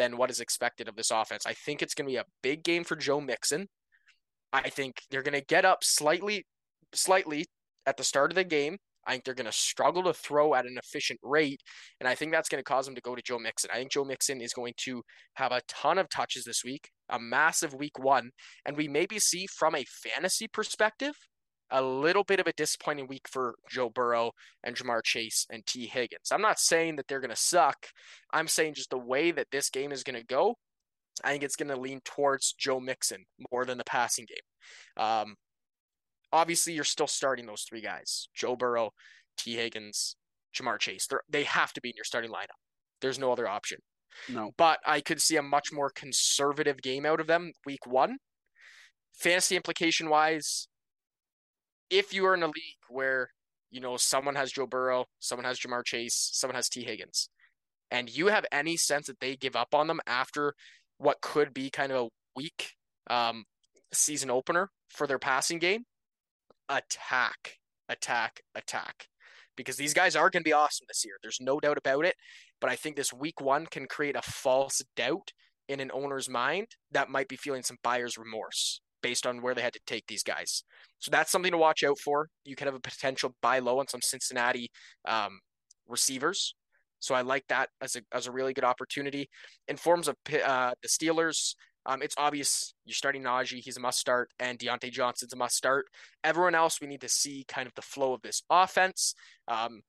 than 0.00 0.16
what 0.16 0.30
is 0.30 0.40
expected 0.40 0.88
of 0.88 0.96
this 0.96 1.10
offense. 1.10 1.44
I 1.46 1.52
think 1.52 1.82
it's 1.82 1.94
going 1.94 2.06
to 2.08 2.12
be 2.12 2.16
a 2.16 2.24
big 2.42 2.64
game 2.64 2.84
for 2.84 2.96
Joe 2.96 3.20
Mixon. 3.20 3.66
I 4.50 4.70
think 4.70 4.94
they're 5.10 5.22
going 5.22 5.38
to 5.38 5.44
get 5.44 5.66
up 5.66 5.80
slightly, 5.82 6.46
slightly 6.94 7.44
at 7.86 7.98
the 7.98 8.02
start 8.02 8.32
of 8.32 8.34
the 8.36 8.44
game. 8.44 8.78
I 9.06 9.12
think 9.12 9.24
they're 9.24 9.34
going 9.34 9.44
to 9.44 9.52
struggle 9.52 10.02
to 10.04 10.14
throw 10.14 10.54
at 10.54 10.64
an 10.64 10.78
efficient 10.82 11.20
rate, 11.22 11.60
and 12.00 12.08
I 12.08 12.14
think 12.14 12.32
that's 12.32 12.48
going 12.48 12.60
to 12.60 12.64
cause 12.64 12.86
them 12.86 12.94
to 12.94 13.00
go 13.02 13.14
to 13.14 13.22
Joe 13.22 13.38
Mixon. 13.38 13.70
I 13.72 13.76
think 13.76 13.92
Joe 13.92 14.04
Mixon 14.04 14.40
is 14.40 14.54
going 14.54 14.74
to 14.84 15.02
have 15.34 15.52
a 15.52 15.60
ton 15.68 15.98
of 15.98 16.08
touches 16.08 16.44
this 16.44 16.62
week, 16.64 16.88
a 17.10 17.18
massive 17.18 17.74
week 17.74 17.98
one, 17.98 18.30
and 18.64 18.76
we 18.76 18.88
maybe 18.88 19.18
see 19.18 19.46
from 19.58 19.74
a 19.74 19.84
fantasy 20.02 20.48
perspective 20.48 21.14
a 21.70 21.82
little 21.82 22.24
bit 22.24 22.40
of 22.40 22.46
a 22.46 22.52
disappointing 22.52 23.06
week 23.06 23.28
for 23.28 23.54
Joe 23.68 23.90
Burrow 23.90 24.32
and 24.64 24.76
Ja'Marr 24.76 25.02
Chase 25.04 25.46
and 25.50 25.64
Tee 25.66 25.86
Higgins. 25.86 26.30
I'm 26.32 26.42
not 26.42 26.58
saying 26.58 26.96
that 26.96 27.06
they're 27.08 27.20
going 27.20 27.30
to 27.30 27.36
suck. 27.36 27.86
I'm 28.32 28.48
saying 28.48 28.74
just 28.74 28.90
the 28.90 28.98
way 28.98 29.30
that 29.30 29.48
this 29.52 29.70
game 29.70 29.92
is 29.92 30.02
going 30.02 30.18
to 30.18 30.26
go, 30.26 30.56
I 31.24 31.30
think 31.30 31.42
it's 31.42 31.56
going 31.56 31.68
to 31.68 31.80
lean 31.80 32.00
towards 32.04 32.54
Joe 32.58 32.80
Mixon 32.80 33.24
more 33.52 33.64
than 33.64 33.78
the 33.78 33.84
passing 33.84 34.26
game. 34.26 35.04
Um, 35.04 35.36
obviously, 36.32 36.72
you're 36.72 36.84
still 36.84 37.06
starting 37.06 37.46
those 37.46 37.64
three 37.68 37.82
guys 37.82 38.28
Joe 38.34 38.56
Burrow, 38.56 38.90
Tee 39.36 39.56
Higgins, 39.56 40.16
Ja'Marr 40.54 40.78
Chase. 40.78 41.06
They're, 41.06 41.22
they 41.28 41.44
have 41.44 41.72
to 41.74 41.80
be 41.80 41.90
in 41.90 41.96
your 41.96 42.04
starting 42.04 42.30
lineup. 42.30 42.58
There's 43.00 43.18
no 43.18 43.32
other 43.32 43.48
option. 43.48 43.78
No. 44.28 44.50
But 44.56 44.80
I 44.84 45.00
could 45.00 45.20
see 45.20 45.36
a 45.36 45.42
much 45.42 45.72
more 45.72 45.90
conservative 45.90 46.82
game 46.82 47.06
out 47.06 47.20
of 47.20 47.26
them 47.26 47.52
week 47.64 47.86
one. 47.86 48.18
Fantasy 49.14 49.56
implication 49.56 50.08
wise, 50.08 50.68
if 51.90 52.14
you 52.14 52.24
are 52.26 52.34
in 52.34 52.42
a 52.42 52.46
league 52.46 52.78
where 52.88 53.30
you 53.70 53.80
know 53.80 53.96
someone 53.96 54.36
has 54.36 54.52
Joe 54.52 54.66
Burrow, 54.66 55.06
someone 55.18 55.44
has 55.44 55.58
Ja'Marr 55.58 55.84
Chase, 55.84 56.30
someone 56.32 56.54
has 56.54 56.68
Tee 56.68 56.84
Higgins, 56.84 57.28
and 57.90 58.14
you 58.14 58.28
have 58.28 58.46
any 58.52 58.76
sense 58.76 59.06
that 59.06 59.20
they 59.20 59.36
give 59.36 59.56
up 59.56 59.74
on 59.74 59.86
them 59.86 60.00
after 60.06 60.54
what 60.98 61.20
could 61.20 61.52
be 61.52 61.70
kind 61.70 61.92
of 61.92 62.06
a 62.06 62.08
weak 62.36 62.74
um, 63.08 63.44
season 63.92 64.30
opener 64.30 64.70
for 64.88 65.06
their 65.06 65.18
passing 65.18 65.58
game, 65.58 65.84
attack, 66.68 67.58
attack, 67.88 68.42
attack. 68.54 69.08
Because 69.56 69.76
these 69.76 69.92
guys 69.92 70.16
are 70.16 70.30
going 70.30 70.42
to 70.42 70.48
be 70.48 70.54
awesome 70.54 70.86
this 70.88 71.04
year. 71.04 71.16
There's 71.22 71.40
no 71.40 71.60
doubt 71.60 71.76
about 71.76 72.04
it. 72.06 72.14
But 72.60 72.70
I 72.70 72.76
think 72.76 72.96
this 72.96 73.12
week 73.12 73.40
one 73.40 73.66
can 73.66 73.86
create 73.86 74.16
a 74.16 74.22
false 74.22 74.80
doubt 74.96 75.32
in 75.68 75.80
an 75.80 75.90
owner's 75.92 76.28
mind 76.28 76.68
that 76.92 77.10
might 77.10 77.28
be 77.28 77.36
feeling 77.36 77.62
some 77.62 77.76
buyer's 77.82 78.16
remorse 78.16 78.80
based 79.02 79.26
on 79.26 79.42
where 79.42 79.54
they 79.54 79.62
had 79.62 79.72
to 79.72 79.80
take 79.86 80.06
these 80.06 80.22
guys. 80.22 80.64
So 80.98 81.10
that's 81.10 81.30
something 81.30 81.52
to 81.52 81.58
watch 81.58 81.82
out 81.82 81.98
for. 81.98 82.28
You 82.44 82.56
could 82.56 82.66
have 82.66 82.74
a 82.74 82.80
potential 82.80 83.34
buy 83.42 83.58
low 83.58 83.78
on 83.78 83.88
some 83.88 84.02
Cincinnati 84.02 84.70
um, 85.06 85.40
receivers. 85.88 86.54
So 87.00 87.14
I 87.14 87.22
like 87.22 87.44
that 87.48 87.70
as 87.80 87.96
a 87.96 88.02
as 88.12 88.26
a 88.26 88.32
really 88.32 88.52
good 88.52 88.64
opportunity. 88.64 89.28
In 89.68 89.76
forms 89.76 90.06
of 90.06 90.16
uh, 90.44 90.72
the 90.82 90.88
Steelers, 90.88 91.54
um, 91.86 92.02
it's 92.02 92.14
obvious 92.18 92.74
you're 92.84 92.94
starting 92.94 93.22
Najee, 93.22 93.60
he's 93.64 93.78
a 93.78 93.80
must 93.80 93.98
start, 93.98 94.30
and 94.38 94.58
Diontae 94.58 94.92
Johnson's 94.92 95.32
a 95.32 95.36
must 95.36 95.56
start. 95.56 95.86
Everyone 96.22 96.54
else, 96.54 96.80
we 96.80 96.86
need 96.86 97.00
to 97.00 97.08
see 97.08 97.44
kind 97.48 97.66
of 97.66 97.74
the 97.74 97.82
flow 97.82 98.12
of 98.12 98.20
this 98.22 98.42
offense. 98.50 99.14
Um, 99.48 99.80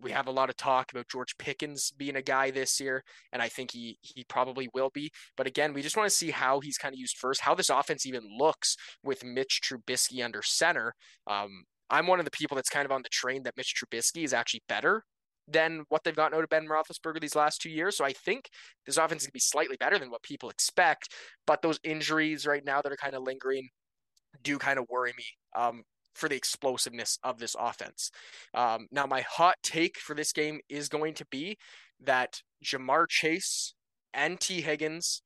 we 0.00 0.10
have 0.12 0.26
a 0.26 0.32
lot 0.32 0.50
of 0.50 0.56
talk 0.56 0.92
about 0.92 1.08
George 1.08 1.36
Pickens 1.38 1.90
being 1.96 2.16
a 2.16 2.22
guy 2.22 2.50
this 2.50 2.78
year, 2.80 3.02
and 3.32 3.42
I 3.42 3.48
think 3.48 3.72
he 3.72 3.98
he 4.00 4.24
probably 4.24 4.68
will 4.74 4.90
be. 4.92 5.10
But 5.36 5.46
again, 5.46 5.72
we 5.72 5.82
just 5.82 5.96
want 5.96 6.08
to 6.08 6.14
see 6.16 6.30
how 6.30 6.60
he's 6.60 6.78
kind 6.78 6.94
of 6.94 6.98
used 6.98 7.16
first, 7.18 7.40
how 7.40 7.54
this 7.54 7.70
offense 7.70 8.06
even 8.06 8.22
looks 8.38 8.76
with 9.02 9.24
Mitch 9.24 9.60
Trubisky 9.64 10.24
under 10.24 10.42
center. 10.42 10.94
Um, 11.26 11.64
I'm 11.90 12.06
one 12.06 12.18
of 12.18 12.24
the 12.24 12.30
people 12.30 12.54
that's 12.54 12.68
kind 12.68 12.84
of 12.84 12.92
on 12.92 13.02
the 13.02 13.08
train 13.08 13.42
that 13.44 13.56
Mitch 13.56 13.74
Trubisky 13.74 14.24
is 14.24 14.34
actually 14.34 14.62
better 14.68 15.04
than 15.50 15.84
what 15.88 16.04
they've 16.04 16.14
gotten 16.14 16.36
out 16.36 16.44
of 16.44 16.50
Ben 16.50 16.66
Roethlisberger 16.66 17.20
these 17.20 17.34
last 17.34 17.62
two 17.62 17.70
years. 17.70 17.96
So 17.96 18.04
I 18.04 18.12
think 18.12 18.48
this 18.86 18.98
offense 18.98 19.22
is 19.22 19.26
going 19.26 19.30
to 19.30 19.32
be 19.32 19.40
slightly 19.40 19.76
better 19.78 19.98
than 19.98 20.10
what 20.10 20.22
people 20.22 20.50
expect. 20.50 21.08
But 21.46 21.62
those 21.62 21.80
injuries 21.84 22.46
right 22.46 22.64
now 22.64 22.82
that 22.82 22.92
are 22.92 22.96
kind 22.96 23.14
of 23.14 23.22
lingering 23.22 23.68
do 24.42 24.58
kind 24.58 24.78
of 24.78 24.84
worry 24.90 25.12
me. 25.16 25.24
Um, 25.56 25.82
for 26.14 26.28
the 26.28 26.36
explosiveness 26.36 27.18
of 27.22 27.38
this 27.38 27.56
offense. 27.58 28.10
Um, 28.54 28.86
now, 28.90 29.06
my 29.06 29.22
hot 29.22 29.56
take 29.62 29.98
for 29.98 30.14
this 30.14 30.32
game 30.32 30.60
is 30.68 30.88
going 30.88 31.14
to 31.14 31.26
be 31.26 31.58
that 32.04 32.42
Ja'Marr 32.64 33.08
Chase 33.08 33.74
and 34.14 34.38
Tee 34.38 34.60
Higgins, 34.60 35.22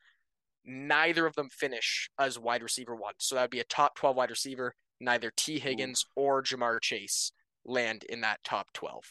neither 0.65 1.27
of 1.27 1.35
them 1.35 1.49
finish 1.51 2.09
as 2.19 2.39
wide 2.39 2.63
receiver 2.63 2.95
one. 2.95 3.15
So 3.19 3.35
that 3.35 3.43
would 3.43 3.51
be 3.51 3.61
a 3.61 3.65
top 3.65 3.97
12 3.97 4.17
wide 4.17 4.31
receiver. 4.31 4.75
Neither 5.01 5.33
Tee 5.37 5.59
Higgins 5.59 6.05
Ooh. 6.19 6.23
or 6.23 6.43
Ja'Marr 6.43 6.81
Chase 6.81 7.33
land 7.65 8.05
in 8.05 8.21
that 8.21 8.43
top 8.45 8.69
12. 8.75 9.03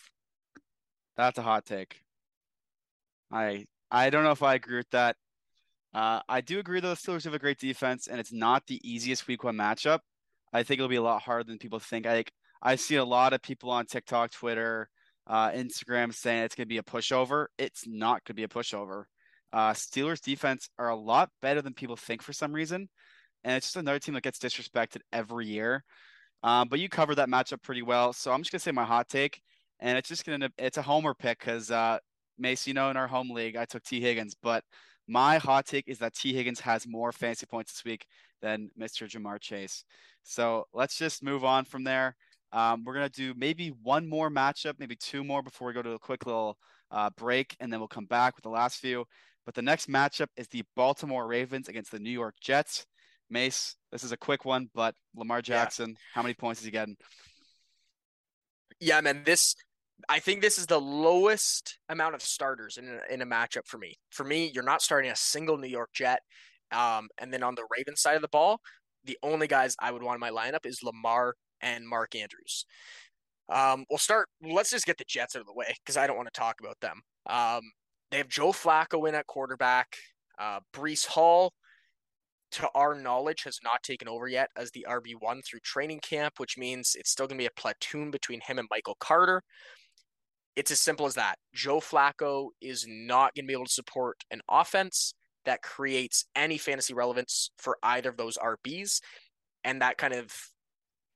That's 1.18 1.38
a 1.38 1.42
hot 1.42 1.66
take. 1.66 2.02
I 3.32 3.66
I 3.90 4.10
don't 4.10 4.24
know 4.24 4.32
if 4.32 4.44
I 4.44 4.56
agree 4.56 4.78
with 4.78 4.90
that. 4.92 5.16
Uh, 5.94 6.22
I 6.28 6.42
do 6.42 6.60
agree 6.60 6.80
though 6.80 6.90
the 6.90 6.96
Steelers 6.96 7.26
have 7.26 7.34
a 7.34 7.40
great 7.40 7.60
defense, 7.60 8.08
and 8.08 8.20
it's 8.20 8.32
not 8.32 8.66
the 8.68 8.80
easiest 8.90 9.28
week 9.28 9.44
one 9.44 9.58
matchup. 9.58 10.00
I 10.54 10.64
think 10.64 10.80
it'll 10.80 10.90
be 10.90 10.96
a 10.96 11.02
lot 11.02 11.22
harder 11.22 11.44
than 11.44 11.58
people 11.58 11.80
think. 11.80 12.06
I 12.06 12.26
I 12.62 12.76
see 12.76 12.96
a 12.96 13.06
lot 13.06 13.34
of 13.34 13.42
people 13.42 13.72
on 13.72 13.86
TikTok, 13.86 14.32
Twitter, 14.32 14.88
uh, 15.28 15.50
Instagram 15.52 16.14
saying 16.14 16.44
it's 16.44 16.56
going 16.56 16.68
to 16.68 16.70
be 16.70 16.78
a 16.78 16.84
pushover. 16.84 17.48
It's 17.58 17.88
not 17.88 18.24
going 18.24 18.28
to 18.28 18.34
be 18.36 18.44
a 18.44 18.48
pushover. 18.48 19.06
Uh, 19.52 19.74
Steelers 19.74 20.22
defense 20.22 20.70
are 20.78 20.90
a 20.90 20.96
lot 20.96 21.30
better 21.42 21.62
than 21.62 21.74
people 21.74 21.96
think 21.96 22.22
for 22.22 22.34
some 22.34 22.54
reason, 22.54 22.88
and 23.44 23.58
it's 23.58 23.68
just 23.68 23.76
another 23.76 24.00
team 24.00 24.14
that 24.14 24.24
gets 24.24 24.40
disrespected 24.40 25.00
every 25.12 25.48
year. 25.48 25.84
Um, 26.44 26.68
but 26.70 26.80
you 26.80 26.90
covered 26.90 27.16
that 27.16 27.30
matchup 27.30 27.62
pretty 27.62 27.82
well, 27.82 28.14
so 28.14 28.32
I'm 28.32 28.42
just 28.42 28.52
gonna 28.52 28.60
say 28.60 28.72
my 28.72 28.86
hot 28.86 29.10
take, 29.10 29.42
and 29.80 29.98
it's 29.98 30.08
just 30.10 30.26
gonna 30.26 30.50
it's 30.58 30.78
a 30.78 30.82
homer 30.82 31.14
pick 31.14 31.40
because 31.40 31.70
uh, 31.70 32.00
Mace, 32.38 32.66
you 32.66 32.74
know, 32.74 32.90
in 32.90 32.98
our 32.98 33.08
home 33.08 33.30
league, 33.30 33.58
I 33.58 33.66
took 33.66 33.84
Tee 33.84 34.00
Higgins, 34.00 34.36
but 34.42 34.64
my 35.08 35.38
hot 35.38 35.66
take 35.66 35.88
is 35.88 36.00
that 36.00 36.16
Tee 36.16 36.34
Higgins 36.34 36.62
has 36.62 36.88
more 36.88 37.12
fantasy 37.12 37.46
points 37.46 37.74
this 37.74 37.84
week 37.84 38.06
than 38.42 38.70
Mr. 38.80 39.08
Ja'Marr 39.10 39.40
Chase. 39.40 39.84
So 40.24 40.66
let's 40.74 40.98
just 40.98 41.24
move 41.24 41.44
on 41.44 41.66
from 41.66 41.84
there. 41.84 42.16
Um, 42.52 42.84
we're 42.84 42.94
gonna 42.94 43.10
do 43.10 43.34
maybe 43.36 43.70
one 43.70 44.08
more 44.08 44.30
matchup, 44.30 44.74
maybe 44.78 44.96
two 44.96 45.24
more 45.24 45.42
before 45.42 45.68
we 45.68 45.74
go 45.74 45.82
to 45.82 45.92
a 45.92 46.00
quick 46.00 46.26
little 46.26 46.58
uh, 46.92 47.10
break, 47.18 47.56
and 47.60 47.72
then 47.72 47.80
we'll 47.80 47.88
come 47.88 48.06
back 48.06 48.36
with 48.36 48.44
the 48.44 48.50
last 48.50 48.80
few. 48.80 49.06
But 49.46 49.56
the 49.56 49.62
next 49.62 49.90
matchup 49.90 50.28
is 50.36 50.48
the 50.50 50.64
Baltimore 50.76 51.26
Ravens 51.26 51.70
against 51.70 51.92
the 51.92 52.00
New 52.00 52.12
York 52.12 52.36
Jets. 52.42 52.86
Mace, 53.30 53.76
this 53.92 54.04
is 54.04 54.12
a 54.12 54.18
quick 54.18 54.44
one, 54.44 54.70
but 54.76 54.94
Lamar 55.16 55.42
Jackson, 55.42 55.92
yeah. 55.92 55.96
how 56.14 56.22
many 56.22 56.34
points 56.34 56.60
is 56.60 56.66
he 56.66 56.72
getting? 56.72 56.98
Yeah, 58.80 59.00
man, 59.00 59.24
this 59.26 59.56
I 60.10 60.20
think 60.20 60.42
this 60.42 60.58
is 60.58 60.68
the 60.68 60.82
lowest 60.82 61.78
amount 61.90 62.16
of 62.16 62.22
starters 62.22 62.78
in 62.78 62.88
a, 62.88 63.14
in 63.14 63.22
a 63.22 63.26
matchup 63.26 63.68
for 63.68 63.78
me. 63.78 63.96
For 64.10 64.24
me, 64.24 64.52
you're 64.54 64.64
not 64.64 64.82
starting 64.82 65.12
a 65.12 65.16
single 65.16 65.58
New 65.58 65.68
York 65.68 65.90
Jet. 65.94 66.22
Um, 66.72 67.10
and 67.18 67.34
then 67.34 67.44
on 67.44 67.56
the 67.56 67.66
Ravens 67.70 68.02
side 68.02 68.16
of 68.16 68.22
the 68.22 68.28
ball, 68.28 68.60
the 69.04 69.18
only 69.24 69.48
guys 69.48 69.76
I 69.80 69.92
would 69.92 70.04
want 70.04 70.16
in 70.16 70.22
my 70.22 70.32
lineup 70.32 70.66
is 70.66 70.82
Lamar 70.84 71.36
and 71.62 71.88
Mark 71.88 72.16
Andrews. 72.16 72.66
Um, 73.50 73.86
we'll 73.90 73.98
start. 73.98 74.28
Let's 74.42 74.70
just 74.70 74.86
get 74.86 74.98
the 74.98 75.06
Jets 75.08 75.36
out 75.36 75.42
of 75.42 75.48
the 75.48 75.54
way 75.54 75.74
because 75.84 75.98
I 75.98 76.08
don't 76.08 76.16
want 76.16 76.30
to 76.32 76.40
talk 76.40 76.60
about 76.62 76.80
them. 76.80 77.02
Um, 77.28 77.62
they 78.12 78.18
have 78.18 78.30
Joe 78.30 78.52
Flacco 78.52 79.08
in 79.08 79.16
at 79.16 79.28
quarterback. 79.28 79.96
Uh, 80.40 80.60
Breece 80.74 81.06
Hall 81.06 81.54
to 82.52 82.70
our 82.76 82.94
knowledge, 82.94 83.44
has 83.44 83.60
not 83.64 83.82
taken 83.82 84.08
over 84.08 84.28
yet 84.28 84.50
as 84.58 84.72
the 84.72 84.86
RB1 84.88 85.44
through 85.46 85.60
training 85.62 86.00
camp, 86.02 86.34
which 86.38 86.58
means 86.58 86.96
it's 86.98 87.10
still 87.10 87.26
going 87.26 87.38
to 87.38 87.42
be 87.42 87.48
a 87.48 87.60
platoon 87.60 88.12
between 88.12 88.42
him 88.42 88.60
and 88.60 88.68
Michael 88.70 88.98
Carter. 89.00 89.42
It's 90.56 90.72
as 90.72 90.82
simple 90.82 91.06
as 91.06 91.14
that. 91.14 91.36
Joe 91.54 91.80
Flacco 91.80 92.50
is 92.62 92.86
not 92.88 93.34
going 93.34 93.46
to 93.46 93.48
be 93.48 93.54
able 93.54 93.66
to 93.66 93.72
support 93.72 94.18
an 94.32 94.42
offense 94.50 95.14
that 95.46 95.62
creates 95.62 96.26
any 96.36 96.58
fantasy 96.58 96.94
relevance 96.94 97.52
for 97.58 97.78
either 97.84 98.10
of 98.10 98.18
those 98.18 98.38
RBs. 98.38 99.02
And 99.64 99.82
that 99.82 99.98
kind 99.98 100.14
of 100.14 100.34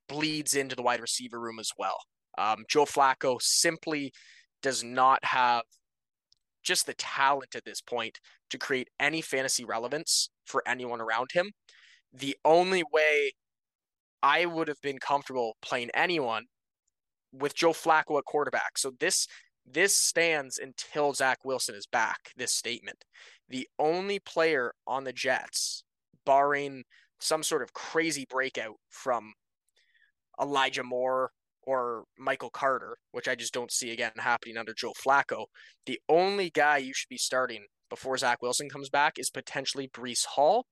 bleeds 0.08 0.56
into 0.56 0.76
the 0.76 0.84
wide 0.84 1.02
receiver 1.02 1.40
room 1.40 1.60
as 1.60 1.72
well. 1.78 1.98
Um, 2.38 2.66
Joe 2.68 2.86
Flacco 2.86 3.42
simply 3.42 4.12
does 4.62 4.84
not 4.84 5.24
have 5.24 5.64
just 6.64 6.86
the 6.86 6.96
talent 6.96 7.56
at 7.56 7.64
this 7.66 7.82
point 7.82 8.20
to 8.50 8.58
create 8.58 8.90
any 9.00 9.22
fantasy 9.22 9.64
relevance 9.64 10.30
for 10.46 10.64
anyone 10.68 11.02
around 11.02 11.30
him. 11.32 11.52
The 12.14 12.36
only 12.44 12.84
way 12.92 13.34
I 14.24 14.46
would 14.46 14.68
have 14.68 14.82
been 14.82 14.98
comfortable 15.00 15.56
playing 15.62 15.92
anyone 15.94 16.46
with 17.32 17.56
Joe 17.56 17.72
Flacco 17.72 18.18
at 18.18 18.26
quarterback. 18.26 18.78
So 18.78 18.92
this 19.00 19.28
this 19.66 19.98
stands 19.98 20.60
until 20.60 21.14
Zach 21.14 21.40
Wilson 21.44 21.76
is 21.76 21.88
back. 21.88 22.32
This 22.38 22.54
statement, 22.54 23.04
the 23.50 23.68
only 23.80 24.20
player 24.20 24.74
on 24.88 25.04
the 25.04 25.14
Jets, 25.14 25.84
barring 26.26 26.84
some 27.20 27.43
sort 27.43 27.62
of 27.62 27.74
crazy 27.74 28.26
breakout 28.30 28.76
from 28.89 29.34
Elijah 30.41 30.84
Moore 30.84 31.32
or 31.64 32.04
Michael 32.18 32.50
Carter, 32.50 32.98
which 33.12 33.28
I 33.28 33.36
just 33.36 33.54
don't 33.54 33.72
see 33.72 33.91
again 33.91 34.12
happening 34.18 34.58
under 34.58 34.74
Joe 34.74 34.93
Flacco. 34.93 35.46
The 35.86 36.00
only 36.10 36.50
guy 36.50 36.78
you 36.78 36.93
should 36.93 37.10
be 37.10 37.18
starting 37.18 37.66
before 37.89 38.18
Zach 38.18 38.41
Wilson 38.41 38.70
comes 38.70 38.89
back 38.89 39.18
is 39.18 39.30
potentially 39.30 39.88
Breece 39.88 40.26
Hall 40.26 40.66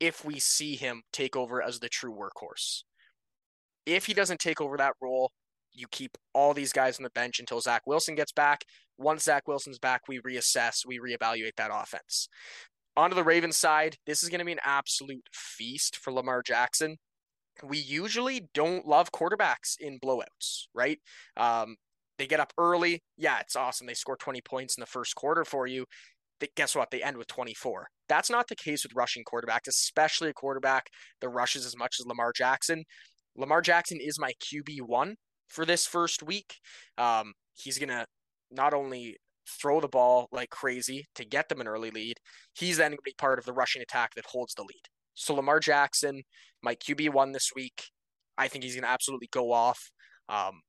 if 0.00 0.24
we 0.24 0.38
see 0.38 0.76
him 0.76 1.02
take 1.12 1.36
over 1.36 1.62
as 1.62 1.80
the 1.80 1.88
true 1.88 2.14
workhorse. 2.14 2.82
If 3.84 4.06
he 4.06 4.14
doesn't 4.14 4.40
take 4.40 4.60
over 4.60 4.76
that 4.76 4.94
role, 5.00 5.32
you 5.72 5.86
keep 5.90 6.16
all 6.34 6.54
these 6.54 6.72
guys 6.72 6.98
on 6.98 7.04
the 7.04 7.10
bench 7.10 7.40
until 7.40 7.60
Zach 7.60 7.82
Wilson 7.86 8.14
gets 8.14 8.32
back. 8.32 8.64
Once 8.98 9.24
Zach 9.24 9.46
Wilson's 9.46 9.78
back, 9.78 10.02
we 10.08 10.20
reassess, 10.20 10.84
we 10.86 10.98
reevaluate 10.98 11.56
that 11.56 11.70
offense. 11.72 12.28
Onto 12.96 13.14
the 13.14 13.24
Ravens 13.24 13.56
side, 13.56 13.96
this 14.06 14.22
is 14.22 14.28
going 14.28 14.40
to 14.40 14.44
be 14.44 14.52
an 14.52 14.58
absolute 14.64 15.28
feast 15.32 15.96
for 15.96 16.12
Lamar 16.12 16.42
Jackson. 16.42 16.96
We 17.62 17.78
usually 17.78 18.48
don't 18.54 18.86
love 18.86 19.12
quarterbacks 19.12 19.76
in 19.78 20.00
blowouts, 20.00 20.66
right? 20.74 20.98
Um, 21.36 21.76
they 22.18 22.26
get 22.26 22.40
up 22.40 22.52
early. 22.58 23.02
Yeah, 23.16 23.38
it's 23.38 23.56
awesome. 23.56 23.86
They 23.86 23.94
score 23.94 24.16
20 24.16 24.40
points 24.40 24.76
in 24.76 24.80
the 24.80 24.86
first 24.86 25.14
quarter 25.14 25.44
for 25.44 25.66
you. 25.66 25.86
They, 26.40 26.48
guess 26.56 26.74
what? 26.74 26.90
They 26.90 27.02
end 27.02 27.16
with 27.16 27.28
24. 27.28 27.86
That's 28.08 28.30
not 28.30 28.48
the 28.48 28.56
case 28.56 28.84
with 28.84 28.94
rushing 28.94 29.24
quarterbacks, 29.24 29.68
especially 29.68 30.30
a 30.30 30.34
quarterback 30.34 30.88
that 31.20 31.28
rushes 31.28 31.64
as 31.64 31.76
much 31.76 31.96
as 32.00 32.06
Lamar 32.06 32.32
Jackson. 32.32 32.84
Lamar 33.36 33.60
Jackson 33.60 33.98
is 34.00 34.18
my 34.18 34.32
QB1 34.42 35.14
for 35.48 35.64
this 35.64 35.86
first 35.86 36.22
week. 36.22 36.54
Um, 36.96 37.32
he's 37.54 37.78
going 37.78 37.90
to 37.90 38.06
not 38.50 38.74
only 38.74 39.16
throw 39.60 39.80
the 39.80 39.88
ball 39.88 40.28
like 40.30 40.50
crazy 40.50 41.06
to 41.14 41.24
get 41.24 41.48
them 41.48 41.60
an 41.60 41.68
early 41.68 41.90
lead, 41.90 42.16
he's 42.54 42.76
then 42.76 42.90
going 42.90 42.98
to 42.98 43.02
be 43.04 43.14
part 43.18 43.38
of 43.38 43.44
the 43.44 43.52
rushing 43.52 43.82
attack 43.82 44.14
that 44.14 44.26
holds 44.26 44.54
the 44.54 44.62
lead. 44.62 44.82
So 45.14 45.34
Lamar 45.34 45.60
Jackson, 45.60 46.22
my 46.62 46.74
QB1 46.74 47.32
this 47.32 47.50
week, 47.54 47.84
I 48.36 48.48
think 48.48 48.64
he's 48.64 48.74
going 48.74 48.84
to 48.84 48.90
absolutely 48.90 49.28
go 49.32 49.52
off. 49.52 49.90
Um, 50.28 50.60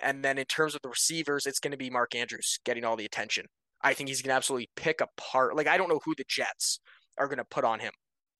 and 0.00 0.24
then 0.24 0.38
in 0.38 0.46
terms 0.46 0.74
of 0.74 0.80
the 0.82 0.88
receivers, 0.88 1.46
it's 1.46 1.60
going 1.60 1.72
to 1.72 1.78
be 1.78 1.90
Mark 1.90 2.14
Andrews 2.14 2.58
getting 2.64 2.84
all 2.84 2.96
the 2.96 3.04
attention. 3.04 3.46
I 3.82 3.94
think 3.94 4.08
he's 4.08 4.22
going 4.22 4.30
to 4.30 4.36
absolutely 4.36 4.70
pick 4.76 5.00
apart. 5.00 5.56
Like 5.56 5.68
I 5.68 5.76
don't 5.76 5.88
know 5.88 6.00
who 6.04 6.14
the 6.16 6.24
Jets 6.28 6.80
are 7.16 7.26
going 7.26 7.38
to 7.38 7.44
put 7.44 7.64
on 7.64 7.80
him 7.80 7.92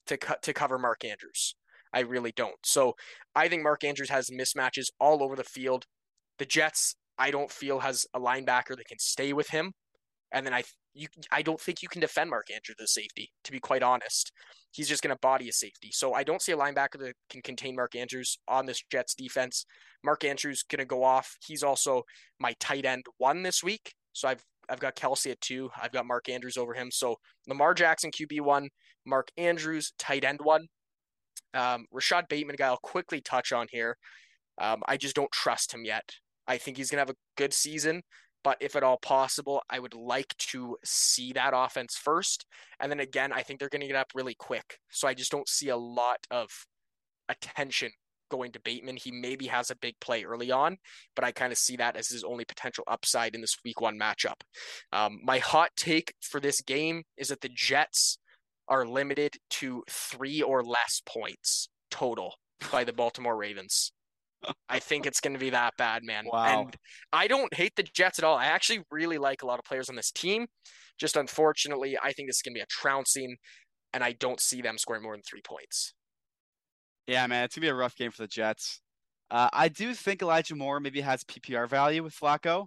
to 0.07 0.17
cut 0.17 0.43
to 0.43 0.53
cover 0.53 0.79
Mark 0.79 1.05
Andrews. 1.05 1.55
I 1.93 2.01
really 2.01 2.33
don't. 2.33 2.57
So 2.65 2.95
I 3.35 3.49
think 3.49 3.63
Mark 3.63 3.85
Andrews 3.85 4.11
has 4.11 4.31
mismatches 4.31 4.87
all 5.01 5.23
over 5.23 5.37
the 5.37 5.45
field. 5.45 5.85
The 6.39 6.45
Jets, 6.45 6.97
I 7.19 7.31
don't 7.31 7.51
feel 7.51 7.81
has 7.81 8.07
a 8.15 8.21
linebacker 8.21 8.77
that 8.77 8.87
can 8.87 8.99
stay 8.99 9.33
with 9.33 9.49
him. 9.49 9.73
And 10.33 10.45
then 10.45 10.53
I 10.53 10.63
you 10.95 11.09
I 11.33 11.43
don't 11.43 11.61
think 11.61 11.83
you 11.83 11.89
can 11.89 12.01
defend 12.01 12.31
Mark 12.31 12.49
Andrews 12.55 12.77
as 12.83 12.93
safety, 12.93 13.31
to 13.45 13.53
be 13.53 13.61
quite 13.61 13.83
honest. 13.83 14.33
He's 14.73 14.89
just 14.89 15.03
going 15.03 15.15
to 15.15 15.21
body 15.21 15.49
a 15.49 15.53
safety. 15.53 15.91
So 15.93 16.13
I 16.13 16.23
don't 16.23 16.43
see 16.43 16.53
a 16.53 16.57
linebacker 16.57 16.99
that 16.99 17.15
can 17.31 17.41
contain 17.41 17.77
Mark 17.77 17.95
Andrews 17.95 18.39
on 18.47 18.67
this 18.67 18.83
Jets 18.91 19.15
defense. 19.15 19.65
Mark 20.05 20.25
Andrews 20.25 20.63
going 20.63 20.81
to 20.81 20.85
go 20.85 21.03
off. 21.03 21.35
He's 21.47 21.63
also 21.63 22.03
my 22.39 22.55
tight 22.61 22.85
end 22.85 23.07
one 23.17 23.43
this 23.43 23.63
week. 23.63 23.95
So 24.13 24.29
I've 24.29 24.45
I've 24.69 24.81
got 24.81 24.97
Kelce 24.97 25.31
at 25.31 25.41
two. 25.41 25.71
I've 25.81 25.93
got 25.93 26.07
Mark 26.07 26.29
Andrews 26.29 26.57
over 26.57 26.75
him. 26.75 26.91
So 26.91 27.17
Lamar 27.47 27.75
Jackson 27.75 28.11
QB 28.11 28.43
one, 28.43 28.69
Mark 29.07 29.29
Andrews 29.39 29.93
tight 29.99 30.25
end 30.25 30.41
one. 30.43 30.67
Um, 31.55 31.87
Rashod 31.91 32.27
Bateman, 32.29 32.57
guy 32.57 32.67
I'll 32.67 32.77
quickly 32.77 33.21
touch 33.21 33.53
on 33.53 33.67
here. 33.71 33.97
Um, 34.61 34.83
I 34.87 34.97
just 34.97 35.17
don't 35.17 35.33
trust 35.33 35.73
him 35.73 35.85
yet. 35.85 36.11
I 36.49 36.57
think 36.57 36.77
he's 36.77 36.91
going 36.91 36.97
to 36.97 37.03
have 37.03 37.11
a 37.11 37.19
good 37.37 37.53
season, 37.53 38.03
but 38.43 38.57
if 38.61 38.75
at 38.75 38.83
all 38.83 38.97
possible, 38.97 39.63
I 39.69 39.79
would 39.79 39.95
like 39.95 40.35
to 40.51 40.77
see 40.85 41.33
that 41.35 41.53
offense 41.55 41.97
first. 41.97 42.47
And 42.81 42.91
then 42.91 43.01
again, 43.01 43.33
I 43.33 43.43
think 43.43 43.61
they're 43.61 43.69
going 43.69 43.83
to 43.83 43.87
get 43.87 43.97
up 43.97 44.09
really 44.15 44.35
quick. 44.35 44.79
So 44.91 45.07
I 45.07 45.15
just 45.15 45.31
don't 45.31 45.49
see 45.49 45.69
a 45.69 45.77
lot 45.77 46.19
of 46.31 46.49
attention 47.29 47.91
going 48.31 48.53
to 48.53 48.61
Bateman. 48.61 48.97
He 48.97 49.11
maybe 49.11 49.47
has 49.47 49.71
a 49.71 49.77
big 49.77 49.95
play 50.01 50.25
early 50.25 50.51
on, 50.51 50.77
but 51.15 51.25
I 51.25 51.33
kind 51.33 51.53
of 51.53 51.59
see 51.59 51.77
that 51.77 51.97
as 51.97 52.09
his 52.09 52.25
only 52.25 52.45
potential 52.45 52.85
upside 52.87 53.35
in 53.35 53.41
this 53.41 53.57
week 53.65 53.81
one 53.81 53.99
matchup. 53.99 54.41
Um, 54.93 55.21
my 55.23 55.39
hot 55.39 55.71
take 55.77 56.15
for 56.21 56.41
this 56.41 56.61
game 56.61 57.03
is 57.17 57.29
that 57.29 57.41
the 57.41 57.51
Jets 57.55 58.19
are 58.69 58.87
limited 58.87 59.37
to 59.51 59.83
three 59.91 60.43
or 60.43 60.63
less 60.63 61.01
points 61.07 61.69
total 61.91 62.35
by 62.71 62.85
the 62.85 62.93
Baltimore 62.93 63.37
Ravens. 63.37 63.93
I 64.69 64.79
think 64.79 65.07
it's 65.07 65.21
going 65.21 65.35
to 65.35 65.39
be 65.39 65.51
that 65.51 65.75
bad, 65.77 66.03
man. 66.05 66.25
Wow. 66.31 66.63
And 66.63 66.77
I 67.13 67.29
don't 67.29 67.53
hate 67.55 67.77
the 67.77 67.83
Jets 67.83 68.19
at 68.19 68.25
all. 68.25 68.37
I 68.37 68.47
actually 68.47 68.81
really 68.91 69.19
like 69.19 69.43
a 69.43 69.47
lot 69.47 69.59
of 69.59 69.65
players 69.65 69.89
on 69.89 69.97
this 69.97 70.11
team. 70.11 70.47
Just 70.99 71.17
unfortunately, 71.17 71.97
I 72.03 72.13
think 72.13 72.29
this 72.29 72.37
is 72.37 72.43
going 72.43 72.55
to 72.55 72.59
be 72.59 72.63
a 72.63 72.67
trouncing, 72.67 73.37
and 73.93 74.03
I 74.03 74.13
don't 74.13 74.41
see 74.41 74.63
them 74.63 74.79
scoring 74.79 75.03
more 75.03 75.15
than 75.15 75.23
three 75.23 75.43
points. 75.43 75.95
Yeah, 77.09 77.27
man, 77.27 77.45
it's 77.45 77.57
gonna 77.57 77.65
be 77.65 77.71
a 77.71 77.75
rough 77.75 77.97
game 77.97 78.11
for 78.11 78.21
the 78.21 78.29
Jets. 78.29 78.83
Uh, 79.31 79.49
I 79.51 79.69
do 79.69 79.95
think 79.95 80.21
Elijah 80.21 80.55
Moore 80.55 80.79
maybe 80.79 81.01
has 81.01 81.25
PPR 81.25 81.67
value 81.67 82.03
with 82.03 82.15
Flacco. 82.15 82.67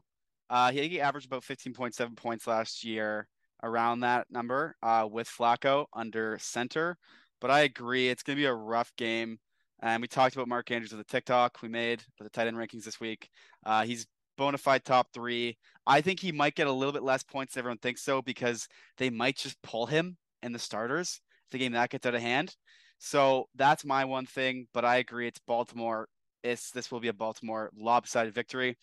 Uh, 0.49 0.71
he, 0.71 0.99
averaged 0.99 1.27
about 1.27 1.43
15.7 1.43 2.17
points 2.17 2.47
last 2.47 2.83
year, 2.83 3.27
around 3.61 3.99
that 3.99 4.25
number 4.31 4.75
uh, 4.81 5.07
with 5.09 5.29
Flacco 5.29 5.85
under 5.93 6.39
center. 6.41 6.97
But 7.39 7.51
I 7.51 7.61
agree, 7.61 8.09
it's 8.09 8.23
gonna 8.23 8.35
be 8.35 8.45
a 8.45 8.53
rough 8.53 8.91
game. 8.97 9.37
And 9.81 10.01
we 10.01 10.07
talked 10.07 10.35
about 10.35 10.47
Mark 10.47 10.69
Andrews 10.69 10.91
with 10.91 11.05
the 11.05 11.11
TikTok 11.11 11.61
we 11.61 11.69
made 11.69 12.03
for 12.15 12.23
the 12.23 12.29
tight 12.29 12.47
end 12.47 12.57
rankings 12.57 12.83
this 12.83 12.99
week. 12.99 13.29
Uh, 13.65 13.83
he's 13.83 14.05
bona 14.37 14.57
fide 14.57 14.85
top 14.85 15.07
three. 15.13 15.57
I 15.87 16.01
think 16.01 16.19
he 16.19 16.31
might 16.31 16.55
get 16.55 16.67
a 16.67 16.71
little 16.71 16.93
bit 16.93 17.03
less 17.03 17.23
points 17.23 17.53
than 17.53 17.61
everyone 17.61 17.79
thinks 17.79 18.03
so 18.03 18.21
because 18.21 18.67
they 18.97 19.09
might 19.09 19.37
just 19.37 19.61
pull 19.61 19.87
him 19.87 20.17
in 20.43 20.51
the 20.51 20.59
starters 20.59 21.21
if 21.45 21.51
the 21.51 21.57
game 21.57 21.71
that 21.73 21.89
gets 21.89 22.05
out 22.05 22.15
of 22.15 22.21
hand. 22.21 22.55
So 22.99 23.49
that's 23.55 23.83
my 23.83 24.05
one 24.05 24.27
thing, 24.27 24.67
but 24.73 24.85
I 24.85 24.97
agree 24.97 25.27
it's 25.27 25.39
Baltimore. 25.47 26.07
It's 26.43 26.71
this 26.71 26.91
will 26.91 26.99
be 26.99 27.07
a 27.07 27.13
Baltimore 27.13 27.71
lopsided 27.75 28.33
victory. 28.33 28.77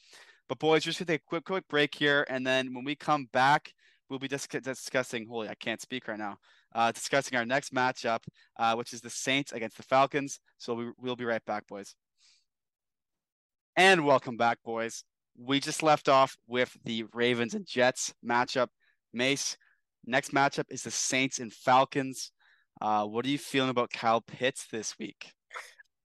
But 0.48 0.58
boys, 0.58 0.82
just 0.82 0.98
take 0.98 1.10
a 1.10 1.18
quick 1.18 1.44
quick 1.44 1.68
break 1.68 1.94
here, 1.94 2.26
and 2.28 2.46
then 2.46 2.74
when 2.74 2.84
we 2.84 2.96
come 2.96 3.28
back, 3.32 3.72
we'll 4.08 4.18
be 4.18 4.28
dis- 4.28 4.46
discussing. 4.46 5.26
Holy, 5.28 5.48
I 5.48 5.54
can't 5.54 5.80
speak 5.80 6.08
right 6.08 6.18
now. 6.18 6.38
Uh, 6.74 6.92
discussing 6.92 7.36
our 7.38 7.46
next 7.46 7.74
matchup, 7.74 8.20
uh, 8.58 8.74
which 8.74 8.92
is 8.92 9.00
the 9.00 9.10
Saints 9.10 9.52
against 9.52 9.76
the 9.76 9.82
Falcons. 9.82 10.40
So 10.58 10.74
we, 10.74 10.90
we'll 10.98 11.16
be 11.16 11.24
right 11.24 11.44
back, 11.44 11.66
boys. 11.66 11.94
And 13.76 14.04
welcome 14.04 14.36
back, 14.36 14.58
boys. 14.64 15.04
We 15.38 15.60
just 15.60 15.82
left 15.82 16.08
off 16.08 16.36
with 16.46 16.76
the 16.84 17.04
Ravens 17.12 17.54
and 17.54 17.64
Jets 17.64 18.12
matchup. 18.26 18.68
Mace, 19.14 19.56
next 20.04 20.32
matchup 20.32 20.64
is 20.68 20.82
the 20.82 20.90
Saints 20.90 21.38
and 21.38 21.52
Falcons. 21.52 22.32
Uh, 22.80 23.04
what 23.06 23.24
are 23.24 23.30
you 23.30 23.38
feeling 23.38 23.70
about 23.70 23.90
Kyle 23.90 24.20
Pitts 24.20 24.66
this 24.70 24.98
week? 24.98 25.32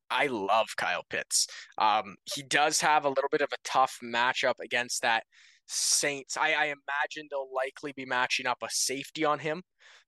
I 0.09 0.27
love 0.27 0.67
Kyle 0.77 1.03
Pitts. 1.09 1.47
Um, 1.79 2.15
he 2.35 2.43
does 2.43 2.79
have 2.81 3.05
a 3.05 3.09
little 3.09 3.29
bit 3.31 3.41
of 3.41 3.49
a 3.51 3.57
tough 3.63 3.97
matchup 4.03 4.59
against 4.63 5.01
that 5.01 5.23
Saints. 5.67 6.37
I, 6.37 6.53
I 6.53 6.65
imagine 6.65 7.27
they'll 7.29 7.53
likely 7.53 7.93
be 7.93 8.05
matching 8.05 8.45
up 8.45 8.57
a 8.63 8.67
safety 8.69 9.25
on 9.25 9.39
him 9.39 9.63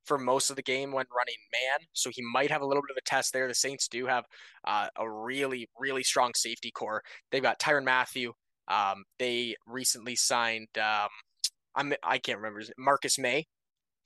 for 0.05 0.17
most 0.17 0.49
of 0.49 0.55
the 0.55 0.61
game 0.61 0.91
when 0.91 1.05
running 1.15 1.35
man. 1.51 1.87
So 1.93 2.09
he 2.13 2.21
might 2.21 2.51
have 2.51 2.61
a 2.61 2.65
little 2.65 2.83
bit 2.83 2.91
of 2.91 2.97
a 2.97 3.09
test 3.09 3.33
there. 3.33 3.47
The 3.47 3.55
Saints 3.55 3.87
do 3.87 4.05
have 4.05 4.25
uh, 4.65 4.87
a 4.97 5.09
really, 5.09 5.67
really 5.79 6.03
strong 6.03 6.31
safety 6.35 6.71
core. 6.71 7.01
They've 7.31 7.41
got 7.41 7.59
Tyrann 7.59 7.85
Mathieu. 7.85 8.33
Um, 8.67 9.03
they 9.19 9.55
recently 9.67 10.15
signed. 10.15 10.67
Um, 10.77 11.09
I'm 11.75 11.93
I 12.03 12.17
can't 12.17 12.39
remember 12.39 12.63
Marcus 12.77 13.19
Maye 13.19 13.45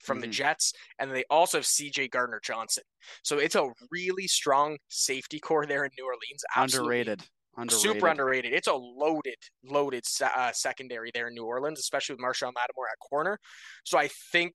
from 0.00 0.16
mm-hmm. 0.18 0.22
the 0.22 0.28
Jets, 0.28 0.72
and 0.98 1.12
they 1.12 1.24
also 1.30 1.58
have 1.58 1.66
C.J. 1.66 2.08
Gardner 2.08 2.40
Johnson. 2.42 2.84
So 3.22 3.38
it's 3.38 3.54
a 3.54 3.68
really 3.90 4.26
strong 4.26 4.76
safety 4.88 5.38
core 5.38 5.66
there 5.66 5.84
in 5.84 5.90
New 5.98 6.04
Orleans. 6.04 6.44
Absolutely. 6.56 7.00
Underrated. 7.00 7.22
Underrated. 7.56 7.80
Super 7.80 8.06
underrated. 8.08 8.52
It's 8.52 8.68
a 8.68 8.74
loaded, 8.74 9.36
loaded 9.64 10.04
uh, 10.22 10.52
secondary 10.52 11.10
there 11.12 11.28
in 11.28 11.34
New 11.34 11.44
Orleans, 11.44 11.78
especially 11.78 12.14
with 12.14 12.22
Marshon 12.22 12.52
Lattimore 12.54 12.88
at 12.90 12.98
corner. 13.10 13.38
So 13.84 13.98
I 13.98 14.08
think 14.32 14.54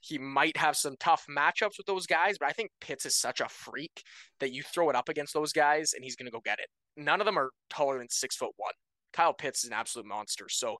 He 0.00 0.18
might 0.18 0.56
have 0.56 0.76
some 0.76 0.94
tough 1.00 1.24
matchups 1.28 1.78
with 1.78 1.86
those 1.86 2.06
guys, 2.06 2.38
but 2.38 2.48
I 2.48 2.52
think 2.52 2.70
Pitts 2.80 3.06
is 3.06 3.16
such 3.16 3.40
a 3.40 3.48
freak 3.48 4.02
that 4.38 4.52
you 4.52 4.62
throw 4.62 4.88
it 4.90 4.96
up 4.96 5.08
against 5.08 5.34
those 5.34 5.52
guys 5.52 5.92
and 5.94 6.04
he's 6.04 6.16
going 6.16 6.26
to 6.26 6.32
go 6.32 6.40
get 6.44 6.60
it. 6.60 6.68
None 6.96 7.20
of 7.20 7.26
them 7.26 7.38
are 7.38 7.50
taller 7.70 7.98
than 7.98 8.08
six 8.08 8.36
foot 8.36 8.52
one. 8.56 8.72
Kyle 9.12 9.34
Pitts 9.34 9.64
is 9.64 9.70
an 9.70 9.76
absolute 9.76 10.06
monster. 10.06 10.46
So 10.48 10.76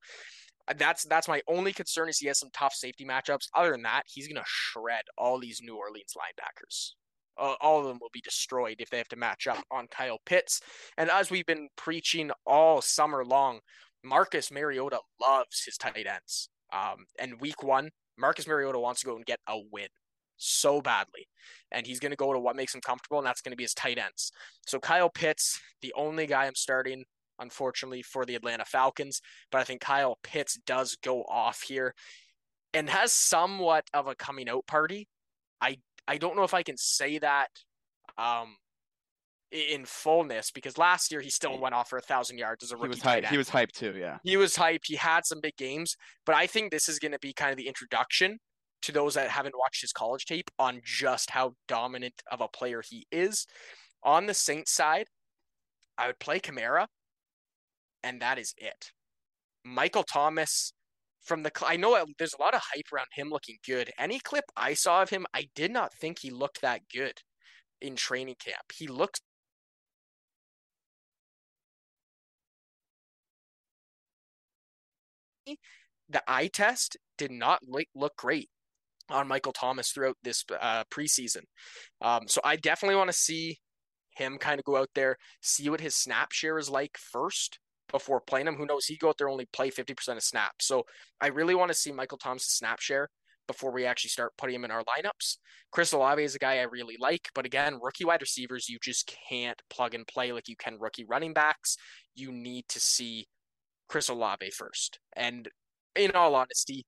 uh, 0.69 0.75
that's 0.77 1.05
that's 1.05 1.29
my 1.29 1.41
only 1.49 1.73
concern 1.73 2.09
is 2.09 2.19
he 2.19 2.29
has 2.29 2.39
some 2.39 2.51
tough 2.53 2.75
safety 2.75 3.05
matchups. 3.05 3.49
Other 3.55 3.73
than 3.73 3.83
that, 3.83 4.03
he's 4.07 4.29
going 4.29 4.37
to 4.37 4.45
shred 4.47 5.03
all 5.19 5.39
these 5.41 5.61
New 5.63 5.77
Orleans 5.77 6.15
linebackers. 6.17 6.93
Uh, 7.39 7.55
all 7.61 7.81
of 7.81 7.87
them 7.87 7.99
will 8.01 8.11
be 8.13 8.21
destroyed 8.21 8.77
if 8.79 8.91
they 8.91 8.99
have 8.99 9.09
to 9.09 9.17
match 9.17 9.47
up 9.47 9.63
on 9.71 9.87
Kyle 9.89 10.21
Pitts. 10.25 10.61
And 10.97 11.11
as 11.11 11.31
we've 11.31 11.47
been 11.47 11.69
preaching 11.77 12.31
all 12.47 12.81
summer 12.81 13.25
long, 13.25 13.61
Marcus 14.05 14.51
Mariota 14.51 15.01
loves 15.21 15.63
his 15.65 15.77
tight 15.77 16.07
ends. 16.07 16.49
Um, 16.73 17.07
and 17.19 17.41
week 17.41 17.63
one, 17.63 17.91
Marcus 18.19 18.47
Mariota 18.47 18.79
wants 18.79 19.01
to 19.01 19.07
go 19.07 19.17
and 19.17 19.27
get 19.27 19.41
a 19.49 19.59
win 19.71 19.89
so 20.37 20.81
badly. 20.81 21.27
And 21.73 21.87
he's 21.87 22.01
going 22.01 22.11
to 22.13 22.17
go 22.17 22.33
to 22.33 22.39
what 22.39 22.57
makes 22.57 22.75
him 22.75 22.81
comfortable, 22.81 23.19
and 23.19 23.27
that's 23.27 23.41
going 23.41 23.53
to 23.53 23.57
be 23.57 23.65
his 23.65 23.75
tight 23.75 23.99
ends. 23.99 24.33
So 24.67 24.79
Kyle 24.79 25.11
Pitts, 25.11 25.61
the 25.83 25.93
only 25.97 26.27
guy 26.27 26.47
I'm 26.47 26.55
starting, 26.55 27.05
unfortunately, 27.39 28.03
for 28.03 28.25
the 28.25 28.35
Atlanta 28.35 28.65
Falcons. 28.65 29.21
But 29.51 29.61
I 29.61 29.65
think 29.65 29.81
Kyle 29.81 30.19
Pitts 30.23 30.59
does 30.67 30.97
go 31.03 31.23
off 31.25 31.63
here 31.63 31.95
and 32.75 32.91
has 32.91 33.13
somewhat 33.13 33.85
of 33.95 34.07
a 34.07 34.15
coming 34.15 34.49
out 34.49 34.67
party. 34.67 35.09
I 35.61 35.79
I 36.09 36.19
don't 36.19 36.37
know 36.37 36.45
if 36.45 36.55
I 36.55 36.63
can 36.63 36.77
say 36.77 37.19
that 37.19 37.49
um, 38.17 38.57
in 39.51 39.85
fullness 39.85 40.51
because 40.51 40.79
last 40.79 41.11
year 41.11 41.21
he 41.21 41.31
still 41.31 41.59
went 41.59 41.75
off 41.75 41.89
for 41.89 41.99
a 41.99 42.03
thousand 42.03 42.39
yards 42.39 42.63
as 42.65 42.73
a 42.73 42.77
rookie. 42.77 42.87
He 42.87 42.91
was 42.91 43.01
hyped. 43.01 43.27
He 43.27 43.37
was 43.37 43.51
hyped 43.51 43.73
too. 43.73 43.95
Yeah. 43.99 44.19
He 44.25 44.37
was 44.37 44.55
hyped. 44.55 44.85
He 44.85 44.97
had 44.97 45.25
some 45.25 45.41
big 45.41 45.57
games, 45.57 45.97
but 46.25 46.35
I 46.35 46.47
think 46.47 46.71
this 46.71 46.89
is 46.89 46.99
going 46.99 47.13
to 47.13 47.19
be 47.19 47.33
kind 47.33 47.51
of 47.51 47.57
the 47.57 47.69
introduction 47.69 48.39
to 48.83 48.93
those 48.93 49.15
that 49.15 49.31
haven't 49.31 49.55
watched 49.59 49.81
his 49.81 49.93
college 49.93 50.27
tape 50.27 50.51
on 50.59 50.81
just 50.85 51.31
how 51.31 51.55
dominant 51.67 52.23
of 52.31 52.41
a 52.41 52.49
player 52.49 52.83
he 52.89 53.07
is. 53.11 53.47
On 54.03 54.27
the 54.27 54.35
Saints 54.35 54.73
side, 54.73 55.07
I 55.99 56.07
would 56.07 56.19
play 56.19 56.39
Kamara, 56.39 56.87
and 58.03 58.21
that 58.21 58.39
is 58.39 58.55
it. 58.59 58.93
Michael 59.65 60.05
Thomas 60.05 60.73
from 61.27 61.43
the 61.43 61.51
I 61.65 61.77
know 61.77 62.03
there's 62.19 62.35
a 62.35 62.43
lot 62.43 62.55
of 62.55 62.63
hype 62.63 62.87
around 62.93 63.09
him 63.13 63.31
looking 63.31 63.59
good. 63.67 63.91
Any 63.99 64.21
clip 64.21 64.45
I 64.57 64.75
saw 64.75 65.03
of 65.03 65.11
him, 65.11 65.27
I 65.35 65.49
did 65.55 65.73
not 65.73 65.93
think 65.93 66.19
he 66.19 66.31
looked 66.31 66.63
that 66.63 66.83
good 66.93 67.21
in 67.81 67.97
training 67.97 68.37
camp. 68.39 68.73
He 68.75 68.87
looked 68.87 69.21
the 76.09 76.23
eye 76.29 76.49
test 76.49 76.97
did 77.19 77.31
not 77.31 77.61
look 77.95 78.17
great 78.17 78.49
on 79.11 79.29
Michael 79.29 79.53
Thomas 79.53 79.91
throughout 79.91 80.17
this 80.23 80.45
uh, 80.61 80.85
preseason. 80.93 81.43
Um, 82.01 82.27
so 82.27 82.41
I 82.45 82.57
definitely 82.57 82.97
want 82.97 83.11
to 83.11 83.17
see 83.17 83.59
him 84.17 84.39
kind 84.39 84.59
of 84.59 84.65
go 84.65 84.77
out 84.77 84.91
there, 84.95 85.17
see 85.41 85.69
what 85.69 85.81
his 85.81 85.95
snap 85.95 86.33
share 86.33 86.59
is 86.59 86.71
like 86.71 86.97
first 86.97 87.59
before 87.97 88.21
playing 88.21 88.47
him. 88.47 88.57
Who 88.57 88.67
knows? 88.67 88.85
He 88.85 88.99
go 88.99 89.09
out 89.09 89.17
there 89.17 89.31
only 89.31 89.47
play 89.55 89.71
50% 89.71 90.17
of 90.19 90.23
snaps. 90.23 90.67
So 90.67 90.85
I 91.19 91.29
really 91.29 91.55
want 91.55 91.71
to 91.71 91.75
see 91.75 91.93
Michael 91.93 92.19
Thomas' 92.19 92.45
snap 92.45 92.79
share 92.79 93.09
before 93.47 93.73
we 93.73 93.87
actually 93.87 94.11
start 94.11 94.35
putting 94.37 94.55
him 94.55 94.67
in 94.67 94.71
our 94.71 94.85
lineups. 94.85 95.39
Chris 95.73 95.93
Olave 95.93 96.23
is 96.23 96.35
a 96.35 96.39
guy 96.39 96.59
I 96.59 96.65
really 96.65 96.97
like, 97.01 97.31
but 97.35 97.47
again, 97.47 97.79
rookie 97.81 98.05
wide 98.05 98.21
receivers, 98.21 98.69
you 98.69 98.77
just 98.83 99.17
can't 99.31 99.59
plug 99.71 99.95
and 99.95 100.07
play 100.07 100.31
like 100.31 100.47
you 100.47 100.57
can 100.57 100.79
rookie 100.79 101.07
running 101.09 101.33
backs. 101.33 101.79
You 102.15 102.33
need 102.33 102.69
to 102.69 102.81
see 102.81 103.29
Chris 103.89 104.11
Olave 104.11 104.51
first. 104.51 104.99
And 105.15 105.49
in 105.95 106.11
all 106.11 106.35
honesty, 106.35 106.85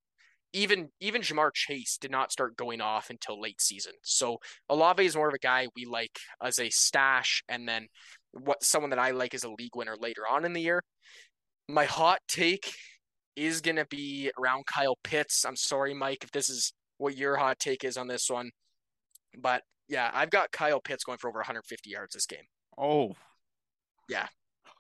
even 0.53 0.89
even 1.01 1.23
Ja'Marr 1.23 1.55
Chase 1.55 1.97
did 1.99 2.11
not 2.11 2.33
start 2.33 2.57
going 2.57 2.83
off 2.83 3.09
until 3.09 3.41
late 3.41 3.63
season. 3.63 3.93
So 4.03 4.39
Olave 4.69 5.05
is 5.05 5.17
more 5.17 5.29
of 5.29 5.35
a 5.35 5.39
guy 5.39 5.69
we 5.75 5.87
like 5.87 6.19
as 6.43 6.59
a 6.59 6.69
stash, 6.69 7.43
and 7.49 7.67
then 7.67 7.89
what 8.33 8.63
someone 8.63 8.91
that 8.91 8.99
I 8.99 9.11
like 9.11 9.35
as 9.35 9.45
a 9.45 9.51
league 9.51 9.75
winner 9.75 9.97
later 9.99 10.23
on 10.31 10.45
in 10.45 10.53
the 10.53 10.61
year. 10.61 10.83
My 11.69 11.85
hot 11.85 12.21
take 12.29 12.73
is 13.37 13.61
gonna 13.61 13.87
be 13.87 14.31
around 14.39 14.67
Kyle 14.67 14.99
Pitts. 15.05 15.45
I'm 15.45 15.57
sorry, 15.57 15.95
Mike, 15.95 16.25
if 16.25 16.31
this 16.31 16.49
is 16.49 16.73
what 16.99 17.17
your 17.17 17.37
hot 17.37 17.59
take 17.59 17.85
is 17.85 17.97
on 17.97 18.09
this 18.09 18.29
one, 18.29 18.51
but 19.39 19.63
yeah, 19.89 20.11
I've 20.13 20.31
got 20.31 20.53
Kyle 20.53 20.81
Pitts 20.81 21.05
going 21.05 21.19
for 21.19 21.29
over 21.29 21.39
150 21.39 21.91
yards 21.91 22.15
this 22.15 22.27
game. 22.27 22.45
Oh, 22.77 23.15
yeah. 24.09 24.27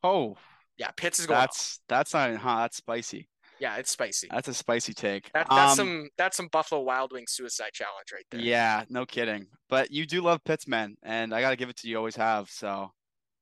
Oh, 0.02 0.36
yeah. 0.76 0.90
Pitts 0.96 1.18
is 1.18 1.26
going. 1.26 1.40
That's 1.40 1.78
off. 1.78 1.80
that's 1.88 2.14
not 2.14 2.36
huh. 2.36 2.56
That's 2.60 2.76
spicy. 2.76 3.28
Yeah, 3.60 3.76
it's 3.76 3.90
spicy. 3.90 4.28
That's 4.30 4.46
a 4.46 4.54
spicy 4.54 4.94
take. 4.94 5.32
That, 5.32 5.48
that's 5.50 5.72
um, 5.72 5.76
some 5.76 6.08
that's 6.16 6.36
some 6.36 6.48
Buffalo 6.52 6.82
Wild 6.82 7.10
Wings 7.12 7.32
suicide 7.32 7.72
challenge 7.72 8.12
right 8.12 8.24
there. 8.30 8.40
Yeah, 8.40 8.84
no 8.88 9.04
kidding. 9.04 9.46
But 9.68 9.90
you 9.90 10.06
do 10.06 10.20
love 10.20 10.44
Pitts, 10.44 10.68
man, 10.68 10.96
and 11.02 11.34
I 11.34 11.40
got 11.40 11.50
to 11.50 11.56
give 11.56 11.68
it 11.68 11.76
to 11.78 11.88
you. 11.88 11.96
Always 11.96 12.16
have. 12.16 12.48
So 12.50 12.92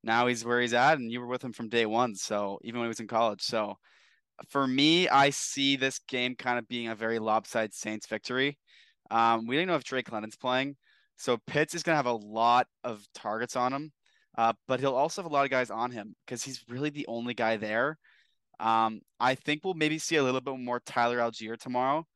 now 0.06 0.26
he's 0.26 0.44
where 0.44 0.60
he's 0.60 0.74
at, 0.74 0.98
and 0.98 1.10
you 1.10 1.20
were 1.20 1.26
with 1.26 1.44
him 1.44 1.52
from 1.52 1.68
day 1.68 1.86
one. 1.86 2.14
So 2.14 2.58
even 2.62 2.80
when 2.80 2.86
he 2.86 2.88
was 2.88 3.00
in 3.00 3.08
college. 3.08 3.42
So 3.42 3.74
for 4.48 4.66
me, 4.66 5.08
I 5.08 5.30
see 5.30 5.76
this 5.76 5.98
game 6.08 6.36
kind 6.36 6.58
of 6.58 6.68
being 6.68 6.88
a 6.88 6.94
very 6.94 7.18
lopsided 7.18 7.74
Saints 7.74 8.06
victory. 8.06 8.58
Um, 9.10 9.46
we 9.46 9.56
don't 9.56 9.66
know 9.66 9.76
if 9.76 9.84
Drake 9.84 10.10
London's 10.12 10.36
playing, 10.36 10.76
so 11.16 11.38
Pitts 11.46 11.74
is 11.74 11.82
gonna 11.82 11.96
have 11.96 12.06
a 12.06 12.12
lot 12.12 12.66
of 12.84 13.04
targets 13.14 13.56
on 13.56 13.72
him. 13.72 13.92
Uh, 14.38 14.52
but 14.68 14.80
he'll 14.80 14.94
also 14.94 15.22
have 15.22 15.30
a 15.30 15.34
lot 15.34 15.44
of 15.44 15.50
guys 15.50 15.70
on 15.70 15.90
him 15.90 16.14
because 16.26 16.42
he's 16.42 16.62
really 16.68 16.90
the 16.90 17.06
only 17.06 17.32
guy 17.32 17.56
there 17.56 17.98
um, 18.58 19.00
I 19.20 19.34
think 19.34 19.62
we'll 19.64 19.74
maybe 19.74 19.98
see 19.98 20.16
a 20.16 20.22
little 20.22 20.40
bit 20.40 20.58
more 20.58 20.80
Tyler 20.80 21.18
Allgeier 21.18 21.58
tomorrow, 21.58 22.06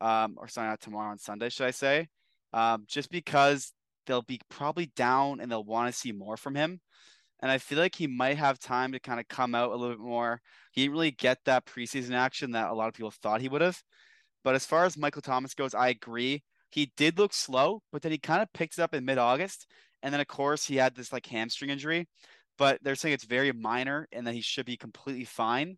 um, 0.00 0.34
or 0.36 0.48
sorry, 0.48 0.68
not 0.68 0.80
tomorrow 0.80 1.10
on 1.10 1.18
Sunday, 1.18 1.48
should 1.48 1.66
I 1.66 1.70
say? 1.70 2.08
Um, 2.52 2.84
just 2.88 3.10
because 3.10 3.72
they'll 4.06 4.22
be 4.22 4.40
probably 4.48 4.86
down 4.96 5.40
and 5.40 5.50
they'll 5.50 5.64
want 5.64 5.92
to 5.92 5.98
see 5.98 6.12
more 6.12 6.36
from 6.36 6.54
him. 6.54 6.80
And 7.44 7.52
I 7.52 7.58
feel 7.58 7.78
like 7.78 7.94
he 7.94 8.06
might 8.06 8.38
have 8.38 8.58
time 8.58 8.90
to 8.92 8.98
kind 8.98 9.20
of 9.20 9.28
come 9.28 9.54
out 9.54 9.70
a 9.70 9.76
little 9.76 9.94
bit 9.94 10.00
more. 10.00 10.40
He 10.72 10.80
didn't 10.82 10.94
really 10.94 11.10
get 11.10 11.38
that 11.44 11.66
preseason 11.66 12.14
action 12.14 12.52
that 12.52 12.70
a 12.70 12.74
lot 12.74 12.88
of 12.88 12.94
people 12.94 13.10
thought 13.12 13.42
he 13.42 13.48
would 13.48 13.60
have. 13.60 13.80
But 14.42 14.54
as 14.54 14.64
far 14.64 14.84
as 14.84 14.96
Michael 14.96 15.22
Thomas 15.22 15.54
goes, 15.54 15.74
I 15.74 15.88
agree. 15.88 16.42
He 16.70 16.90
did 16.96 17.18
look 17.18 17.34
slow, 17.34 17.82
but 17.92 18.02
then 18.02 18.12
he 18.12 18.18
kind 18.18 18.42
of 18.42 18.52
picked 18.52 18.78
it 18.78 18.82
up 18.82 18.94
in 18.94 19.04
mid 19.04 19.18
August. 19.18 19.66
And 20.02 20.12
then, 20.12 20.20
of 20.20 20.26
course, 20.26 20.66
he 20.66 20.76
had 20.76 20.96
this 20.96 21.12
like 21.12 21.26
hamstring 21.26 21.70
injury 21.70 22.08
but 22.58 22.78
they're 22.82 22.94
saying 22.94 23.14
it's 23.14 23.24
very 23.24 23.52
minor 23.52 24.08
and 24.12 24.26
that 24.26 24.34
he 24.34 24.40
should 24.40 24.66
be 24.66 24.76
completely 24.76 25.24
fine. 25.24 25.76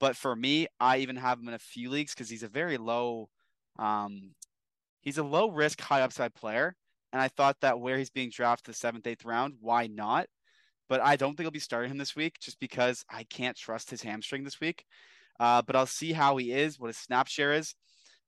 But 0.00 0.16
for 0.16 0.34
me, 0.34 0.66
I 0.80 0.98
even 0.98 1.16
have 1.16 1.38
him 1.38 1.48
in 1.48 1.54
a 1.54 1.58
few 1.58 1.90
leagues 1.90 2.14
because 2.14 2.28
he's 2.28 2.42
a 2.42 2.48
very 2.48 2.76
low, 2.76 3.28
um, 3.78 4.34
he's 5.00 5.18
a 5.18 5.22
low 5.22 5.50
risk, 5.50 5.80
high 5.80 6.02
upside 6.02 6.34
player. 6.34 6.74
And 7.12 7.20
I 7.20 7.28
thought 7.28 7.56
that 7.60 7.78
where 7.78 7.98
he's 7.98 8.10
being 8.10 8.30
drafted 8.30 8.74
the 8.74 8.78
seventh, 8.78 9.06
eighth 9.06 9.24
round, 9.24 9.54
why 9.60 9.86
not? 9.86 10.26
But 10.88 11.00
I 11.00 11.16
don't 11.16 11.36
think 11.36 11.46
I'll 11.46 11.52
be 11.52 11.58
starting 11.58 11.90
him 11.90 11.98
this 11.98 12.16
week 12.16 12.38
just 12.40 12.60
because 12.60 13.04
I 13.08 13.24
can't 13.24 13.56
trust 13.56 13.90
his 13.90 14.02
hamstring 14.02 14.44
this 14.44 14.60
week. 14.60 14.84
Uh, 15.40 15.62
but 15.62 15.76
I'll 15.76 15.86
see 15.86 16.12
how 16.12 16.36
he 16.36 16.52
is, 16.52 16.78
what 16.78 16.88
his 16.88 16.96
snap 16.98 17.28
share 17.28 17.52
is. 17.52 17.74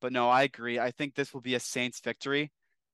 But 0.00 0.12
no, 0.12 0.28
I 0.28 0.42
agree. 0.42 0.78
I 0.78 0.90
think 0.90 1.14
this 1.14 1.32
will 1.32 1.40
be 1.40 1.54
a 1.54 1.60
Saints 1.60 2.00
victory. 2.00 2.50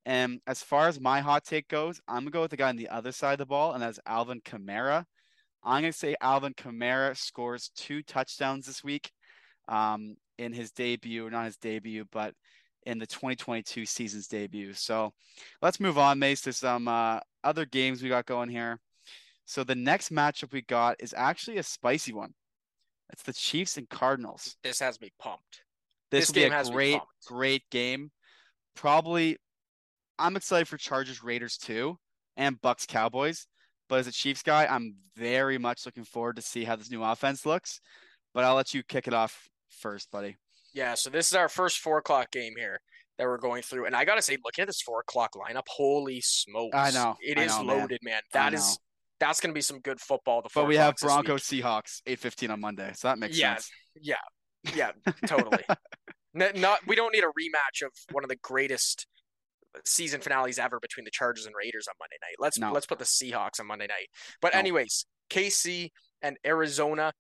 And 0.07 0.41
as 0.47 0.63
far 0.63 0.89
as 0.89 1.01
my 1.01 1.21
hot 1.21 1.45
take 1.45 1.69
goes, 1.69 2.01
I'm 2.09 2.21
gonna 2.21 2.31
go 2.31 2.41
with 2.43 2.51
the 2.51 2.57
guy 2.57 2.69
on 2.69 2.77
the 2.77 2.89
other 2.89 3.13
side 3.13 3.35
of 3.35 3.39
the 3.39 3.47
ball, 3.47 3.73
and 3.73 3.83
that's 3.83 4.01
Alvin 4.07 4.41
Kamara. 4.41 5.05
I'm 5.63 5.83
gonna 5.83 5.93
say 5.93 6.17
Alvin 6.21 6.55
Kamara 6.55 7.17
scores 7.17 7.71
two 7.77 8.03
touchdowns 8.03 8.67
this 8.67 8.83
week, 8.83 9.11
um, 9.69 10.17
in 10.39 10.53
his 10.53 10.71
debut, 10.71 11.29
not 11.29 11.45
his 11.45 11.57
debut, 11.59 12.07
but 12.11 12.35
in 12.87 12.99
the 12.99 13.07
2022 13.07 13.85
season's 13.85 14.27
debut. 14.27 14.73
So 14.73 15.13
let's 15.61 15.81
move 15.81 15.99
on, 15.99 16.19
Mace, 16.19 16.41
to 16.43 16.53
some 16.53 16.89
uh, 16.89 17.21
other 17.45 17.67
games 17.67 18.03
we 18.03 18.09
got 18.09 18.27
going 18.27 18.49
here. 18.49 18.81
So 19.51 19.65
the 19.65 19.75
next 19.75 20.13
matchup 20.13 20.53
we 20.53 20.63
got 20.63 20.95
is 21.01 21.13
actually 21.17 21.59
a 21.59 21.65
spicy 21.65 22.13
one. 22.13 22.35
It's 23.13 23.25
the 23.25 23.33
Chiefs 23.33 23.79
and 23.79 23.89
Cardinals. 23.89 24.55
This 24.63 24.79
has 24.79 25.01
me 25.01 25.11
pumped. 25.19 25.65
This, 26.13 26.29
this 26.31 26.51
will 26.51 26.51
be 26.51 26.55
a 26.55 26.73
great, 26.73 27.01
great 27.27 27.63
game. 27.69 28.13
Probably 28.77 29.39
I'm 30.21 30.37
excited 30.37 30.69
for 30.69 30.77
Chargers 30.77 31.25
Raiders 31.25 31.57
too, 31.57 31.99
and 32.37 32.61
Bucs 32.61 32.87
Cowboys. 32.87 33.49
But 33.89 33.99
as 33.99 34.07
a 34.07 34.13
Chiefs 34.13 34.45
guy, 34.45 34.67
I'm 34.67 34.95
very 35.17 35.59
much 35.59 35.85
looking 35.85 36.05
forward 36.05 36.37
to 36.37 36.43
see 36.43 36.63
how 36.63 36.77
this 36.77 36.93
new 36.93 37.03
offense 37.03 37.45
looks. 37.45 37.81
But 38.33 38.45
I'll 38.45 38.55
let 38.55 38.73
you 38.73 38.85
kick 38.85 39.09
it 39.09 39.15
off 39.15 39.49
first, 39.69 40.13
buddy. 40.13 40.37
Yeah, 40.73 40.95
so 40.95 41.11
this 41.11 41.27
is 41.27 41.35
our 41.35 41.49
first 41.49 41.79
four 41.81 41.99
o'clock 41.99 42.31
game 42.31 42.55
here 42.57 42.81
that 43.19 43.27
we're 43.27 43.37
going 43.37 43.63
through, 43.63 43.87
and 43.87 43.97
I 43.97 44.05
gotta 44.05 44.23
say, 44.23 44.37
looking 44.45 44.63
at 44.63 44.69
this 44.69 44.81
four 44.81 45.01
o'clock 45.01 45.33
lineup, 45.35 45.67
holy 45.67 46.21
smokes! 46.21 46.77
I 46.77 46.93
know 46.93 47.17
it 47.21 47.37
I 47.37 47.43
is 47.43 47.59
know, 47.59 47.65
loaded, 47.65 47.99
man. 48.05 48.13
man. 48.13 48.23
That 48.33 48.55
is 48.55 48.79
that's 49.21 49.41
gonna 49.41 49.55
be 49.55 49.61
some 49.61 49.81
good 49.81 50.01
football. 50.01 50.43
The 50.43 50.49
but 50.55 50.67
we 50.67 50.77
have 50.77 50.97
Broncos 50.97 51.43
Seahawks 51.43 52.03
eight 52.07 52.19
fifteen 52.19 52.51
on 52.51 52.61
Monday, 52.61 52.93
so 52.95 53.09
that 53.09 53.19
makes 53.19 53.39
yeah, 53.39 53.55
sense. 53.55 53.71
Yeah, 54.01 54.15
yeah, 54.75 54.91
totally. 55.27 55.65
not 56.35 56.81
we 56.87 56.97
don't 56.97 57.13
need 57.13 57.25
a 57.25 57.29
rematch 57.29 57.85
of 57.85 57.93
one 58.13 58.25
of 58.25 58.31
the 58.31 58.37
greatest 58.37 59.07
season 59.85 60.21
finales 60.21 60.59
ever 60.59 60.81
between 60.81 61.05
the 61.05 61.11
Chargers 61.11 61.47
and 61.47 61.55
Raiders 61.57 61.87
on 61.89 61.95
Monday 62.01 62.17
night. 62.23 62.37
Let's 62.39 62.59
no. 62.59 62.73
let's 62.73 62.87
put 62.87 62.99
the 62.99 63.05
Seahawks 63.05 63.61
on 63.61 63.67
Monday 63.67 63.87
night. 63.87 64.09
But 64.41 64.55
no. 64.55 64.59
anyways, 64.59 65.07
KC 65.31 65.91
and 66.23 66.37
Arizona. 66.45 67.13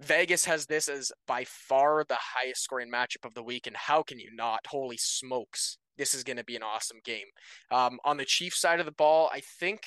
Vegas 0.00 0.46
has 0.46 0.66
this 0.66 0.88
as 0.88 1.12
by 1.28 1.44
far 1.44 2.04
the 2.08 2.16
highest 2.18 2.64
scoring 2.64 2.90
matchup 2.90 3.24
of 3.24 3.34
the 3.34 3.42
week, 3.42 3.68
and 3.68 3.76
how 3.76 4.02
can 4.02 4.18
you 4.18 4.30
not? 4.34 4.58
Holy 4.66 4.96
smokes! 4.98 5.78
this 5.98 6.14
is 6.14 6.24
going 6.24 6.36
to 6.36 6.44
be 6.44 6.56
an 6.56 6.62
awesome 6.62 6.98
game. 7.04 7.26
Um, 7.70 7.98
on 8.04 8.16
the 8.16 8.24
Chiefs 8.24 8.60
side 8.60 8.80
of 8.80 8.86
the 8.86 8.92
ball, 8.92 9.30
I 9.32 9.40
think 9.60 9.82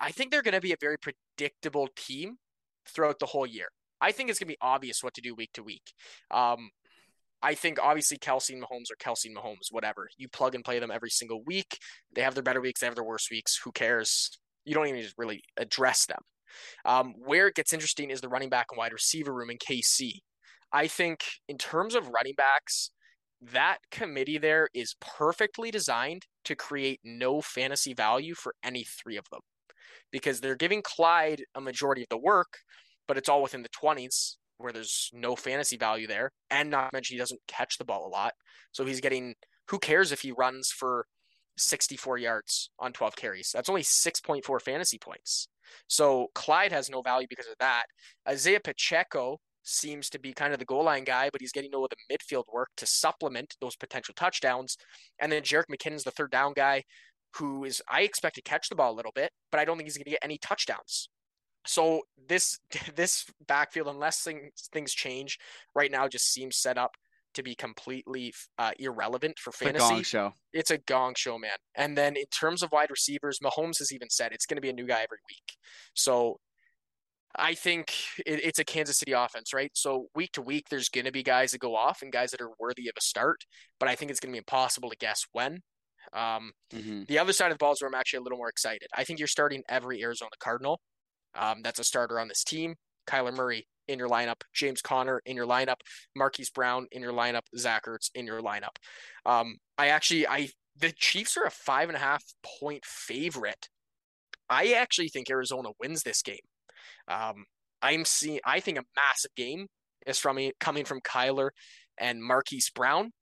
I 0.00 0.10
think 0.10 0.30
they're 0.30 0.42
going 0.42 0.54
to 0.54 0.60
be 0.60 0.72
a 0.72 0.76
very 0.80 0.96
predictable 0.98 1.88
team 1.96 2.36
throughout 2.88 3.18
the 3.18 3.26
whole 3.26 3.46
year. 3.46 3.68
I 4.00 4.12
think 4.12 4.30
it's 4.30 4.38
going 4.38 4.48
to 4.48 4.52
be 4.52 4.58
obvious 4.60 5.02
what 5.02 5.14
to 5.14 5.20
do 5.20 5.34
week 5.34 5.52
to 5.54 5.62
week. 5.62 5.92
Um, 6.30 6.70
I 7.42 7.54
think 7.54 7.78
obviously 7.80 8.18
Kelce 8.18 8.50
and 8.50 8.62
Mahomes 8.62 8.90
or 8.90 8.96
Kelce 9.00 9.26
and 9.26 9.36
Mahomes, 9.36 9.70
whatever. 9.70 10.08
You 10.16 10.28
plug 10.28 10.54
and 10.54 10.64
play 10.64 10.78
them 10.78 10.90
every 10.90 11.10
single 11.10 11.42
week. 11.44 11.78
They 12.14 12.22
have 12.22 12.34
their 12.34 12.42
better 12.42 12.60
weeks, 12.60 12.80
they 12.80 12.86
have 12.86 12.94
their 12.94 13.04
worst 13.04 13.30
weeks. 13.30 13.58
Who 13.64 13.72
cares? 13.72 14.38
You 14.64 14.74
don't 14.74 14.88
even 14.88 15.04
really 15.16 15.42
address 15.56 16.06
them. 16.06 16.20
Um, 16.84 17.14
where 17.24 17.46
it 17.46 17.54
gets 17.54 17.72
interesting 17.72 18.10
is 18.10 18.20
the 18.20 18.28
running 18.28 18.48
back 18.48 18.66
and 18.70 18.78
wide 18.78 18.92
receiver 18.92 19.32
room 19.32 19.50
in 19.50 19.58
KC. 19.58 20.20
I 20.72 20.86
think 20.86 21.24
in 21.48 21.58
terms 21.58 21.94
of 21.94 22.08
running 22.08 22.34
backs, 22.36 22.90
that 23.40 23.78
committee 23.90 24.38
there 24.38 24.68
is 24.74 24.96
perfectly 25.00 25.70
designed 25.70 26.26
to 26.48 26.56
create 26.56 27.00
no 27.04 27.40
fantasy 27.40 27.94
value 27.94 28.34
for 28.34 28.54
any 28.64 28.84
three 28.84 29.16
of 29.16 29.28
them 29.30 29.40
because 30.10 30.40
they're 30.40 30.56
giving 30.56 30.82
Clyde 30.82 31.44
a 31.54 31.60
majority 31.60 32.02
of 32.02 32.08
the 32.08 32.18
work, 32.18 32.58
but 33.06 33.16
it's 33.16 33.28
all 33.28 33.42
within 33.42 33.62
the 33.62 33.68
20s 33.68 34.36
where 34.56 34.72
there's 34.72 35.10
no 35.12 35.36
fantasy 35.36 35.76
value 35.76 36.06
there. 36.06 36.32
And 36.50 36.70
not 36.70 36.92
mention 36.92 37.14
he 37.14 37.18
doesn't 37.18 37.40
catch 37.46 37.78
the 37.78 37.84
ball 37.84 38.06
a 38.06 38.08
lot. 38.08 38.32
So 38.72 38.84
he's 38.84 39.00
getting, 39.00 39.34
who 39.68 39.78
cares 39.78 40.10
if 40.10 40.20
he 40.20 40.32
runs 40.32 40.70
for 40.70 41.06
64 41.58 42.18
yards 42.18 42.70
on 42.78 42.92
12 42.92 43.14
carries? 43.14 43.50
That's 43.54 43.68
only 43.68 43.82
6.4 43.82 44.60
fantasy 44.60 44.98
points. 44.98 45.48
So 45.86 46.28
Clyde 46.34 46.72
has 46.72 46.90
no 46.90 47.02
value 47.02 47.28
because 47.28 47.46
of 47.46 47.58
that. 47.60 47.84
Isaiah 48.26 48.60
Pacheco 48.60 49.38
seems 49.68 50.08
to 50.10 50.18
be 50.18 50.32
kind 50.32 50.52
of 50.52 50.58
the 50.58 50.64
goal 50.64 50.84
line 50.84 51.04
guy, 51.04 51.30
but 51.30 51.40
he's 51.40 51.52
getting 51.52 51.74
all 51.74 51.88
the 51.88 52.14
midfield 52.16 52.44
work 52.52 52.70
to 52.76 52.86
supplement 52.86 53.56
those 53.60 53.76
potential 53.76 54.14
touchdowns. 54.16 54.76
And 55.20 55.30
then 55.30 55.42
Jerick 55.42 55.64
McKinnon's 55.70 56.04
the 56.04 56.10
third 56.10 56.30
down 56.30 56.52
guy 56.54 56.84
who 57.36 57.64
is 57.64 57.82
I 57.88 58.02
expect 58.02 58.36
to 58.36 58.42
catch 58.42 58.68
the 58.68 58.74
ball 58.74 58.92
a 58.92 58.96
little 58.96 59.12
bit, 59.14 59.30
but 59.50 59.60
I 59.60 59.64
don't 59.64 59.76
think 59.76 59.86
he's 59.86 59.96
going 59.96 60.04
to 60.04 60.10
get 60.10 60.20
any 60.22 60.38
touchdowns. 60.38 61.08
So 61.66 62.02
this 62.28 62.58
this 62.96 63.26
backfield, 63.46 63.88
unless 63.88 64.22
things 64.22 64.68
things 64.72 64.92
change, 64.92 65.38
right 65.74 65.90
now 65.90 66.08
just 66.08 66.32
seems 66.32 66.56
set 66.56 66.78
up 66.78 66.96
to 67.34 67.42
be 67.42 67.54
completely 67.54 68.32
uh, 68.58 68.72
irrelevant 68.78 69.38
for 69.38 69.52
fantasy. 69.52 69.84
It's 69.84 69.90
a 69.90 69.94
gong 69.94 70.02
show. 70.02 70.32
It's 70.52 70.70
a 70.70 70.78
gong 70.78 71.14
show, 71.16 71.38
man. 71.38 71.58
And 71.74 71.96
then 71.96 72.16
in 72.16 72.24
terms 72.26 72.62
of 72.62 72.72
wide 72.72 72.90
receivers, 72.90 73.38
Mahomes 73.44 73.78
has 73.78 73.92
even 73.92 74.08
said 74.10 74.32
it's 74.32 74.46
going 74.46 74.56
to 74.56 74.62
be 74.62 74.70
a 74.70 74.72
new 74.72 74.86
guy 74.86 75.02
every 75.02 75.18
week. 75.28 75.56
So 75.94 76.40
I 77.36 77.54
think 77.54 77.94
it, 78.26 78.44
it's 78.44 78.58
a 78.58 78.64
Kansas 78.64 78.98
City 78.98 79.12
offense, 79.12 79.52
right? 79.52 79.70
So 79.74 80.06
week 80.14 80.32
to 80.32 80.42
week, 80.42 80.68
there's 80.70 80.88
going 80.88 81.04
to 81.04 81.12
be 81.12 81.22
guys 81.22 81.52
that 81.52 81.60
go 81.60 81.76
off 81.76 82.02
and 82.02 82.12
guys 82.12 82.30
that 82.30 82.40
are 82.40 82.50
worthy 82.58 82.88
of 82.88 82.94
a 82.96 83.02
start, 83.02 83.44
but 83.78 83.88
I 83.88 83.94
think 83.94 84.10
it's 84.10 84.20
going 84.20 84.32
to 84.32 84.34
be 84.34 84.38
impossible 84.38 84.90
to 84.90 84.96
guess 84.96 85.24
when. 85.32 85.60
Um, 86.12 86.52
mm-hmm. 86.72 87.02
The 87.06 87.18
other 87.18 87.32
side 87.32 87.52
of 87.52 87.58
the 87.58 87.62
ball 87.62 87.72
is 87.72 87.82
where 87.82 87.88
I'm 87.88 87.94
actually 87.94 88.18
a 88.18 88.22
little 88.22 88.38
more 88.38 88.48
excited. 88.48 88.88
I 88.96 89.04
think 89.04 89.18
you're 89.18 89.28
starting 89.28 89.62
every 89.68 90.02
Arizona 90.02 90.30
Cardinal. 90.40 90.80
Um, 91.36 91.60
that's 91.62 91.78
a 91.78 91.84
starter 91.84 92.18
on 92.18 92.28
this 92.28 92.44
team. 92.44 92.74
Kyler 93.06 93.34
Murray 93.34 93.66
in 93.88 93.98
your 93.98 94.08
lineup, 94.08 94.42
James 94.54 94.82
Conner 94.82 95.20
in 95.24 95.34
your 95.34 95.46
lineup, 95.46 95.76
Marquise 96.14 96.50
Brown 96.50 96.86
in 96.92 97.02
your 97.02 97.12
lineup, 97.12 97.42
Zach 97.56 97.86
Ertz 97.86 98.10
in 98.14 98.26
your 98.26 98.42
lineup. 98.42 98.76
Um, 99.24 99.56
I 99.78 99.88
actually, 99.88 100.28
I 100.28 100.50
the 100.76 100.92
Chiefs 100.92 101.36
are 101.36 101.44
a 101.44 101.50
five 101.50 101.88
and 101.88 101.96
a 101.96 102.00
half 102.00 102.22
point 102.60 102.84
favorite. 102.84 103.68
I 104.50 104.72
actually 104.72 105.08
think 105.08 105.30
Arizona 105.30 105.70
wins 105.80 106.02
this 106.02 106.22
game. 106.22 106.36
Um, 107.06 107.44
I'm 107.82 108.04
seeing. 108.04 108.40
I 108.44 108.60
think 108.60 108.78
a 108.78 108.84
massive 108.96 109.34
game 109.36 109.66
is 110.06 110.18
from 110.18 110.38
coming 110.58 110.84
from 110.84 111.00
Kyler 111.00 111.50
and 111.98 112.22
Marquise 112.22 112.70
Brown. 112.70 113.12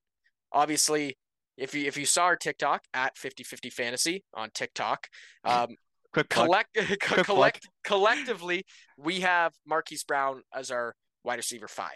Obviously, 0.53 1.17
if 1.57 1.75
you 1.75 1.87
if 1.87 1.97
you 1.97 2.07
saw 2.07 2.25
our 2.25 2.37
TikTok 2.37 2.83
at 2.95 3.17
50-50 3.17 3.73
fantasy 3.73 4.25
on 4.35 4.51
TikTok, 4.55 5.07
um, 5.45 5.77
Quick 6.13 6.29
collect, 6.31 6.79
collect 7.01 7.69
collectively, 7.85 8.65
we 8.97 9.21
have 9.21 9.53
Marquise 9.67 10.05
Brown 10.05 10.41
as 10.55 10.71
our 10.71 10.95
wide 11.25 11.37
receiver 11.37 11.69
5 11.69 11.91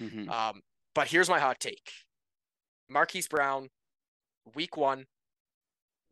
mm-hmm. 0.00 0.28
Um, 0.28 0.60
but 0.94 1.06
here's 1.06 1.28
my 1.28 1.38
hot 1.38 1.60
take: 1.60 1.92
Marquise 2.88 3.28
Brown, 3.28 3.68
week 4.56 4.76
one, 4.76 5.04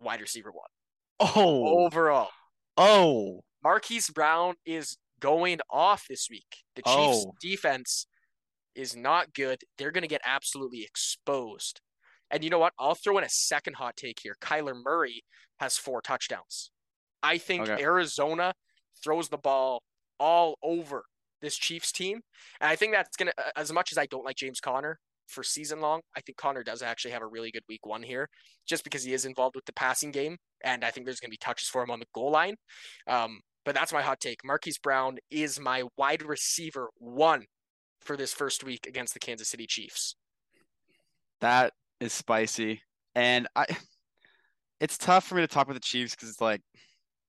wide 0.01 0.21
receiver 0.21 0.53
one. 0.53 0.69
Oh, 1.21 1.85
overall. 1.85 2.29
Oh, 2.77 3.41
Marquise 3.63 4.11
Brown 4.11 4.55
is 4.65 4.97
going 5.21 5.59
off 5.71 6.07
this 6.09 6.29
week. 6.31 6.59
The 6.77 6.83
Chiefs' 6.83 7.27
oh. 7.27 7.33
defense 7.41 8.07
is 8.75 8.97
not 8.97 9.35
good. 9.35 9.61
They're 9.77 9.91
going 9.91 10.03
to 10.03 10.09
get 10.09 10.21
absolutely 10.25 10.83
exposed. 10.83 11.81
And 12.31 12.45
you 12.45 12.51
know 12.51 12.59
what? 12.59 12.75
I'll 12.79 12.95
throw 12.95 13.19
in 13.19 13.25
a 13.25 13.29
second 13.29 13.75
hot 13.75 13.97
take 13.97 14.19
here. 14.23 14.37
Kyler 14.41 14.75
Murray 14.75 15.25
has 15.59 15.77
four 15.77 16.01
touchdowns. 16.01 16.71
I 17.23 17.39
think 17.39 17.69
okay. 17.69 17.83
Arizona 17.83 18.55
throws 19.03 19.29
the 19.29 19.39
ball 19.39 19.83
all 20.21 20.57
over 20.63 21.05
this 21.41 21.57
Chiefs 21.57 21.93
team. 21.93 22.21
And 22.61 22.71
I 22.71 22.77
think 22.77 22.93
that's 22.93 23.17
going 23.17 23.31
to, 23.37 23.59
as 23.59 23.73
much 23.73 23.93
as 23.93 23.99
I 23.99 24.07
don't 24.07 24.25
like 24.25 24.37
James 24.37 24.61
Conner 24.61 24.99
for 25.29 25.43
season 25.43 25.81
long, 25.81 26.01
I 26.17 26.21
think 26.21 26.39
Conner 26.39 26.63
does 26.63 26.83
actually 26.83 27.13
have 27.13 27.23
a 27.23 27.27
really 27.27 27.51
good 27.51 27.63
week 27.69 27.87
one 27.87 28.03
here 28.03 28.29
just 28.67 28.85
because 28.85 29.05
he 29.05 29.13
is 29.13 29.25
involved 29.25 29.55
with 29.55 29.65
the 29.65 29.73
passing 29.73 30.11
game. 30.11 30.37
And 30.65 30.85
I 30.85 30.91
think 30.91 31.07
there's 31.07 31.21
going 31.21 31.29
to 31.29 31.33
be 31.33 31.39
touches 31.39 31.69
for 31.69 31.83
him 31.83 31.91
on 31.91 32.01
the 32.01 32.07
goal 32.15 32.31
line. 32.31 32.57
Um, 33.07 33.41
but 33.65 33.75
that's 33.75 33.93
my 33.93 34.03
hot 34.03 34.21
take. 34.21 34.39
Marquise 34.45 34.79
Brown 34.79 35.19
is 35.31 35.61
my 35.61 35.85
wide 35.97 36.23
receiver 36.23 36.89
one 36.97 37.45
for 38.01 38.17
this 38.17 38.33
first 38.33 38.65
week 38.65 38.87
against 38.87 39.15
the 39.15 39.21
Kansas 39.21 39.49
City 39.49 39.67
Chiefs. 39.67 40.17
That 41.41 41.73
is 42.01 42.13
spicy. 42.13 42.83
And 43.15 43.47
I 43.55 43.67
it's 44.81 44.97
tough 44.97 45.25
for 45.27 45.35
me 45.35 45.43
to 45.43 45.49
talk 45.49 45.67
about 45.67 45.75
the 45.75 45.81
Chiefs 45.81 46.15
because 46.15 46.29
it's 46.29 46.41
like 46.41 46.63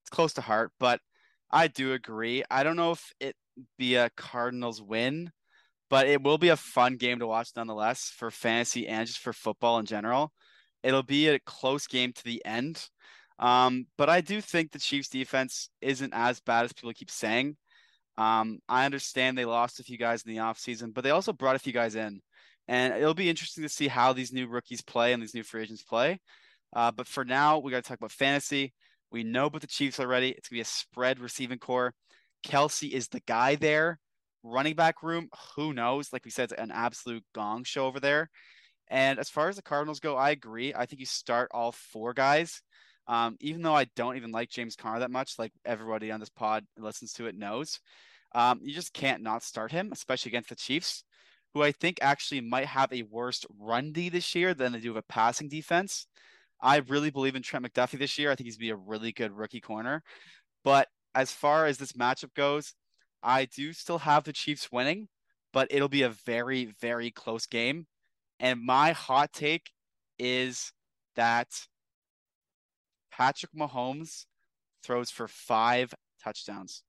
it's 0.02 0.10
close 0.10 0.32
to 0.34 0.40
heart, 0.40 0.72
but 0.78 1.00
I 1.50 1.66
do 1.66 1.92
agree. 1.92 2.44
I 2.50 2.62
don't 2.62 2.76
know 2.76 2.92
if 2.92 3.12
it 3.20 3.34
be 3.76 3.96
a 3.96 4.10
Cardinals 4.16 4.80
win, 4.80 5.30
but 5.90 6.06
it 6.06 6.22
will 6.22 6.38
be 6.38 6.48
a 6.48 6.56
fun 6.56 6.96
game 6.96 7.18
to 7.18 7.26
watch 7.26 7.50
nonetheless 7.56 8.12
for 8.16 8.30
fantasy 8.30 8.86
and 8.86 9.06
just 9.06 9.18
for 9.18 9.32
football 9.32 9.78
in 9.78 9.86
general. 9.86 10.32
It'll 10.82 11.02
be 11.02 11.28
a 11.28 11.40
close 11.40 11.86
game 11.86 12.12
to 12.12 12.24
the 12.24 12.42
end. 12.44 12.88
Um, 13.38 13.86
but 13.98 14.08
I 14.08 14.20
do 14.20 14.40
think 14.40 14.70
the 14.70 14.78
Chiefs 14.78 15.08
defense 15.08 15.68
isn't 15.80 16.14
as 16.14 16.40
bad 16.40 16.64
as 16.64 16.72
people 16.72 16.92
keep 16.92 17.10
saying. 17.10 17.56
Um, 18.16 18.60
I 18.68 18.84
understand 18.84 19.36
they 19.36 19.44
lost 19.44 19.80
a 19.80 19.82
few 19.82 19.98
guys 19.98 20.22
in 20.22 20.32
the 20.32 20.40
offseason, 20.40 20.94
but 20.94 21.04
they 21.04 21.10
also 21.10 21.32
brought 21.32 21.56
a 21.56 21.60
few 21.60 21.72
guys 21.72 21.96
in. 21.96 22.20
And 22.68 22.94
it'll 22.94 23.14
be 23.14 23.28
interesting 23.28 23.62
to 23.62 23.68
see 23.68 23.88
how 23.88 24.12
these 24.12 24.32
new 24.32 24.46
rookies 24.46 24.82
play 24.82 25.12
and 25.12 25.22
these 25.22 25.34
new 25.34 25.42
free 25.42 25.62
agents 25.62 25.82
play. 25.82 26.20
Uh, 26.74 26.92
but 26.92 27.08
for 27.08 27.24
now, 27.24 27.58
we 27.58 27.72
got 27.72 27.82
to 27.82 27.88
talk 27.88 27.98
about 27.98 28.12
fantasy. 28.12 28.72
We 29.10 29.24
know 29.24 29.46
about 29.46 29.62
the 29.62 29.66
Chiefs 29.66 29.98
already. 29.98 30.28
It's 30.28 30.48
going 30.48 30.58
to 30.58 30.58
be 30.58 30.60
a 30.60 30.64
spread 30.64 31.18
receiving 31.18 31.58
core. 31.58 31.94
Kelce 32.46 32.90
is 32.90 33.08
the 33.08 33.20
guy 33.26 33.56
there. 33.56 33.98
Running 34.42 34.74
back 34.74 35.02
room, 35.02 35.28
who 35.54 35.72
knows? 35.72 36.12
Like 36.12 36.24
we 36.24 36.30
said, 36.30 36.44
it's 36.44 36.60
an 36.60 36.70
absolute 36.70 37.24
gong 37.34 37.64
show 37.64 37.86
over 37.86 38.00
there. 38.00 38.30
And 38.88 39.18
as 39.18 39.30
far 39.30 39.48
as 39.48 39.56
the 39.56 39.62
Cardinals 39.62 40.00
go, 40.00 40.16
I 40.16 40.30
agree. 40.30 40.74
I 40.74 40.86
think 40.86 41.00
you 41.00 41.06
start 41.06 41.50
all 41.52 41.72
four 41.72 42.12
guys. 42.12 42.62
Um, 43.06 43.36
even 43.40 43.62
though 43.62 43.74
I 43.74 43.86
don't 43.96 44.16
even 44.16 44.30
like 44.32 44.50
James 44.50 44.76
Conner 44.76 45.00
that 45.00 45.10
much, 45.10 45.38
like 45.38 45.52
everybody 45.64 46.10
on 46.10 46.20
this 46.20 46.28
pod 46.28 46.64
listens 46.78 47.12
to 47.14 47.26
it 47.26 47.36
knows, 47.36 47.80
um, 48.34 48.60
you 48.62 48.72
just 48.72 48.92
can't 48.92 49.22
not 49.22 49.42
start 49.42 49.72
him, 49.72 49.90
especially 49.92 50.30
against 50.30 50.48
the 50.48 50.56
Chiefs, 50.56 51.04
who 51.54 51.62
I 51.62 51.72
think 51.72 51.98
actually 52.00 52.40
might 52.40 52.66
have 52.66 52.92
a 52.92 53.02
worse 53.02 53.44
run 53.58 53.92
D 53.92 54.08
this 54.08 54.34
year 54.34 54.54
than 54.54 54.72
they 54.72 54.80
do 54.80 54.90
of 54.90 54.96
a 54.96 55.02
passing 55.02 55.48
defense. 55.48 56.06
I 56.60 56.78
really 56.78 57.10
believe 57.10 57.36
in 57.36 57.42
Trent 57.42 57.64
McDuffie 57.64 57.98
this 57.98 58.18
year. 58.18 58.30
I 58.30 58.34
think 58.34 58.46
he's 58.46 58.56
be 58.56 58.70
a 58.70 58.76
really 58.76 59.12
good 59.12 59.32
rookie 59.32 59.60
corner. 59.60 60.02
But 60.62 60.88
as 61.14 61.32
far 61.32 61.66
as 61.66 61.78
this 61.78 61.92
matchup 61.92 62.34
goes, 62.34 62.74
I 63.22 63.44
do 63.44 63.72
still 63.72 63.98
have 63.98 64.24
the 64.24 64.32
Chiefs 64.32 64.70
winning, 64.72 65.08
but 65.52 65.68
it'll 65.70 65.88
be 65.88 66.02
a 66.02 66.10
very, 66.10 66.66
very 66.80 67.10
close 67.10 67.46
game. 67.46 67.86
And 68.38 68.64
my 68.64 68.92
hot 68.92 69.32
take 69.32 69.70
is 70.18 70.72
that 71.16 71.48
Patrick 73.12 73.52
Mahomes 73.52 74.24
throws 74.82 75.10
for 75.10 75.28
five 75.28 75.92
touchdowns. 76.22 76.82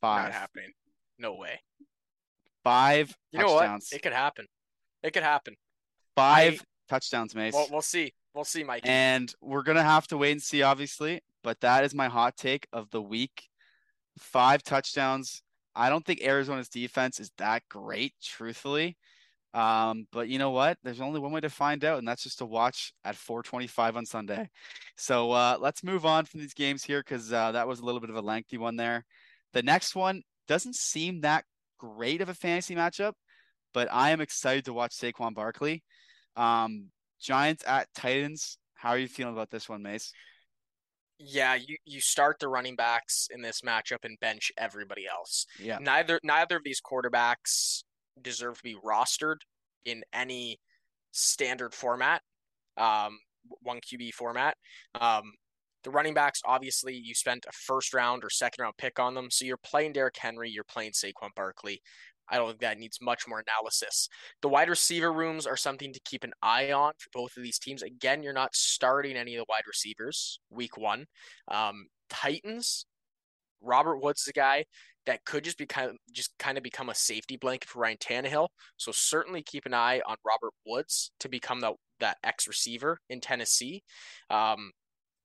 Five. 0.00 0.24
Not 0.24 0.32
happening. 0.32 0.72
No 1.18 1.34
way. 1.34 1.60
Five 2.64 3.14
you 3.32 3.40
touchdowns. 3.40 3.60
Know 3.60 3.72
what? 3.72 3.82
It 3.92 4.02
could 4.02 4.12
happen. 4.12 4.46
It 5.02 5.12
could 5.12 5.22
happen. 5.22 5.56
Five 6.16 6.60
I, 6.60 6.64
touchdowns, 6.88 7.34
Mace. 7.34 7.54
Well, 7.54 7.68
we'll 7.70 7.82
see. 7.82 8.12
We'll 8.34 8.44
see, 8.44 8.64
Mike. 8.64 8.82
And 8.84 9.32
we're 9.40 9.62
gonna 9.62 9.82
have 9.82 10.06
to 10.08 10.16
wait 10.16 10.32
and 10.32 10.42
see, 10.42 10.62
obviously. 10.62 11.20
But 11.42 11.60
that 11.60 11.84
is 11.84 11.94
my 11.94 12.08
hot 12.08 12.36
take 12.36 12.66
of 12.72 12.90
the 12.90 13.02
week. 13.02 13.49
Five 14.20 14.62
touchdowns. 14.62 15.42
I 15.74 15.88
don't 15.88 16.04
think 16.04 16.22
Arizona's 16.22 16.68
defense 16.68 17.20
is 17.20 17.30
that 17.38 17.62
great, 17.68 18.14
truthfully. 18.22 18.96
Um, 19.52 20.06
but 20.12 20.28
you 20.28 20.38
know 20.38 20.50
what? 20.50 20.78
There's 20.82 21.00
only 21.00 21.18
one 21.18 21.32
way 21.32 21.40
to 21.40 21.50
find 21.50 21.84
out, 21.84 21.98
and 21.98 22.06
that's 22.06 22.22
just 22.22 22.38
to 22.38 22.46
watch 22.46 22.92
at 23.04 23.16
425 23.16 23.96
on 23.96 24.06
Sunday. 24.06 24.48
So 24.96 25.32
uh, 25.32 25.56
let's 25.58 25.82
move 25.82 26.04
on 26.04 26.26
from 26.26 26.40
these 26.40 26.54
games 26.54 26.84
here 26.84 27.00
because 27.00 27.32
uh, 27.32 27.52
that 27.52 27.66
was 27.66 27.80
a 27.80 27.84
little 27.84 28.00
bit 28.00 28.10
of 28.10 28.16
a 28.16 28.20
lengthy 28.20 28.58
one 28.58 28.76
there. 28.76 29.04
The 29.52 29.62
next 29.62 29.96
one 29.96 30.22
doesn't 30.46 30.76
seem 30.76 31.22
that 31.22 31.44
great 31.78 32.20
of 32.20 32.28
a 32.28 32.34
fantasy 32.34 32.74
matchup, 32.74 33.14
but 33.72 33.88
I 33.90 34.10
am 34.10 34.20
excited 34.20 34.66
to 34.66 34.72
watch 34.72 34.92
Saquon 34.92 35.34
Barkley. 35.34 35.82
Um, 36.36 36.90
Giants 37.20 37.64
at 37.66 37.88
Titans. 37.94 38.58
How 38.74 38.90
are 38.90 38.98
you 38.98 39.08
feeling 39.08 39.34
about 39.34 39.50
this 39.50 39.68
one, 39.68 39.82
Mace? 39.82 40.12
Yeah, 41.22 41.54
you, 41.54 41.76
you 41.84 42.00
start 42.00 42.38
the 42.40 42.48
running 42.48 42.76
backs 42.76 43.28
in 43.30 43.42
this 43.42 43.60
matchup 43.60 44.04
and 44.04 44.18
bench 44.20 44.50
everybody 44.56 45.06
else. 45.06 45.46
Yeah. 45.58 45.78
Neither 45.80 46.18
neither 46.22 46.56
of 46.56 46.64
these 46.64 46.80
quarterbacks 46.80 47.82
deserve 48.22 48.56
to 48.56 48.62
be 48.62 48.76
rostered 48.84 49.36
in 49.84 50.02
any 50.12 50.58
standard 51.12 51.74
format, 51.74 52.22
um, 52.76 53.18
one 53.62 53.80
QB 53.80 54.14
format. 54.14 54.56
Um, 54.98 55.32
the 55.84 55.90
running 55.90 56.14
backs, 56.14 56.40
obviously, 56.44 56.94
you 56.94 57.14
spent 57.14 57.46
a 57.46 57.52
first 57.52 57.94
round 57.94 58.24
or 58.24 58.30
second 58.30 58.62
round 58.62 58.74
pick 58.78 58.98
on 58.98 59.14
them. 59.14 59.30
So 59.30 59.44
you're 59.44 59.56
playing 59.58 59.92
Derrick 59.92 60.16
Henry, 60.18 60.50
you're 60.50 60.64
playing 60.64 60.92
Saquon 60.92 61.34
Barkley. 61.36 61.80
I 62.30 62.36
don't 62.36 62.48
think 62.48 62.60
that 62.60 62.78
needs 62.78 62.98
much 63.00 63.26
more 63.26 63.42
analysis. 63.46 64.08
The 64.42 64.48
wide 64.48 64.68
receiver 64.68 65.12
rooms 65.12 65.46
are 65.46 65.56
something 65.56 65.92
to 65.92 66.00
keep 66.04 66.24
an 66.24 66.32
eye 66.42 66.72
on 66.72 66.92
for 66.98 67.08
both 67.12 67.36
of 67.36 67.42
these 67.42 67.58
teams. 67.58 67.82
Again, 67.82 68.22
you're 68.22 68.32
not 68.32 68.54
starting 68.54 69.16
any 69.16 69.34
of 69.34 69.40
the 69.40 69.46
wide 69.48 69.66
receivers 69.66 70.40
week 70.50 70.76
one. 70.76 71.06
Um, 71.48 71.86
Titans, 72.08 72.86
Robert 73.60 73.98
Woods 73.98 74.22
is 74.22 74.28
a 74.28 74.32
guy 74.32 74.64
that 75.06 75.24
could 75.24 75.44
just 75.44 75.58
be 75.58 75.66
kind 75.66 75.90
of 75.90 75.96
just 76.12 76.32
kind 76.38 76.58
of 76.58 76.64
become 76.64 76.88
a 76.88 76.94
safety 76.94 77.36
blanket 77.36 77.68
for 77.68 77.80
Ryan 77.80 77.96
Tannehill. 77.98 78.48
So 78.76 78.92
certainly 78.92 79.42
keep 79.42 79.66
an 79.66 79.74
eye 79.74 80.00
on 80.06 80.16
Robert 80.24 80.52
Woods 80.66 81.12
to 81.20 81.28
become 81.28 81.60
the, 81.60 81.72
that 82.00 82.18
X 82.22 82.46
receiver 82.46 82.98
in 83.08 83.20
Tennessee. 83.20 83.82
Um, 84.28 84.70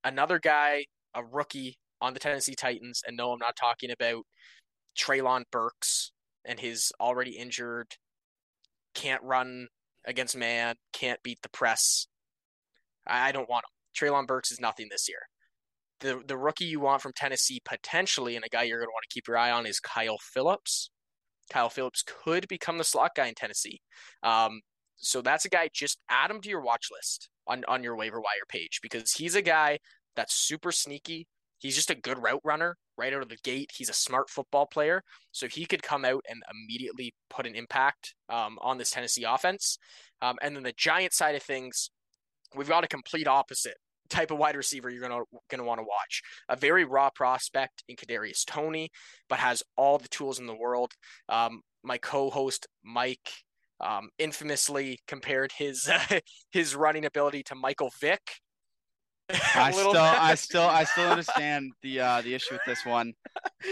another 0.04 0.40
guy, 0.40 0.86
a 1.14 1.24
rookie 1.24 1.78
on 2.02 2.14
the 2.14 2.20
Tennessee 2.20 2.56
Titans, 2.56 3.02
and 3.06 3.18
no, 3.18 3.32
I'm 3.32 3.40
not 3.40 3.56
talking 3.56 3.92
about 3.92 4.24
Treylon 4.98 5.44
Burks 5.52 6.12
and 6.48 6.60
he's 6.60 6.92
already 7.00 7.32
injured, 7.32 7.96
can't 8.94 9.24
run 9.24 9.68
against 10.06 10.38
man, 10.38 10.76
can't 10.94 11.22
beat 11.24 11.40
the 11.42 11.50
press. 11.50 12.08
I, 13.08 13.30
I 13.30 13.32
don't 13.32 13.50
want 13.50 13.66
him. 13.66 14.08
Treylon 14.08 14.28
Burks 14.28 14.52
is 14.52 14.60
nothing 14.60 14.88
this 14.90 15.08
year. 15.08 15.20
The 16.02 16.22
the 16.28 16.38
rookie 16.38 16.66
you 16.66 16.80
want 16.80 17.02
from 17.02 17.14
Tennessee 17.16 17.62
potentially, 17.64 18.36
and 18.36 18.44
a 18.46 18.50
guy 18.50 18.64
you're 18.64 18.80
going 18.80 18.88
to 18.88 18.94
want 18.94 19.06
to 19.10 19.14
keep 19.14 19.28
your 19.28 19.38
eye 19.38 19.52
on 19.52 19.66
is 19.66 19.80
Kyle 19.80 20.18
Philips. 20.22 20.90
Kyle 21.50 21.70
Philips 21.70 22.04
could 22.06 22.48
become 22.48 22.78
the 22.78 22.84
slot 22.84 23.12
guy 23.16 23.28
in 23.28 23.36
Tennessee. 23.36 23.80
Um, 24.24 24.62
so 24.98 25.22
that's 25.22 25.46
a 25.46 25.50
guy. 25.50 25.70
Just 25.74 26.00
add 26.10 26.32
him 26.32 26.42
to 26.42 26.50
your 26.50 26.62
watch 26.62 26.88
list 26.92 27.30
on 27.48 27.64
on 27.68 27.84
your 27.84 27.96
waiver 27.96 28.20
wire 28.20 28.46
page 28.50 28.80
because 28.82 29.14
he's 29.14 29.36
a 29.36 29.42
guy 29.42 29.80
that's 30.16 30.34
super 30.34 30.72
sneaky. 30.72 31.28
He's 31.60 31.76
just 31.76 31.90
a 31.90 31.96
good 31.96 32.22
route 32.22 32.42
runner 32.44 32.78
right 32.98 33.14
out 33.14 33.22
of 33.22 33.30
the 33.30 33.38
gate. 33.44 33.72
He's 33.76 33.90
a 33.90 33.94
smart 33.94 34.30
football 34.30 34.66
player, 34.66 35.02
so 35.32 35.48
he 35.48 35.66
could 35.66 35.84
come 35.84 36.06
out 36.06 36.24
and 36.30 36.44
immediately 36.52 37.14
put 37.30 37.48
an 37.48 37.56
impact 37.56 38.14
um, 38.30 38.58
on 38.62 38.78
this 38.78 38.92
Tennessee 38.92 39.24
offense. 39.24 39.78
Um, 40.22 40.38
and 40.42 40.56
then 40.56 40.64
the 40.64 40.74
Giant 40.78 41.14
side 41.14 41.36
of 41.36 41.44
things, 41.44 41.90
we've 42.56 42.70
got 42.70 42.84
a 42.84 42.88
complete 42.88 43.28
opposite 43.28 43.78
type 44.10 44.32
of 44.32 44.38
wide 44.38 44.56
receiver 44.56 44.90
you're 44.90 45.02
gonna 45.02 45.24
gonna 45.50 45.64
want 45.64 45.80
to 45.80 45.84
watch. 45.84 46.22
A 46.50 46.56
very 46.56 46.86
raw 46.86 47.10
prospect 47.10 47.84
in 47.88 47.96
Kadarius 47.96 48.46
Toney, 48.46 48.90
but 49.30 49.40
has 49.40 49.64
all 49.76 49.98
the 49.98 50.08
tools 50.10 50.40
in 50.40 50.48
the 50.48 50.56
world. 50.56 50.92
Um, 51.30 51.62
my 51.84 51.98
co-host 51.98 52.68
Mike 52.84 53.32
um, 53.80 54.10
infamously 54.18 55.00
compared 55.08 55.52
his 55.52 55.88
uh, 55.88 56.20
his 56.52 56.76
running 56.76 57.06
ability 57.06 57.44
to 57.44 57.56
Michael 57.56 57.92
Vick. 58.00 58.22
I 59.56 59.72
still, 59.72 59.98
I 59.98 60.36
still, 60.36 60.62
I 60.62 60.84
still 60.84 61.10
understand 61.10 61.72
the 61.82 62.00
uh, 62.00 62.22
the 62.22 62.36
issue 62.36 62.54
with 62.54 62.62
this 62.68 62.86
one. 62.86 63.14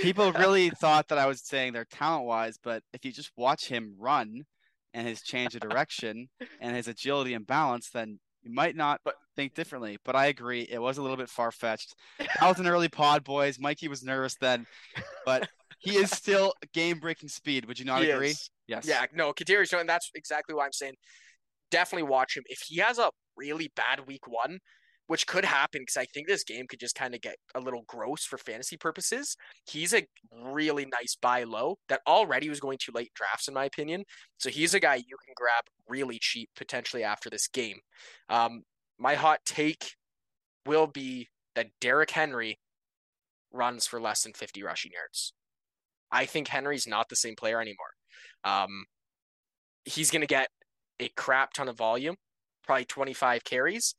People 0.02 0.32
really 0.34 0.72
thought 0.72 1.08
that 1.10 1.20
I 1.20 1.28
was 1.28 1.42
saying 1.42 1.74
they're 1.74 1.86
talent 1.86 2.26
wise, 2.26 2.58
but 2.62 2.82
if 2.94 3.06
you 3.06 3.12
just 3.12 3.32
watch 3.38 3.68
him 3.68 3.96
run 4.00 4.46
and 4.94 5.08
his 5.08 5.22
change 5.22 5.54
of 5.54 5.62
direction 5.62 6.30
and 6.60 6.76
his 6.76 6.88
agility 6.88 7.34
and 7.36 7.46
balance, 7.46 7.90
then 7.92 8.20
you 8.42 8.52
might 8.54 8.76
not 8.76 9.02
but, 9.06 9.16
think 9.36 9.54
differently. 9.54 9.98
But 10.04 10.16
I 10.16 10.28
agree, 10.28 10.68
it 10.70 10.82
was 10.82 10.98
a 10.98 11.02
little 11.02 11.18
bit 11.18 11.30
far 11.30 11.52
fetched. 11.52 11.96
That 12.18 12.50
was 12.50 12.60
an 12.60 12.68
early 12.68 12.90
pod, 12.90 13.24
boys. 13.24 13.60
Mikey 13.60 13.88
was 13.88 14.04
nervous 14.04 14.36
then, 14.42 14.66
but 15.26 15.48
he 15.80 15.98
is 15.98 16.10
still 16.12 16.54
game 16.74 17.00
breaking 17.00 17.30
speed. 17.30 17.66
Would 17.66 17.80
you 17.80 17.86
not 17.86 18.02
He 18.02 18.10
agree? 18.10 18.30
is. 18.30 18.50
Yes. 18.68 18.88
Yeah, 18.88 19.06
no, 19.14 19.34
Kadarius 19.34 19.70
Toney. 19.70 19.84
That's 19.86 20.10
exactly 20.16 20.56
why 20.56 20.66
I'm 20.66 20.74
saying. 20.74 20.96
Definitely 21.70 22.10
watch 22.10 22.38
him. 22.38 22.44
If 22.48 22.60
he 22.68 22.78
has 22.78 22.98
a 22.98 23.12
really 23.38 23.72
bad 23.76 24.08
week 24.08 24.28
one, 24.28 24.60
which 25.14 25.28
could 25.28 25.46
happen 25.46 25.84
because 25.84 25.96
I 25.96 26.06
think 26.06 26.26
this 26.26 26.44
game 26.44 26.66
could 26.66 26.80
just 26.80 26.96
kind 26.96 27.14
of 27.14 27.22
get 27.22 27.36
a 27.54 27.60
little 27.60 27.84
gross 27.86 28.26
for 28.26 28.40
fantasy 28.40 28.78
purposes. 28.78 29.38
He's 29.70 29.94
a 29.94 30.08
really 30.44 30.88
nice 30.88 31.16
buy 31.22 31.44
low 31.44 31.78
that 31.88 32.02
already 32.08 32.50
was 32.50 32.60
going 32.60 32.80
to 32.80 32.92
late 32.96 33.14
drafts, 33.14 33.48
in 33.48 33.54
my 33.54 33.66
opinion. 33.66 34.06
So 34.40 34.50
he's 34.50 34.74
a 34.74 34.80
guy 34.80 34.96
you 34.96 35.16
can 35.24 35.36
grab 35.36 35.66
really 35.88 36.18
cheap 36.20 36.50
potentially 36.56 37.04
after 37.04 37.30
this 37.30 37.48
game. 37.48 37.78
Um, 38.28 38.64
my 38.98 39.14
hot 39.14 39.42
take 39.46 39.92
will 40.66 40.88
be 40.88 41.30
that 41.54 41.68
Derrick 41.80 42.10
Henry 42.10 42.58
runs 43.52 43.86
for 43.86 44.02
less 44.02 44.24
than 44.24 44.34
50 44.34 44.64
rushing 44.64 44.94
yards. 44.94 45.34
I 46.12 46.26
think 46.26 46.48
Henry's 46.48 46.88
not 46.88 47.10
the 47.10 47.16
same 47.16 47.36
player 47.36 47.62
anymore. 47.62 47.94
Um, 48.44 48.86
he's 49.86 50.10
going 50.10 50.22
to 50.22 50.28
get 50.28 50.48
a 51.00 51.10
crap 51.10 51.54
ton 51.54 51.70
of 51.70 51.78
volume, 51.78 52.16
probably 52.66 52.86
25 52.86 53.44
carries, 53.44 53.94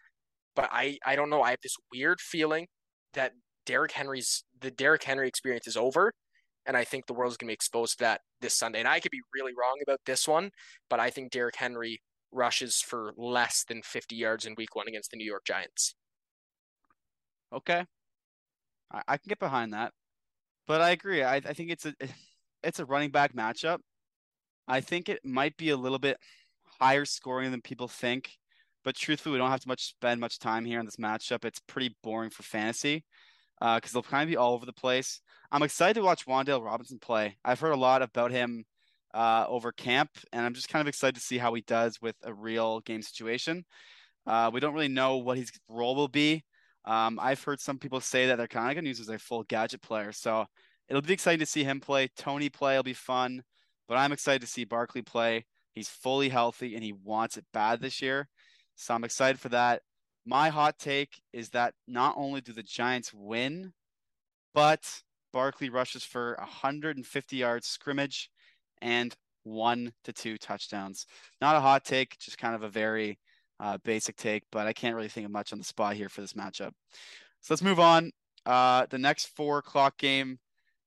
but 0.55 0.69
I 0.73 0.99
I 1.05 1.17
don't 1.17 1.31
know. 1.31 1.43
I 1.43 1.51
have 1.51 1.61
this 1.63 1.77
weird 1.93 2.21
feeling 2.21 2.67
that 3.15 3.33
Derrick 3.67 3.93
Henry's 3.93 4.45
the 4.61 4.71
Derrick 4.71 5.05
Henry 5.05 5.29
experience 5.29 5.67
is 5.67 5.77
over, 5.77 6.13
and 6.67 6.77
I 6.77 6.85
think 6.85 7.07
the 7.07 7.15
world's 7.15 7.37
gonna 7.37 7.51
be 7.51 7.55
exposed 7.55 7.99
to 7.99 8.05
that 8.05 8.21
this 8.41 8.55
Sunday. 8.55 8.81
And 8.81 8.89
I 8.89 9.01
could 9.01 9.13
be 9.13 9.23
really 9.35 9.53
wrong 9.59 9.79
about 9.83 10.01
this 10.07 10.29
one, 10.29 10.51
but 10.91 11.01
I 11.01 11.11
think 11.11 11.31
Derrick 11.33 11.57
Henry 11.57 12.01
rushes 12.33 12.81
for 12.81 13.13
less 13.17 13.65
than 13.67 13.83
50 13.83 14.17
yards 14.17 14.45
in 14.45 14.55
Week 14.57 14.75
One 14.75 14.89
against 14.89 15.11
the 15.11 15.17
New 15.17 15.27
York 15.27 15.45
Giants. 15.47 15.95
Okay. 17.53 17.85
I, 18.93 19.03
I 19.09 19.17
can 19.17 19.29
get 19.29 19.39
behind 19.39 19.73
that, 19.73 19.93
but 20.67 20.81
I 20.81 20.91
agree. 20.91 21.23
I, 21.23 21.37
I 21.37 21.53
think 21.53 21.71
it's 21.71 21.87
a 21.87 21.95
it's 22.63 22.81
a 22.81 22.85
running 22.85 23.11
back 23.11 23.35
matchup. 23.35 23.79
I 24.67 24.81
think 24.81 25.09
it 25.09 25.21
might 25.25 25.57
be 25.57 25.71
a 25.71 25.77
little 25.77 25.99
bit 25.99 26.17
higher 26.81 27.05
scoring 27.05 27.51
than 27.51 27.61
people 27.61 27.89
think, 27.89 28.31
but 28.85 28.95
truthfully, 28.97 29.33
we 29.33 29.39
don't 29.39 29.51
have 29.51 29.61
to 29.61 29.69
much 29.69 29.85
spend 29.85 30.21
much 30.21 30.39
time 30.39 30.65
here 30.65 30.79
on 30.79 30.85
this 30.85 30.97
matchup. 30.97 31.45
It's 31.45 31.61
pretty 31.61 31.97
boring 32.03 32.31
for 32.31 32.43
fantasy 32.43 33.05
because 33.59 33.81
uh, 33.85 33.89
they'll 33.93 34.03
kind 34.03 34.23
of 34.23 34.29
be 34.29 34.37
all 34.37 34.55
over 34.55 34.67
the 34.67 34.73
place. 34.73 35.21
I'm 35.51 35.63
excited 35.63 35.95
to 35.95 36.03
watch 36.03 36.27
Wan'Dale 36.27 36.65
Robinson 36.65 36.99
play. 36.99 37.37
I've 37.45 37.61
heard 37.61 37.73
a 37.73 37.77
lot 37.77 38.03
about 38.03 38.31
him 38.31 38.65
uh, 39.15 39.47
over 39.49 39.73
camp, 39.73 40.11
and 40.33 40.45
I'm 40.45 40.55
just 40.55 40.69
kind 40.69 40.81
of 40.81 40.89
excited 40.89 41.15
to 41.15 41.21
see 41.21 41.39
how 41.39 41.55
he 41.55 41.63
does 41.63 42.01
with 42.03 42.17
a 42.25 42.35
real 42.35 42.81
game 42.81 43.01
situation. 43.01 43.65
Uh, 44.27 44.51
we 44.53 44.61
don't 44.61 44.75
really 44.75 44.89
know 44.89 45.19
what 45.19 45.39
his 45.39 45.53
role 45.69 45.95
will 45.95 46.09
be. 46.09 46.45
Um, 46.85 47.19
I've 47.23 47.43
heard 47.43 47.61
some 47.61 47.79
people 47.79 48.01
say 48.01 48.27
that 48.27 48.37
they're 48.37 48.49
kind 48.49 48.69
of 48.69 48.75
going 48.75 48.85
to 48.85 48.89
use 48.89 49.01
as 49.01 49.09
a 49.09 49.19
full 49.19 49.45
gadget 49.45 49.81
player, 49.81 50.13
so 50.13 50.45
it'll 50.89 51.03
be 51.03 51.15
exciting 51.15 51.41
to 51.41 51.47
see 51.47 51.65
him 51.65 51.81
play. 51.81 52.09
Toney 52.17 52.51
play 52.51 52.77
will 52.77 52.83
be 52.83 52.93
fun, 52.93 53.43
but 53.89 53.97
I'm 53.97 54.13
excited 54.13 54.41
to 54.43 54.47
see 54.47 54.65
Barkley 54.65 55.03
play. 55.03 55.47
He's 55.75 55.89
fully 55.89 56.29
healthy 56.29 56.75
and 56.75 56.85
he 56.85 56.93
wants 56.93 57.37
it 57.37 57.45
bad 57.53 57.81
this 57.81 58.03
year, 58.03 58.29
so 58.77 58.95
I'm 58.95 59.05
excited 59.05 59.41
for 59.41 59.51
that. 59.51 59.83
My 60.27 60.49
hot 60.49 60.79
take 60.79 61.21
is 61.33 61.51
that 61.51 61.75
not 61.87 62.15
only 62.17 62.41
do 62.41 62.53
the 62.53 62.63
Giants 62.63 63.13
win, 63.13 63.73
but 64.55 65.03
Barkley 65.33 65.69
rushes 65.69 66.05
for 66.05 66.37
150 66.39 67.37
yards 67.37 67.67
scrimmage 67.67 68.31
and 68.81 69.15
one 69.43 69.93
to 70.05 70.13
two 70.13 70.39
touchdowns. 70.39 71.07
Not 71.41 71.57
a 71.57 71.61
hot 71.61 71.85
take, 71.85 72.19
just 72.19 72.39
kind 72.39 72.55
of 72.55 72.63
a 72.63 72.69
very 72.69 73.19
uh, 73.61 73.79
basic 73.85 74.17
take, 74.17 74.45
but 74.51 74.67
I 74.67 74.73
can't 74.73 74.97
really 74.97 75.09
think 75.09 75.27
of 75.27 75.33
much 75.33 75.53
on 75.53 75.59
the 75.59 75.65
spot 75.65 75.97
here 75.97 76.09
for 76.09 76.21
this 76.21 76.33
matchup. 76.33 76.73
So 77.41 77.53
let's 77.53 77.63
move 77.63 77.81
on. 77.81 78.11
Uh, 78.47 78.87
the 78.91 78.99
next 78.99 79.27
four 79.37 79.59
o'clock 79.59 79.99
game. 79.99 80.39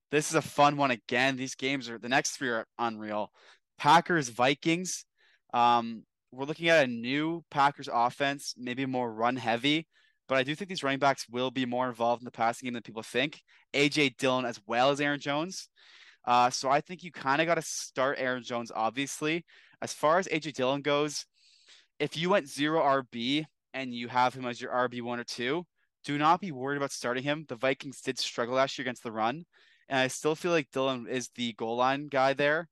This 0.10 0.30
is 0.30 0.36
a 0.36 0.42
fun 0.42 0.78
one 0.78 0.92
again. 0.92 1.36
These 1.36 1.56
games 1.56 1.90
are 1.90 1.98
the 1.98 2.10
next 2.10 2.32
three 2.32 2.50
are 2.50 2.66
unreal. 2.80 3.32
Packers 3.78 4.30
Vikings. 4.30 5.06
Um, 5.54 6.04
we're 6.38 6.46
looking 6.46 6.70
at 6.70 6.86
a 6.86 6.88
new 6.88 7.44
Packers 7.50 7.90
offense, 7.92 8.54
maybe 8.56 8.86
more 8.86 9.12
run 9.12 9.36
heavy, 9.36 9.88
but 10.28 10.38
I 10.38 10.44
do 10.44 10.54
think 10.54 10.70
these 10.70 10.84
running 10.84 11.00
backs 11.00 11.26
will 11.28 11.50
be 11.50 11.66
more 11.66 11.88
involved 11.88 12.22
in 12.22 12.26
the 12.26 12.32
passing 12.32 12.68
game 12.68 12.74
than 12.76 12.84
people 12.84 13.02
think. 13.02 13.42
AJ 13.74 14.18
Dillon 14.18 14.46
as 14.46 14.60
well 14.68 14.92
as 14.92 15.02
Aaron 15.02 15.20
Jones. 15.20 15.68
Uh, 16.26 16.52
so 16.52 16.70
I 16.70 16.82
think 16.82 17.04
you 17.04 17.12
kind 17.12 17.42
of 17.42 17.48
got 17.48 17.56
to 17.56 17.64
start 17.64 18.20
Aaron 18.20 18.44
Jones, 18.44 18.72
obviously. 18.74 19.46
As 19.82 19.94
far 19.94 20.20
as 20.20 20.28
AJ 20.28 20.54
Dillon 20.54 20.82
goes, 20.82 21.26
if 22.00 22.16
you 22.16 22.30
went 22.30 22.48
zero 22.48 22.82
RB 22.82 23.46
and 23.74 23.94
you 23.94 24.08
have 24.08 24.36
him 24.36 24.46
as 24.46 24.62
your 24.62 24.72
RB 24.72 25.02
one 25.02 25.20
or 25.20 25.24
two, 25.24 25.66
do 26.04 26.20
not 26.20 26.40
be 26.40 26.52
worried 26.52 26.78
about 26.78 26.92
starting 26.92 27.24
him. 27.24 27.46
The 27.48 27.56
Vikings 27.56 28.02
did 28.02 28.20
struggle 28.20 28.56
last 28.56 28.78
year 28.78 28.84
against 28.84 29.04
the 29.04 29.12
run, 29.12 29.44
and 29.90 30.00
I 30.00 30.08
still 30.08 30.36
feel 30.36 30.52
like 30.52 30.70
Dillon 30.72 31.08
is 31.08 31.30
the 31.36 31.54
goal 31.54 31.78
line 31.78 32.10
guy 32.10 32.34
there. 32.34 32.70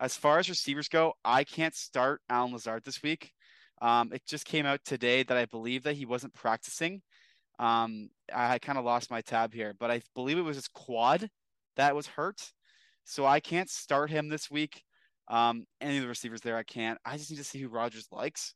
As 0.00 0.16
far 0.16 0.38
as 0.38 0.48
receivers 0.48 0.88
go, 0.88 1.14
I 1.24 1.44
can't 1.44 1.74
start 1.74 2.20
Allen 2.28 2.52
Lazard 2.52 2.84
this 2.84 3.02
week. 3.02 3.32
Um, 3.82 4.12
it 4.12 4.22
just 4.26 4.44
came 4.44 4.66
out 4.66 4.80
today 4.84 5.22
that 5.24 5.36
I 5.36 5.46
believe 5.46 5.84
that 5.84 5.96
he 5.96 6.06
wasn't 6.06 6.34
practicing. 6.34 7.02
Um, 7.58 8.10
I 8.32 8.58
kind 8.58 8.78
of 8.78 8.84
lost 8.84 9.10
my 9.10 9.20
tab 9.20 9.52
here, 9.52 9.74
but 9.78 9.90
I 9.90 10.02
believe 10.14 10.38
it 10.38 10.42
was 10.42 10.56
his 10.56 10.68
quad 10.68 11.28
that 11.78 11.94
was 11.94 12.06
hurt. 12.06 12.52
So 13.04 13.24
I 13.24 13.40
can't 13.40 13.70
start 13.70 14.10
him 14.10 14.28
this 14.28 14.50
week. 14.50 14.82
Um, 15.28 15.64
any 15.80 15.96
of 15.96 16.02
the 16.02 16.08
receivers 16.08 16.42
there, 16.42 16.56
I 16.56 16.62
can't. 16.62 16.98
I 17.04 17.16
just 17.16 17.30
need 17.30 17.38
to 17.38 17.44
see 17.44 17.60
who 17.60 17.68
Rodgers 17.68 18.08
likes. 18.12 18.54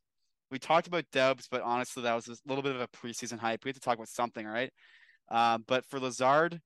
we 0.51 0.59
talked 0.59 0.87
about 0.87 1.05
Doubs, 1.13 1.49
but 1.51 1.63
honestly, 1.63 2.03
that 2.03 2.15
was 2.15 2.29
a 2.29 2.37
little 2.47 2.63
bit 2.63 2.75
of 2.75 2.83
a 2.83 2.89
preseason 2.89 3.39
hype. 3.39 3.65
We 3.65 3.71
have 3.71 3.77
to 3.77 3.81
talk 3.81 3.97
about 3.97 4.09
something, 4.09 4.47
right? 4.47 4.71
Uh, 5.31 5.59
but 5.67 5.87
for 5.87 5.99
Lazard, 5.99 6.61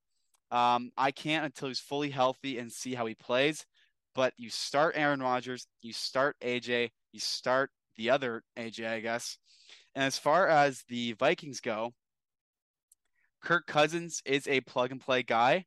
um, 0.51 0.91
I 0.97 1.11
can't 1.11 1.45
until 1.45 1.69
he's 1.69 1.79
fully 1.79 2.09
healthy 2.09 2.57
and 2.57 2.71
see 2.71 2.95
how 2.95 3.05
he 3.05 3.15
plays. 3.15 3.65
But 4.17 4.33
you 4.35 4.49
start 4.49 4.95
Aaron 4.97 5.21
Rodgers, 5.21 5.67
you 5.83 5.93
start 5.93 6.35
AJ, 6.43 6.89
you 7.13 7.19
start 7.19 7.69
the 7.97 8.09
other 8.09 8.41
AJ, 8.57 8.87
I 8.89 8.99
guess. 8.99 9.37
And 9.93 10.03
as 10.03 10.17
far 10.17 10.47
as 10.47 10.83
the 10.89 11.11
Vikings 11.13 11.61
go, 11.61 11.93
Kirk 13.43 13.67
Cousins 13.67 14.23
is 14.25 14.47
a 14.47 14.61
plug 14.61 14.91
and 14.91 14.99
play 14.99 15.21
guy. 15.21 15.65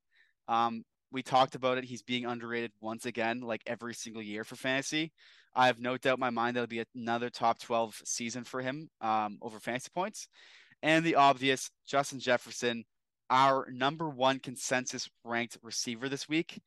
Um, 0.49 0.83
we 1.13 1.23
talked 1.23 1.55
about 1.55 1.79
it. 1.79 1.85
He's 1.85 2.03
being 2.03 2.27
underrated 2.27 2.73
once 2.81 3.07
again, 3.07 3.41
like 3.41 3.63
every 3.69 3.95
single 3.95 4.21
year 4.21 4.43
for 4.43 4.57
fantasy. 4.57 5.13
I 5.55 5.69
have 5.69 5.79
no 5.79 5.97
doubt 5.97 6.17
in 6.17 6.21
my 6.21 6.31
mind 6.31 6.57
that'll 6.57 6.67
be 6.67 6.83
another 6.97 7.31
top 7.31 7.61
12 7.61 8.01
season 8.05 8.43
for 8.43 8.61
him 8.61 8.89
um, 9.01 9.39
over 9.43 9.61
fantasy 9.61 9.91
points. 9.95 10.27
And 10.83 11.05
the 11.05 11.15
obvious, 11.15 11.71
Justin 11.87 12.19
Jefferson, 12.19 12.83
our 13.31 13.69
number 13.71 14.11
one 14.11 14.41
consensus 14.41 15.09
ranked 15.25 15.57
receiver 15.63 16.09
this 16.09 16.29
week. 16.29 16.61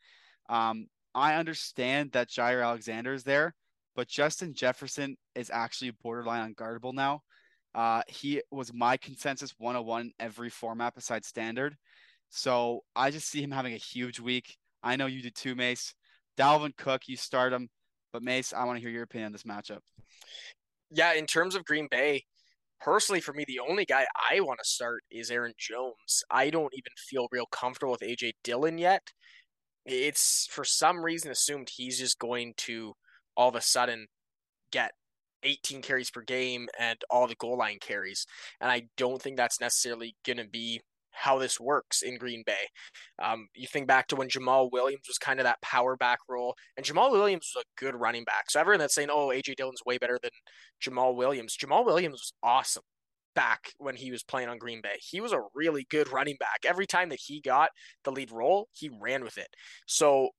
Um, 0.48 0.88
I 1.16 1.36
understand 1.36 2.12
that 2.14 2.30
Jaire 2.30 2.64
Alexander 2.64 3.14
is 3.14 3.24
there, 3.24 3.54
but 3.96 4.08
Justin 4.08 4.54
Jefferson 4.54 5.16
is 5.36 5.52
actually 5.52 5.92
borderline 6.04 6.54
unguardable 6.54 6.94
now. 6.94 7.22
Uh, 7.76 8.02
he 8.08 8.42
was 8.52 8.74
my 8.74 8.98
consensus 8.98 9.54
101 9.58 10.12
every 10.20 10.50
format 10.50 10.94
besides 10.96 11.28
standard. 11.28 11.76
So 12.30 12.82
I 12.96 13.12
just 13.12 13.30
see 13.30 13.42
him 13.42 13.52
having 13.52 13.74
a 13.74 13.78
huge 13.78 14.20
week. 14.20 14.58
I 14.84 14.96
know 14.96 15.06
you 15.06 15.22
did 15.22 15.36
too, 15.36 15.56
Mace. 15.56 15.94
Dalvin 16.38 16.76
Cook, 16.76 17.04
you 17.08 17.16
start 17.16 17.54
him. 17.54 17.70
But 18.12 18.24
Mace, 18.24 18.54
I 18.54 18.66
want 18.66 18.78
to 18.78 18.82
hear 18.82 18.92
your 18.92 19.04
opinion 19.04 19.28
on 19.28 19.32
this 19.32 19.44
matchup. 19.44 19.80
Yeah, 20.92 21.14
in 21.14 21.26
terms 21.26 21.56
of 21.56 21.66
Green 21.66 21.88
Bay, 21.90 22.26
personally 22.80 23.22
for 23.22 23.34
me, 23.34 23.46
the 23.48 23.60
only 23.60 23.86
guy 23.86 24.06
I 24.32 24.40
want 24.42 24.60
to 24.64 24.70
start 24.70 25.04
is 25.10 25.32
Aaron 25.32 25.54
Jones. 25.58 26.24
I 26.30 26.52
don't 26.52 26.74
even 26.74 26.92
feel 27.10 27.28
real 27.32 27.48
comfortable 27.48 27.92
with 27.94 28.02
AJ 28.02 28.34
Dillon 28.44 28.78
yet. 28.78 29.02
It's 29.86 30.48
for 30.50 30.64
some 30.64 31.04
reason 31.04 31.32
assumed 31.32 31.70
he's 31.70 32.00
just 32.00 32.20
going 32.20 32.54
to 32.58 32.94
all 33.36 33.50
of 33.50 33.56
a 33.56 33.62
sudden 33.62 34.08
get 34.72 34.92
18 35.44 35.82
carries 35.82 36.10
per 36.10 36.22
game 36.22 36.68
and 36.80 36.98
all 37.10 37.28
the 37.28 37.36
goal 37.36 37.58
line 37.58 37.78
carries. 37.82 38.26
And 38.62 38.72
I 38.72 38.84
don't 38.98 39.22
think 39.22 39.38
that's 39.38 39.60
necessarily 39.60 40.16
going 40.26 40.38
to 40.38 40.48
be 40.48 40.82
how 41.12 41.38
this 41.38 41.60
works 41.60 42.02
in 42.02 42.18
Green 42.18 42.44
Bay. 42.46 42.68
Um, 43.22 43.48
you 43.54 43.68
think 43.68 43.88
back 43.88 44.08
to 44.08 44.16
when 44.16 44.30
Jamaal 44.30 44.72
Williams 44.72 45.04
was 45.08 45.18
kind 45.18 45.40
of 45.40 45.44
that 45.44 45.62
power 45.62 45.96
back 45.96 46.20
role, 46.28 46.56
and 46.76 46.86
Jamaal 46.86 47.12
Williams 47.12 47.52
was 47.56 47.64
a 47.64 47.82
good 47.84 47.96
running 47.96 48.24
back. 48.24 48.50
So 48.50 48.60
everyone 48.60 48.80
that's 48.80 48.96
saying, 48.96 49.10
"Oh, 49.12 49.28
AJ 49.28 49.56
Dillon's 49.56 49.82
way 49.86 49.98
better 50.00 50.20
than 50.22 50.32
Jamaal 50.84 51.16
Williams," 51.16 51.56
Jamaal 51.56 51.86
Williams 51.86 52.14
was 52.14 52.34
awesome 52.42 52.84
back 53.36 53.72
when 53.78 53.96
he 53.96 54.12
was 54.12 54.24
playing 54.24 54.50
on 54.50 54.58
Green 54.58 54.82
Bay. 54.82 54.98
He 55.00 55.22
was 55.22 55.32
a 55.32 55.42
really 55.54 55.86
good 55.90 56.12
running 56.12 56.38
back. 56.40 56.60
Every 56.66 56.86
time 56.86 57.10
that 57.10 57.20
he 57.20 57.42
got 57.42 57.70
the 58.04 58.12
lead 58.12 58.32
role, 58.32 58.68
he 58.74 58.90
ran 59.02 59.24
with 59.24 59.38
it. 59.38 59.48
So 59.88 60.30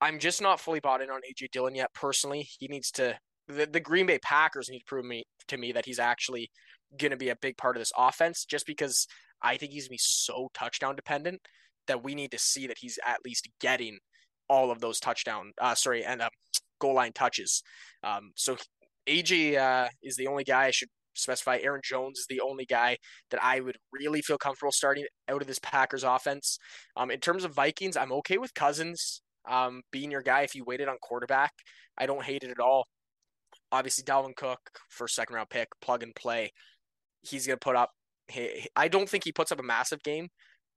I'm 0.00 0.18
just 0.18 0.40
not 0.40 0.60
fully 0.60 0.80
bought 0.80 1.02
in 1.02 1.10
on 1.10 1.20
AJ 1.20 1.50
Dillon 1.50 1.74
yet. 1.74 1.92
Personally, 1.94 2.48
he 2.58 2.68
needs 2.68 2.90
to. 2.92 3.18
The, 3.48 3.66
the 3.66 3.80
Green 3.80 4.06
Bay 4.06 4.18
Packers 4.22 4.68
need 4.70 4.80
to 4.80 4.84
prove 4.84 5.04
me 5.04 5.24
to 5.48 5.56
me 5.56 5.72
that 5.72 5.84
he's 5.84 5.98
actually 5.98 6.50
going 6.98 7.10
to 7.10 7.16
be 7.16 7.30
a 7.30 7.36
big 7.36 7.56
part 7.56 7.76
of 7.76 7.80
this 7.80 7.92
offense. 7.96 8.44
Just 8.44 8.66
because 8.66 9.06
I 9.42 9.56
think 9.56 9.72
he's 9.72 9.84
gonna 9.84 9.94
be 9.94 9.98
so 10.00 10.50
touchdown 10.54 10.96
dependent 10.96 11.40
that 11.86 12.04
we 12.04 12.14
need 12.14 12.30
to 12.30 12.38
see 12.38 12.66
that 12.66 12.78
he's 12.78 12.98
at 13.04 13.18
least 13.24 13.48
getting 13.60 13.98
all 14.48 14.70
of 14.70 14.80
those 14.80 15.00
touchdown, 15.00 15.52
uh, 15.60 15.74
sorry, 15.74 16.04
and 16.04 16.22
uh, 16.22 16.28
goal 16.80 16.94
line 16.94 17.12
touches. 17.12 17.62
Um, 18.02 18.32
so 18.34 18.56
AJ 19.08 19.56
uh, 19.58 19.88
is 20.02 20.16
the 20.16 20.26
only 20.26 20.44
guy 20.44 20.66
I 20.66 20.70
should 20.70 20.88
specify. 21.14 21.58
Aaron 21.62 21.80
Jones 21.84 22.18
is 22.18 22.26
the 22.28 22.40
only 22.40 22.64
guy 22.64 22.96
that 23.30 23.42
I 23.42 23.60
would 23.60 23.76
really 23.92 24.22
feel 24.22 24.38
comfortable 24.38 24.72
starting 24.72 25.04
out 25.28 25.40
of 25.40 25.48
this 25.48 25.58
Packers 25.58 26.04
offense. 26.04 26.58
Um, 26.96 27.10
in 27.10 27.20
terms 27.20 27.44
of 27.44 27.54
Vikings, 27.54 27.96
I'm 27.96 28.12
okay 28.12 28.38
with 28.38 28.54
Cousins 28.54 29.22
um, 29.48 29.82
being 29.90 30.10
your 30.10 30.22
guy 30.22 30.42
if 30.42 30.54
you 30.54 30.64
waited 30.64 30.88
on 30.88 30.96
quarterback. 31.02 31.52
I 31.98 32.06
don't 32.06 32.24
hate 32.24 32.42
it 32.42 32.50
at 32.50 32.60
all. 32.60 32.86
Obviously, 33.72 34.04
Dalvin 34.04 34.34
Cook, 34.36 34.58
first 34.88 35.14
second 35.14 35.36
round 35.36 35.50
pick, 35.50 35.68
plug 35.80 36.02
and 36.02 36.14
play. 36.14 36.52
He's 37.22 37.46
going 37.46 37.58
to 37.58 37.64
put 37.64 37.76
up 37.76 37.90
I 38.76 38.88
don't 38.88 39.08
think 39.08 39.24
he 39.24 39.32
puts 39.32 39.52
up 39.52 39.60
a 39.60 39.64
massive 39.64 40.02
game 40.02 40.28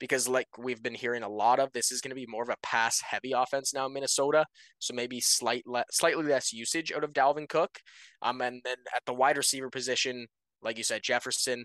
because, 0.03 0.27
like 0.27 0.49
we've 0.57 0.83
been 0.83 0.93
hearing 0.93 1.23
a 1.23 1.29
lot 1.29 1.61
of, 1.61 1.71
this 1.71 1.89
is 1.89 2.01
going 2.01 2.09
to 2.09 2.15
be 2.15 2.25
more 2.27 2.43
of 2.43 2.49
a 2.49 2.57
pass 2.61 2.99
heavy 2.99 3.31
offense 3.31 3.73
now 3.73 3.85
in 3.85 3.93
Minnesota. 3.93 4.43
So 4.79 4.93
maybe 4.93 5.21
slight 5.21 5.63
le- 5.65 5.85
slightly 5.91 6.25
less 6.25 6.51
usage 6.51 6.91
out 6.91 7.05
of 7.05 7.13
Dalvin 7.13 7.47
Cook. 7.47 7.79
Um, 8.21 8.41
and 8.41 8.59
then 8.65 8.75
at 8.93 9.05
the 9.05 9.13
wide 9.13 9.37
receiver 9.37 9.69
position, 9.69 10.27
like 10.61 10.77
you 10.77 10.83
said, 10.83 11.03
Jefferson, 11.03 11.63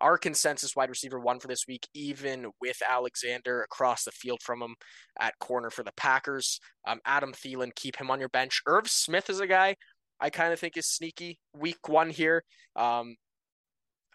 our 0.00 0.18
consensus 0.18 0.74
wide 0.74 0.88
receiver 0.88 1.20
one 1.20 1.38
for 1.38 1.46
this 1.46 1.68
week, 1.68 1.86
even 1.94 2.46
with 2.60 2.82
Alexander 2.90 3.62
across 3.62 4.02
the 4.02 4.10
field 4.10 4.40
from 4.42 4.62
him 4.62 4.74
at 5.20 5.38
corner 5.38 5.70
for 5.70 5.84
the 5.84 5.92
Packers. 5.96 6.58
Um, 6.88 6.98
Adam 7.04 7.32
Thielen, 7.32 7.72
keep 7.76 8.00
him 8.00 8.10
on 8.10 8.18
your 8.18 8.30
bench. 8.30 8.62
Irv 8.66 8.88
Smith 8.88 9.30
is 9.30 9.38
a 9.38 9.46
guy 9.46 9.76
I 10.18 10.30
kind 10.30 10.52
of 10.52 10.58
think 10.58 10.76
is 10.76 10.88
sneaky 10.88 11.38
week 11.54 11.88
one 11.88 12.10
here. 12.10 12.42
Um, 12.74 13.14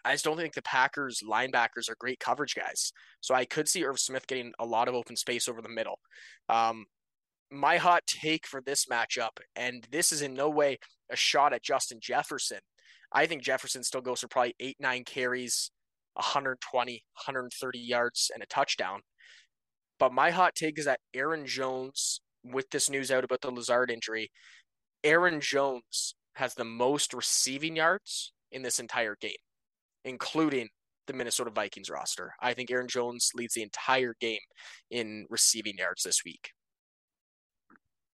I 0.04 0.12
just 0.12 0.24
don't 0.24 0.36
think 0.36 0.54
the 0.54 0.62
Packers 0.62 1.22
linebackers 1.28 1.88
are 1.88 1.96
great 1.98 2.18
coverage 2.18 2.54
guys. 2.54 2.92
So 3.20 3.34
I 3.34 3.44
could 3.44 3.68
see 3.68 3.84
Irv 3.84 4.00
Smith 4.00 4.26
getting 4.26 4.52
a 4.58 4.66
lot 4.66 4.88
of 4.88 4.94
open 4.94 5.16
space 5.16 5.48
over 5.48 5.62
the 5.62 5.68
middle. 5.68 5.98
Um, 6.48 6.86
my 7.50 7.76
hot 7.76 8.02
take 8.06 8.46
for 8.46 8.60
this 8.60 8.86
matchup, 8.86 9.38
and 9.54 9.86
this 9.90 10.10
is 10.10 10.22
in 10.22 10.34
no 10.34 10.48
way 10.48 10.78
a 11.10 11.16
shot 11.16 11.52
at 11.52 11.62
Justin 11.62 11.98
Jefferson. 12.00 12.60
I 13.12 13.26
think 13.26 13.42
Jefferson 13.42 13.84
still 13.84 14.00
goes 14.00 14.20
for 14.20 14.28
probably 14.28 14.54
eight, 14.58 14.76
nine 14.80 15.04
carries, 15.04 15.70
120, 16.14 16.92
130 16.92 17.78
yards, 17.78 18.30
and 18.32 18.42
a 18.42 18.46
touchdown. 18.46 19.00
But 19.98 20.12
my 20.12 20.30
hot 20.30 20.54
take 20.54 20.78
is 20.78 20.86
that 20.86 21.00
Aaron 21.14 21.46
Jones, 21.46 22.20
with 22.42 22.70
this 22.70 22.90
news 22.90 23.10
out 23.10 23.22
about 23.22 23.42
the 23.42 23.50
Lazard 23.50 23.90
injury, 23.90 24.30
Aaron 25.04 25.40
Jones 25.40 26.14
has 26.34 26.54
the 26.54 26.64
most 26.64 27.12
receiving 27.12 27.76
yards 27.76 28.32
in 28.50 28.62
this 28.62 28.78
entire 28.78 29.16
game 29.20 29.32
including 30.04 30.68
the 31.06 31.12
Minnesota 31.12 31.50
Vikings 31.50 31.90
roster. 31.90 32.32
I 32.40 32.54
think 32.54 32.70
Aaron 32.70 32.88
Jones 32.88 33.30
leads 33.34 33.54
the 33.54 33.62
entire 33.62 34.14
game 34.20 34.38
in 34.90 35.26
receiving 35.30 35.76
yards 35.78 36.02
this 36.02 36.22
week. 36.24 36.50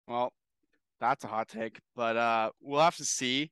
Well, 0.08 0.34
that's 1.00 1.24
a 1.24 1.28
hot 1.28 1.48
take, 1.48 1.80
but 1.96 2.18
uh, 2.18 2.52
we'll 2.62 2.82
have 2.82 2.98
to 2.98 3.06
see. 3.06 3.52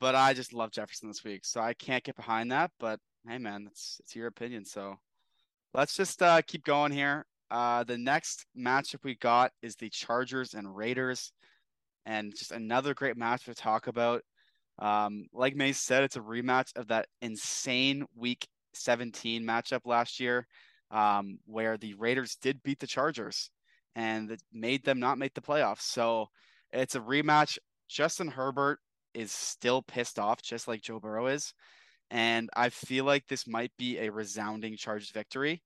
But 0.00 0.14
I 0.14 0.34
just 0.34 0.52
love 0.52 0.72
Jefferson 0.72 1.08
this 1.08 1.22
week, 1.22 1.44
so 1.44 1.60
I 1.60 1.74
can't 1.74 2.02
get 2.02 2.16
behind 2.16 2.50
that. 2.50 2.70
But 2.80 2.98
hey, 3.28 3.38
man, 3.38 3.66
it's 3.70 4.00
it's 4.00 4.16
your 4.16 4.26
opinion. 4.26 4.64
So 4.64 4.96
let's 5.74 5.94
just 5.94 6.22
uh, 6.22 6.42
keep 6.46 6.64
going 6.64 6.92
here. 6.92 7.24
Uh, 7.50 7.84
the 7.84 7.96
next 7.96 8.44
matchup 8.58 9.04
we 9.04 9.14
got 9.16 9.52
is 9.62 9.76
the 9.76 9.88
Chargers 9.88 10.54
and 10.54 10.74
Raiders, 10.74 11.32
and 12.06 12.34
just 12.36 12.52
another 12.52 12.94
great 12.94 13.16
match 13.16 13.44
to 13.44 13.54
talk 13.54 13.86
about. 13.86 14.22
Um, 14.78 15.26
like 15.32 15.56
May 15.56 15.72
said, 15.72 16.04
it's 16.04 16.16
a 16.16 16.20
rematch 16.20 16.76
of 16.76 16.88
that 16.88 17.06
insane 17.20 18.04
week 18.16 18.46
17 18.74 19.42
matchup 19.42 19.80
last 19.84 20.20
year, 20.20 20.46
um, 20.90 21.38
where 21.46 21.76
the 21.76 21.94
Raiders 21.94 22.36
did 22.40 22.62
beat 22.62 22.78
the 22.78 22.86
Chargers 22.86 23.50
and 23.96 24.30
it 24.30 24.42
made 24.52 24.84
them 24.84 25.00
not 25.00 25.18
make 25.18 25.34
the 25.34 25.40
playoffs. 25.40 25.82
So 25.82 26.28
it's 26.72 26.94
a 26.94 27.00
rematch. 27.00 27.58
Justin 27.88 28.28
Herbert 28.28 28.78
is 29.14 29.32
still 29.32 29.82
pissed 29.82 30.18
off, 30.18 30.40
just 30.42 30.68
like 30.68 30.82
Joe 30.82 31.00
Burrow 31.00 31.26
is. 31.26 31.52
And 32.10 32.48
I 32.54 32.68
feel 32.68 33.04
like 33.04 33.26
this 33.26 33.46
might 33.46 33.72
be 33.76 33.98
a 33.98 34.10
resounding 34.10 34.76
Chargers 34.76 35.10
victory. 35.10 35.62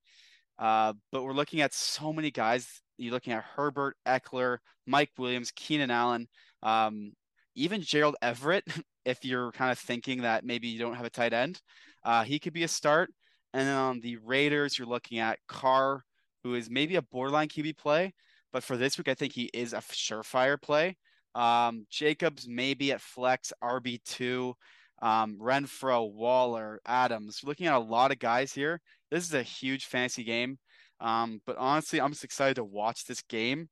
Uh, 0.59 0.95
but 1.11 1.25
we're 1.25 1.33
looking 1.33 1.61
at 1.61 1.75
so 1.75 2.13
many 2.13 2.31
guys. 2.31 2.81
You're 2.97 3.13
looking 3.13 3.33
at 3.33 3.45
Herbert, 3.45 3.97
Ekeler, 4.07 4.59
Mike 4.87 5.11
Williams, 5.19 5.53
Keenan 5.55 5.91
Allen, 5.91 6.29
um, 6.63 7.13
even 7.55 7.83
Gerald 7.83 8.17
Everett 8.23 8.65
if 9.05 9.25
you're 9.25 9.53
kind 9.53 9.73
of 9.73 9.79
thinking 9.79 10.23
that 10.23 10.45
maybe 10.45 10.69
you 10.69 10.79
don't 10.79 10.95
have 10.95 11.05
a 11.05 11.11
tight 11.11 11.33
end. 11.33 11.61
Uh, 12.05 12.25
he 12.25 12.39
could 12.39 12.53
be 12.53 12.65
a 12.65 12.69
start. 12.69 13.11
And 13.55 13.67
then 13.67 13.77
on 13.77 14.01
the 14.01 14.17
Raiders, 14.17 14.79
you're 14.79 14.89
looking 14.89 15.19
at 15.19 15.39
Carr, 15.47 16.05
who 16.43 16.55
is 16.55 16.71
maybe 16.71 16.97
a 16.97 17.03
borderline 17.03 17.49
QB 17.49 17.77
play, 17.77 18.15
but 18.53 18.63
for 18.63 18.77
this 18.77 18.99
week, 18.99 19.09
I 19.09 19.15
think 19.15 19.33
he 19.33 19.51
is 19.53 19.73
a 19.73 19.79
surefire 19.79 20.61
play. 20.61 20.97
Um, 21.35 21.87
Jacobs 21.91 22.47
maybe 22.49 22.93
at 22.93 23.01
flex 23.01 23.53
RB2, 23.63 24.55
um, 25.01 25.39
Renfrow, 25.41 26.13
Waller, 26.13 26.81
Adams. 26.87 27.41
Looking 27.45 27.67
at 27.67 27.75
a 27.75 27.79
lot 27.79 28.13
of 28.13 28.19
guys 28.19 28.53
here. 28.53 28.81
This 29.11 29.25
is 29.25 29.35
a 29.35 29.43
huge 29.43 29.87
fantasy 29.87 30.25
game. 30.25 30.59
Um, 31.01 31.41
but 31.47 31.57
honestly, 31.57 32.01
I'm 32.01 32.13
just 32.13 32.25
excited 32.25 32.57
to 32.57 32.65
watch 32.65 33.05
this 33.05 33.23
game. 33.23 33.69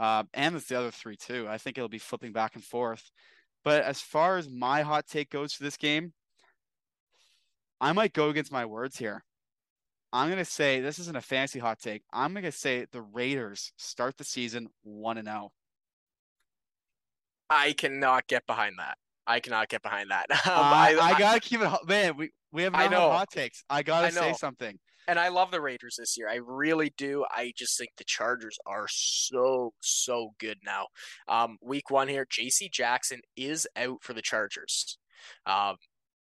Uh, 0.00 0.24
and 0.32 0.56
it's 0.56 0.64
the 0.64 0.78
other 0.78 0.90
three 0.90 1.16
too. 1.16 1.46
I 1.46 1.58
think 1.58 1.76
it'll 1.76 1.90
be 1.90 1.98
flipping 1.98 2.32
back 2.32 2.54
and 2.54 2.64
forth. 2.64 3.10
But 3.62 3.84
as 3.84 4.00
far 4.00 4.38
as 4.38 4.48
my 4.48 4.80
hot 4.80 5.06
take 5.06 5.28
goes 5.28 5.52
for 5.52 5.62
this 5.62 5.76
game, 5.76 6.14
I 7.82 7.92
might 7.92 8.14
go 8.14 8.30
against 8.30 8.50
my 8.50 8.64
words 8.64 8.96
here. 8.96 9.22
I'm 10.10 10.28
going 10.28 10.38
to 10.38 10.50
say 10.50 10.80
this 10.80 10.98
isn't 10.98 11.16
a 11.16 11.20
fancy 11.20 11.58
hot 11.58 11.80
take. 11.80 12.02
I'm 12.10 12.32
going 12.32 12.44
to 12.44 12.52
say 12.52 12.86
the 12.90 13.02
Raiders 13.02 13.72
start 13.76 14.16
the 14.16 14.24
season 14.24 14.68
1 14.84 15.18
and 15.18 15.28
0. 15.28 15.52
I 17.50 17.72
cannot 17.74 18.26
get 18.26 18.46
behind 18.46 18.76
that. 18.78 18.96
I 19.26 19.40
cannot 19.40 19.68
get 19.68 19.82
behind 19.82 20.10
that. 20.10 20.30
Um, 20.30 20.38
I, 20.46 20.96
I, 20.98 21.06
I, 21.08 21.18
gotta 21.18 21.40
keep 21.40 21.60
it, 21.60 21.70
man. 21.86 22.16
We 22.16 22.30
we 22.52 22.62
have 22.62 22.72
no 22.72 23.10
hot 23.10 23.30
takes. 23.30 23.64
I 23.68 23.82
gotta 23.82 24.06
I 24.06 24.10
say 24.10 24.32
something. 24.32 24.78
And 25.10 25.18
I 25.18 25.26
love 25.26 25.50
the 25.50 25.60
Raiders 25.60 25.96
this 25.98 26.16
year. 26.16 26.28
I 26.28 26.36
really 26.36 26.92
do. 26.96 27.24
I 27.28 27.52
just 27.56 27.76
think 27.76 27.90
the 27.96 28.04
Chargers 28.04 28.56
are 28.64 28.86
so 28.88 29.72
so 29.82 30.34
good 30.38 30.58
now. 30.64 30.86
Um, 31.26 31.58
week 31.60 31.90
one 31.90 32.06
here, 32.06 32.24
J.C. 32.30 32.68
Jackson 32.72 33.18
is 33.36 33.66
out 33.74 34.04
for 34.04 34.12
the 34.12 34.22
Chargers. 34.22 34.98
Um, 35.46 35.78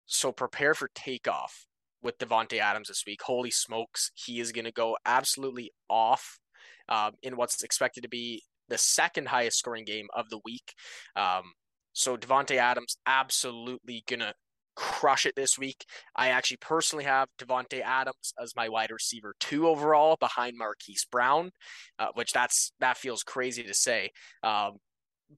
so 0.05 0.31
prepare 0.31 0.73
for 0.73 0.89
takeoff 0.95 1.65
with 2.01 2.19
Davante 2.19 2.59
Adams 2.59 2.87
this 2.87 3.03
week. 3.05 3.21
Holy 3.21 3.51
smokes, 3.51 4.11
he 4.15 4.39
is 4.39 4.53
going 4.53 4.63
to 4.63 4.71
go 4.71 4.95
absolutely 5.05 5.71
off 5.89 6.39
um, 6.87 7.11
in 7.21 7.35
what's 7.35 7.61
expected 7.61 8.03
to 8.03 8.09
be 8.09 8.43
the 8.69 8.77
second 8.77 9.27
highest 9.27 9.59
scoring 9.59 9.83
game 9.83 10.07
of 10.15 10.29
the 10.29 10.39
week. 10.45 10.73
Um, 11.17 11.51
so 11.91 12.15
Davante 12.15 12.55
Adams 12.55 12.95
absolutely 13.05 14.05
gonna 14.07 14.31
crush 14.79 15.25
it 15.25 15.35
this 15.35 15.59
week. 15.59 15.85
I 16.15 16.29
actually 16.29 16.57
personally 16.57 17.03
have 17.03 17.27
Davante 17.37 17.81
Adams 17.81 18.33
as 18.41 18.55
my 18.55 18.69
wide 18.69 18.91
receiver 18.91 19.35
two 19.41 19.67
overall 19.67 20.15
behind 20.17 20.57
Marquise 20.57 21.05
Brown, 21.11 21.51
uh, 21.99 22.07
which 22.13 22.31
that's 22.31 22.71
that 22.79 22.97
feels 22.97 23.21
crazy 23.21 23.61
to 23.63 23.73
say. 23.73 24.11
Um, 24.41 24.77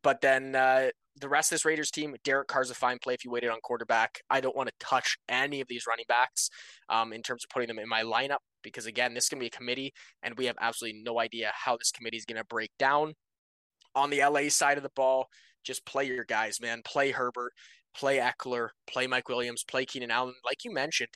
but 0.04 0.22
then 0.22 0.56
uh, 0.56 0.89
the 1.20 1.28
rest 1.28 1.52
of 1.52 1.56
this 1.56 1.66
Raiders 1.66 1.89
team, 1.89 2.16
Derek 2.24 2.48
Carr's 2.48 2.70
a 2.70 2.76
fine 2.76 3.00
play 3.02 3.16
if 3.16 3.26
you 3.26 3.32
waited 3.32 3.50
on 3.50 3.60
quarterback. 3.64 4.20
I 4.30 4.42
don't 4.42 4.56
want 4.56 4.70
to 4.70 4.76
touch 4.80 5.18
any 5.28 5.60
of 5.60 5.68
these 5.68 5.88
running 5.88 6.06
backs 6.08 6.50
um, 6.88 7.12
in 7.12 7.24
terms 7.24 7.44
of 7.44 7.50
putting 7.50 7.68
them 7.68 7.80
in 7.80 7.89
my 7.89 8.04
lineup 8.04 8.38
because 8.64 8.86
again, 8.86 9.16
this 9.16 9.24
is 9.24 9.30
going 9.30 9.39
to 9.39 9.44
be 9.44 9.48
a 9.48 9.58
committee, 9.58 9.92
and 10.22 10.38
we 10.38 10.46
have 10.46 10.56
absolutely 10.62 11.02
no 11.02 11.20
idea 11.20 11.52
how 11.56 11.78
this 11.78 11.92
committee 11.92 12.18
is 12.18 12.26
going 12.26 12.38
to 12.38 12.46
break 12.46 12.70
down. 12.78 13.16
On 13.96 14.12
the 14.12 14.24
LA 14.24 14.50
side 14.50 14.78
of 14.78 14.84
the 14.84 14.92
ball, 14.96 15.28
just 15.64 15.86
play 15.86 16.06
your 16.06 16.26
guys, 16.26 16.60
man. 16.62 16.82
Play 16.86 17.12
Herbert, 17.12 17.54
play 17.96 18.18
Ekeler, 18.18 18.70
play 18.88 19.08
Mike 19.08 19.30
Williams, 19.30 19.64
play 19.64 19.86
Keenan 19.86 20.12
Allen. 20.12 20.36
Like 20.46 20.64
you 20.64 20.74
mentioned, 20.74 21.10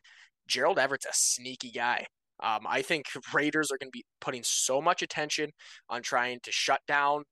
Gerald 0.47 0.79
Everett's 0.79 1.05
a 1.05 1.13
sneaky 1.13 1.71
guy. 1.71 2.05
Um, 2.43 2.61
I 2.67 2.81
think 2.81 3.05
Raiders 3.33 3.71
are 3.71 3.77
going 3.77 3.89
to 3.89 3.97
be 3.97 4.05
putting 4.21 4.43
so 4.43 4.81
much 4.81 5.01
attention 5.01 5.51
on 5.89 6.01
trying 6.01 6.39
to 6.43 6.51
shut 6.51 6.81
down 6.87 7.23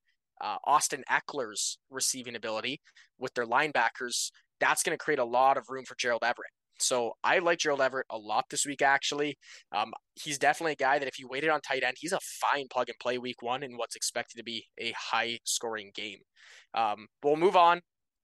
uh, 0.41 0.57
Austin 0.65 1.03
Ekeler's 1.09 1.77
receiving 1.89 2.35
ability 2.35 2.81
with 3.19 3.33
their 3.33 3.45
linebackers. 3.45 4.31
That's 4.59 4.83
going 4.83 4.97
to 4.97 5.03
create 5.03 5.19
a 5.19 5.25
lot 5.25 5.57
of 5.57 5.69
room 5.69 5.85
for 5.85 5.95
Gerald 5.97 6.23
Everett. 6.23 6.51
So 6.79 7.13
I 7.23 7.39
like 7.39 7.59
Gerald 7.59 7.81
Everett 7.81 8.07
a 8.09 8.17
lot 8.17 8.45
this 8.49 8.65
week, 8.65 8.81
actually. 8.81 9.37
Um, 9.71 9.93
he's 10.15 10.37
definitely 10.37 10.73
a 10.73 10.75
guy 10.75 10.99
that 10.99 11.07
if 11.07 11.19
you 11.19 11.27
waited 11.29 11.49
on 11.49 11.61
tight 11.61 11.83
end, 11.83 11.95
he's 11.99 12.11
a 12.11 12.19
fine 12.19 12.65
plug 12.71 12.89
and 12.89 12.97
play 12.99 13.17
week 13.17 13.41
one 13.41 13.63
in 13.63 13.77
what's 13.77 13.95
expected 13.95 14.37
to 14.37 14.43
be 14.43 14.65
a 14.79 14.93
high 14.97 15.39
scoring 15.43 15.91
game. 15.93 16.19
Um, 16.73 17.07
we'll 17.23 17.35
move 17.35 17.55
on 17.55 17.81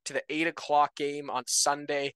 to 0.10 0.14
the 0.14 0.24
eight 0.30 0.48
o'clock 0.48 0.96
game 0.96 1.30
on 1.30 1.44
Sunday. 1.48 2.14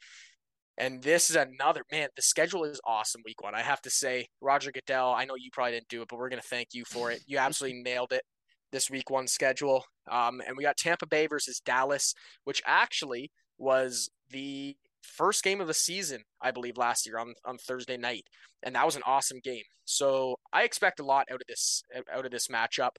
And 0.78 1.02
this 1.02 1.30
is 1.30 1.36
another 1.36 1.84
man. 1.92 2.10
The 2.16 2.24
schedule 2.24 2.64
is 2.64 2.82
awesome 2.86 3.22
week 3.24 3.44
one. 3.44 3.54
I 3.54 3.62
have 3.62 3.82
to 3.84 3.92
say, 3.92 4.28
Roger 4.42 4.72
Goodell. 4.72 5.12
I 5.12 5.26
know 5.26 5.36
you 5.36 5.50
probably 5.54 5.74
didn't 5.74 5.88
do 5.88 6.02
it, 6.02 6.08
but 6.10 6.18
we're 6.18 6.30
gonna 6.30 6.42
thank 6.42 6.70
you 6.74 6.84
for 6.86 7.12
it. 7.12 7.22
You 7.28 7.38
absolutely 7.38 7.82
nailed 7.86 8.12
it. 8.12 8.24
This 8.72 8.90
week 8.90 9.12
one 9.12 9.28
schedule. 9.28 9.86
Um, 10.10 10.42
and 10.46 10.58
we 10.58 10.64
got 10.64 10.78
Tampa 10.78 11.06
Bay 11.06 11.28
versus 11.28 11.62
Dallas, 11.64 12.16
which 12.44 12.62
actually 12.66 13.32
was 13.60 14.10
the 14.32 14.76
first 15.04 15.44
game 15.44 15.62
of 15.62 15.68
the 15.68 15.76
season, 15.76 16.24
I 16.42 16.50
believe, 16.50 16.78
last 16.78 17.06
year 17.06 17.20
on, 17.20 17.36
on 17.46 17.58
Thursday 17.60 17.98
night, 17.98 18.24
and 18.64 18.74
that 18.76 18.86
was 18.86 18.96
an 18.96 19.04
awesome 19.06 19.40
game. 19.44 19.64
So 19.86 20.38
I 20.52 20.64
expect 20.64 21.00
a 21.00 21.06
lot 21.06 21.28
out 21.32 21.42
of 21.42 21.48
this 21.48 21.84
out 22.12 22.26
of 22.26 22.32
this 22.32 22.48
matchup. 22.48 22.92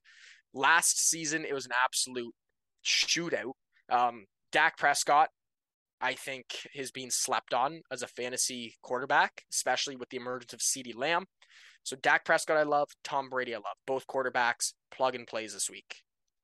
Last 0.52 1.08
season, 1.08 1.44
it 1.44 1.54
was 1.54 1.66
an 1.66 1.72
absolute 1.84 2.34
shootout. 2.84 3.54
Um, 3.90 4.26
Dak 4.54 4.78
Prescott, 4.78 5.30
I 6.00 6.12
think, 6.12 6.44
has 6.76 6.92
been 6.92 7.10
slept 7.10 7.52
on 7.52 7.80
as 7.90 8.02
a 8.02 8.06
fantasy 8.06 8.76
quarterback, 8.82 9.42
especially 9.52 9.96
with 9.96 10.10
the 10.10 10.16
emergence 10.16 10.52
of 10.52 10.60
CeeDee 10.60 10.94
Lamb. 10.94 11.24
So 11.82 11.96
Dak 11.96 12.24
Prescott, 12.24 12.56
I 12.56 12.62
love. 12.62 12.88
Tom 13.02 13.28
Brady, 13.28 13.52
I 13.52 13.58
love. 13.58 13.76
Both 13.84 14.06
quarterbacks, 14.06 14.74
plug 14.92 15.16
and 15.16 15.26
plays 15.26 15.54
this 15.54 15.68
week. 15.68 15.96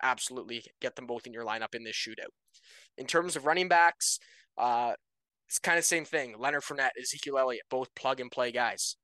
Absolutely, 0.03 0.65
get 0.81 0.97
them 0.97 1.07
both 1.07 1.25
in 1.25 1.33
your 1.33 1.45
lineup 1.45 1.73
in 1.73 1.85
this 1.85 1.95
shootout. 1.95 2.33
In 2.99 3.07
terms 3.07 3.37
of 3.37 3.47
running 3.47 3.69
backs, 3.69 4.19
uh, 4.59 4.95
it's 5.49 5.61
kind 5.61 5.79
of 5.79 5.85
same 5.85 6.05
thing. 6.05 6.35
Leonard 6.37 6.63
Fournette, 6.65 6.99
Ezekiel 7.01 7.39
Elliott, 7.39 7.63
both 7.71 7.95
plug 7.95 8.19
and 8.19 8.31
play 8.31 8.51
guys. 8.51 8.97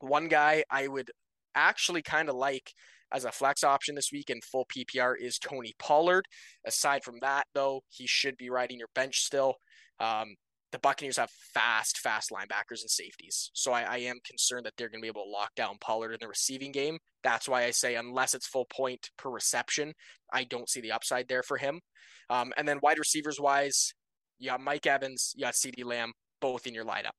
One 0.00 0.26
guy 0.26 0.64
I 0.68 0.88
would 0.88 1.12
actually 1.54 2.02
kind 2.02 2.28
of 2.28 2.34
like 2.34 2.72
as 3.12 3.24
a 3.24 3.32
flex 3.32 3.64
option 3.64 3.94
this 3.94 4.10
week 4.12 4.30
in 4.30 4.40
full 4.40 4.66
PPR 4.66 5.14
is 5.18 5.38
Tony 5.38 5.72
Pollard. 5.78 6.24
Aside 6.66 7.04
from 7.04 7.16
that, 7.20 7.44
though, 7.54 7.82
he 7.88 8.06
should 8.06 8.36
be 8.36 8.50
riding 8.50 8.78
your 8.78 8.88
bench 8.94 9.20
still. 9.20 9.54
Um, 10.00 10.34
the 10.70 10.78
Buccaneers 10.78 11.16
have 11.16 11.30
fast, 11.54 11.98
fast 11.98 12.30
linebackers 12.30 12.82
and 12.82 12.90
safeties. 12.90 13.50
So 13.54 13.72
I, 13.72 13.82
I 13.82 13.96
am 13.98 14.18
concerned 14.26 14.66
that 14.66 14.74
they're 14.76 14.90
going 14.90 15.00
to 15.00 15.04
be 15.04 15.08
able 15.08 15.24
to 15.24 15.30
lock 15.30 15.54
down 15.54 15.76
Pollard 15.80 16.12
in 16.12 16.18
the 16.20 16.28
receiving 16.28 16.72
game. 16.72 16.98
That's 17.24 17.48
why 17.48 17.64
I 17.64 17.70
say, 17.70 17.94
unless 17.94 18.34
it's 18.34 18.46
full 18.46 18.66
point 18.66 19.08
per 19.16 19.30
reception, 19.30 19.94
I 20.32 20.44
don't 20.44 20.68
see 20.68 20.80
the 20.80 20.92
upside 20.92 21.28
there 21.28 21.42
for 21.42 21.56
him. 21.56 21.80
Um, 22.28 22.52
and 22.58 22.68
then 22.68 22.80
wide 22.82 22.98
receivers 22.98 23.40
wise, 23.40 23.94
you 24.38 24.50
got 24.50 24.60
Mike 24.60 24.86
Evans, 24.86 25.32
you 25.34 25.44
got 25.44 25.54
CeeDee 25.54 25.84
Lamb, 25.84 26.12
both 26.40 26.66
in 26.66 26.74
your 26.74 26.84
lineup. 26.84 27.16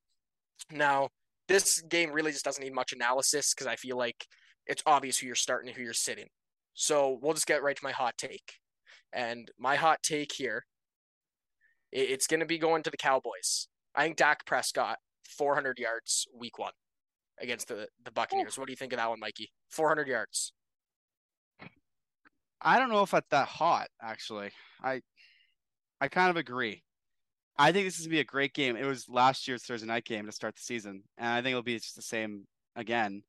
Now, 0.72 1.10
this 1.48 1.82
game 1.82 2.12
really 2.12 2.32
just 2.32 2.46
doesn't 2.46 2.64
need 2.64 2.76
much 2.76 2.94
analysis 2.94 3.54
because 3.54 3.68
I 3.68 3.76
feel 3.76 3.98
like 3.98 4.26
it's 4.70 4.84
obvious 4.86 5.18
who 5.18 5.26
you're 5.26 5.36
starting 5.36 5.68
and 5.68 5.76
who 5.76 5.84
you're 5.84 5.94
sitting. 5.94 6.28
So 6.76 7.20
we'll 7.22 7.34
just 7.34 7.48
get 7.48 7.64
right 7.64 7.76
to 7.76 7.84
my 7.84 7.92
hot 7.92 8.18
take. 8.18 8.54
And 9.12 9.50
my 9.58 9.76
hot 9.76 10.04
take 10.04 10.32
here, 10.32 10.64
it's 11.92 12.28
going 12.28 12.40
to 12.40 12.46
be 12.46 12.60
going 12.60 12.84
to 12.84 12.92
the 12.92 12.98
Cowboys. 12.98 13.68
I 13.96 14.04
think 14.04 14.18
Dak 14.18 14.46
Prescott, 14.46 15.00
400 15.28 15.80
yards 15.80 16.28
week 16.38 16.60
one 16.60 16.72
against 17.42 17.68
the, 17.68 17.88
the 18.06 18.12
Buccaneers. 18.12 18.58
What 18.58 18.68
do 18.68 18.72
you 18.72 18.78
think 18.78 18.94
of 18.94 18.98
that 18.98 19.10
one, 19.10 19.20
Mikey? 19.20 19.52
400 19.72 20.08
yards. 20.08 20.54
I 22.62 22.78
don't 22.78 22.90
know 22.90 23.02
if 23.02 23.12
that's 23.12 23.28
that 23.32 23.48
hot, 23.48 23.88
actually. 24.02 24.52
I 24.84 25.02
I 26.02 26.10
kind 26.10 26.30
of 26.30 26.38
agree. 26.38 26.84
I 27.58 27.72
think 27.72 27.88
this 27.88 28.00
is 28.00 28.06
gonna 28.06 28.16
be 28.16 28.20
a 28.20 28.26
great 28.26 28.54
game. 28.54 28.76
It 28.76 28.86
was 28.86 29.08
last 29.08 29.48
year's 29.48 29.64
Thursday 29.64 29.88
night 29.88 30.06
game 30.06 30.26
to 30.26 30.32
start 30.32 30.56
the 30.56 30.62
season, 30.62 31.04
and 31.18 31.30
I 31.30 31.38
think 31.42 31.52
it'll 31.52 31.64
be 31.64 31.78
just 31.78 31.96
the 31.96 32.02
same 32.02 32.48
again. 32.76 33.24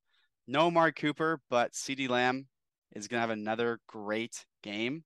No 0.47 0.67
Amari 0.67 0.93
Cooper, 0.93 1.41
but 1.51 1.73
CeeDee 1.73 2.09
Lamb 2.09 2.47
is 2.95 3.09
gonna 3.09 3.21
have 3.21 3.31
another 3.31 3.81
great 3.87 4.45
game. 4.63 5.05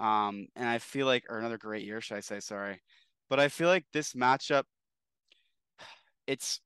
Um, 0.00 0.48
and 0.56 0.68
I 0.68 0.78
feel 0.78 1.06
like, 1.06 1.24
or 1.28 1.38
another 1.38 1.58
great 1.58 1.84
year, 1.84 2.00
should 2.00 2.16
I 2.16 2.20
say? 2.20 2.40
Sorry, 2.40 2.80
but 3.30 3.40
I 3.40 3.48
feel 3.48 3.68
like 3.68 3.84
this 3.92 4.14
matchup, 4.14 4.64
it's, 6.26 6.60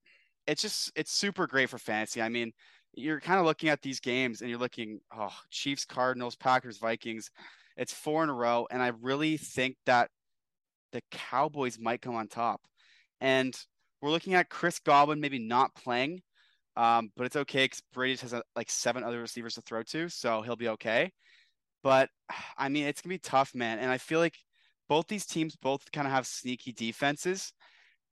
it's 0.47 0.63
just, 0.63 0.93
it's 0.97 1.13
super 1.13 1.47
great 1.47 1.69
for 1.69 1.79
fantasy. 1.79 2.23
I 2.23 2.29
mean, 2.29 2.53
you're 2.95 3.21
kind 3.21 3.39
of 3.39 3.47
looking 3.47 3.69
at 3.69 3.83
these 3.83 4.01
games 4.01 4.41
and 4.41 4.51
you're 4.51 4.59
looking, 4.59 5.01
oh, 5.15 5.35
Chiefs, 5.51 5.85
Cardinals, 5.85 6.37
Packers, 6.37 6.79
Vikings. 6.79 7.31
It's 7.77 7.93
four 7.93 8.25
in 8.25 8.31
a 8.31 8.35
row, 8.35 8.67
and 8.71 8.83
I 8.83 8.93
really 9.01 9.37
think 9.37 9.77
that 9.87 10.11
the 10.93 11.03
Cowboys 11.11 11.79
might 11.79 12.03
come 12.03 12.17
on 12.17 12.29
top. 12.29 12.61
And 13.21 13.57
we're 14.01 14.11
looking 14.11 14.35
at 14.35 14.49
Chris 14.49 14.79
Godwin 14.79 15.21
maybe 15.21 15.39
not 15.39 15.75
playing, 15.75 16.23
um, 16.79 17.11
but 17.17 17.27
it's 17.27 17.35
okay 17.35 17.65
because 17.65 17.83
Brady 17.93 18.17
has 18.21 18.33
a, 18.33 18.43
like 18.55 18.71
seven 18.71 19.03
other 19.03 19.21
receivers 19.21 19.57
to 19.57 19.63
throw 19.63 19.83
to, 19.83 20.09
so 20.09 20.43
he'll 20.43 20.55
be 20.57 20.69
okay. 20.69 21.11
But 21.83 22.09
I 22.57 22.69
mean, 22.69 22.87
it's 22.87 23.03
gonna 23.03 23.15
be 23.15 23.19
tough, 23.19 23.55
man. 23.55 23.81
And 23.81 23.91
I 23.91 23.99
feel 23.99 24.21
like 24.21 24.37
both 24.89 25.09
these 25.09 25.27
teams 25.27 25.57
both 25.57 25.91
kind 25.93 26.07
of 26.07 26.13
have 26.13 26.27
sneaky 26.27 26.73
defenses. 26.73 27.53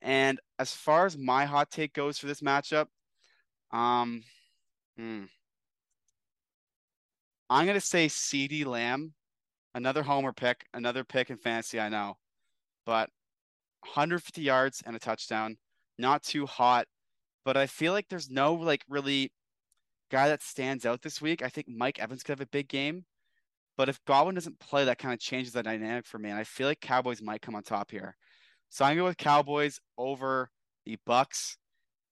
And 0.02 0.40
as 0.58 0.74
far 0.74 1.06
as 1.06 1.16
my 1.16 1.44
hot 1.46 1.70
take 1.70 1.94
goes 1.94 2.18
for 2.18 2.26
this 2.26 2.40
matchup, 2.40 2.86
um, 3.70 4.24
hmm, 4.98 5.24
I'm 7.48 7.66
gonna 7.66 7.80
say 7.80 8.08
CeeDee 8.08 8.66
Lamb, 8.66 9.14
another 9.76 10.02
homer 10.02 10.32
pick, 10.32 10.66
another 10.74 11.04
pick 11.04 11.30
in 11.30 11.36
fantasy. 11.36 11.78
I 11.78 11.88
know, 11.88 12.16
but 12.84 13.10
150 13.82 14.42
yards 14.42 14.82
and 14.84 14.96
a 14.96 14.98
touchdown. 14.98 15.56
Not 15.98 16.24
too 16.24 16.46
hot, 16.46 16.86
but 17.46 17.56
I 17.56 17.66
feel 17.68 17.92
like 17.92 18.08
there's 18.08 18.28
no 18.28 18.54
like 18.54 18.84
really 18.88 19.32
guy 20.10 20.28
that 20.28 20.42
stands 20.42 20.84
out 20.84 21.00
this 21.00 21.22
week. 21.22 21.42
I 21.42 21.48
think 21.48 21.68
Mike 21.68 22.00
Evans 22.00 22.24
could 22.24 22.32
have 22.32 22.40
a 22.40 22.50
big 22.50 22.68
game, 22.68 23.04
but 23.76 23.88
if 23.88 24.04
Godwin 24.04 24.34
doesn't 24.34 24.58
play, 24.58 24.84
that 24.84 24.98
kind 24.98 25.14
of 25.14 25.20
changes 25.20 25.52
the 25.52 25.62
dynamic 25.62 26.06
for 26.06 26.18
me. 26.18 26.28
And 26.28 26.38
I 26.38 26.42
feel 26.44 26.66
like 26.66 26.80
Cowboys 26.80 27.22
might 27.22 27.42
come 27.42 27.54
on 27.54 27.62
top 27.62 27.92
here. 27.92 28.16
So 28.68 28.84
I'm 28.84 28.96
going 28.96 29.06
with 29.06 29.16
Cowboys 29.16 29.78
over 29.96 30.50
the 30.84 30.98
Bucs. 31.08 31.56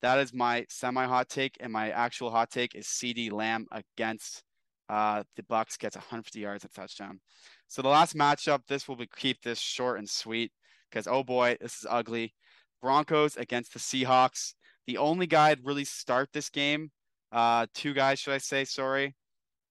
That 0.03 0.21
is 0.21 0.33
my 0.33 0.67
semi 0.69 1.05
hot 1.05 1.29
take, 1.29 1.57
and 1.59 1.73
my 1.73 1.91
actual 1.91 2.31
hot 2.31 2.51
take 2.51 2.77
is 2.77 2.87
CeeDee 2.87 3.33
Lamb 3.33 3.67
against 3.73 4.45
uh, 4.89 5.25
the 5.35 5.43
Bucs 5.43 5.77
gets 5.77 5.97
150 5.97 6.39
yards 6.39 6.65
at 6.65 6.73
touchdown. 6.73 7.19
So 7.67 7.83
the 7.83 7.89
last 7.89 8.15
matchup, 8.15 8.61
this 8.69 8.87
will 8.87 8.97
be 8.97 9.09
keep 9.17 9.43
this 9.43 9.59
short 9.59 9.99
and 9.99 10.09
sweet 10.09 10.53
because 10.91 11.09
oh 11.09 11.25
boy, 11.25 11.57
this 11.61 11.79
is 11.79 11.87
ugly. 11.91 12.35
Broncos 12.81 13.37
against 13.37 13.73
the 13.73 13.81
Seahawks. 13.81 14.53
The 14.87 14.99
only 14.99 15.27
guy 15.27 15.55
to 15.55 15.61
really 15.63 15.85
start 15.85 16.31
this 16.33 16.51
game, 16.51 16.91
uh, 17.33 17.67
two 17.75 17.95
guys, 17.95 18.19
should 18.19 18.35
I 18.35 18.39
say? 18.39 18.65
Sorry. 18.65 19.15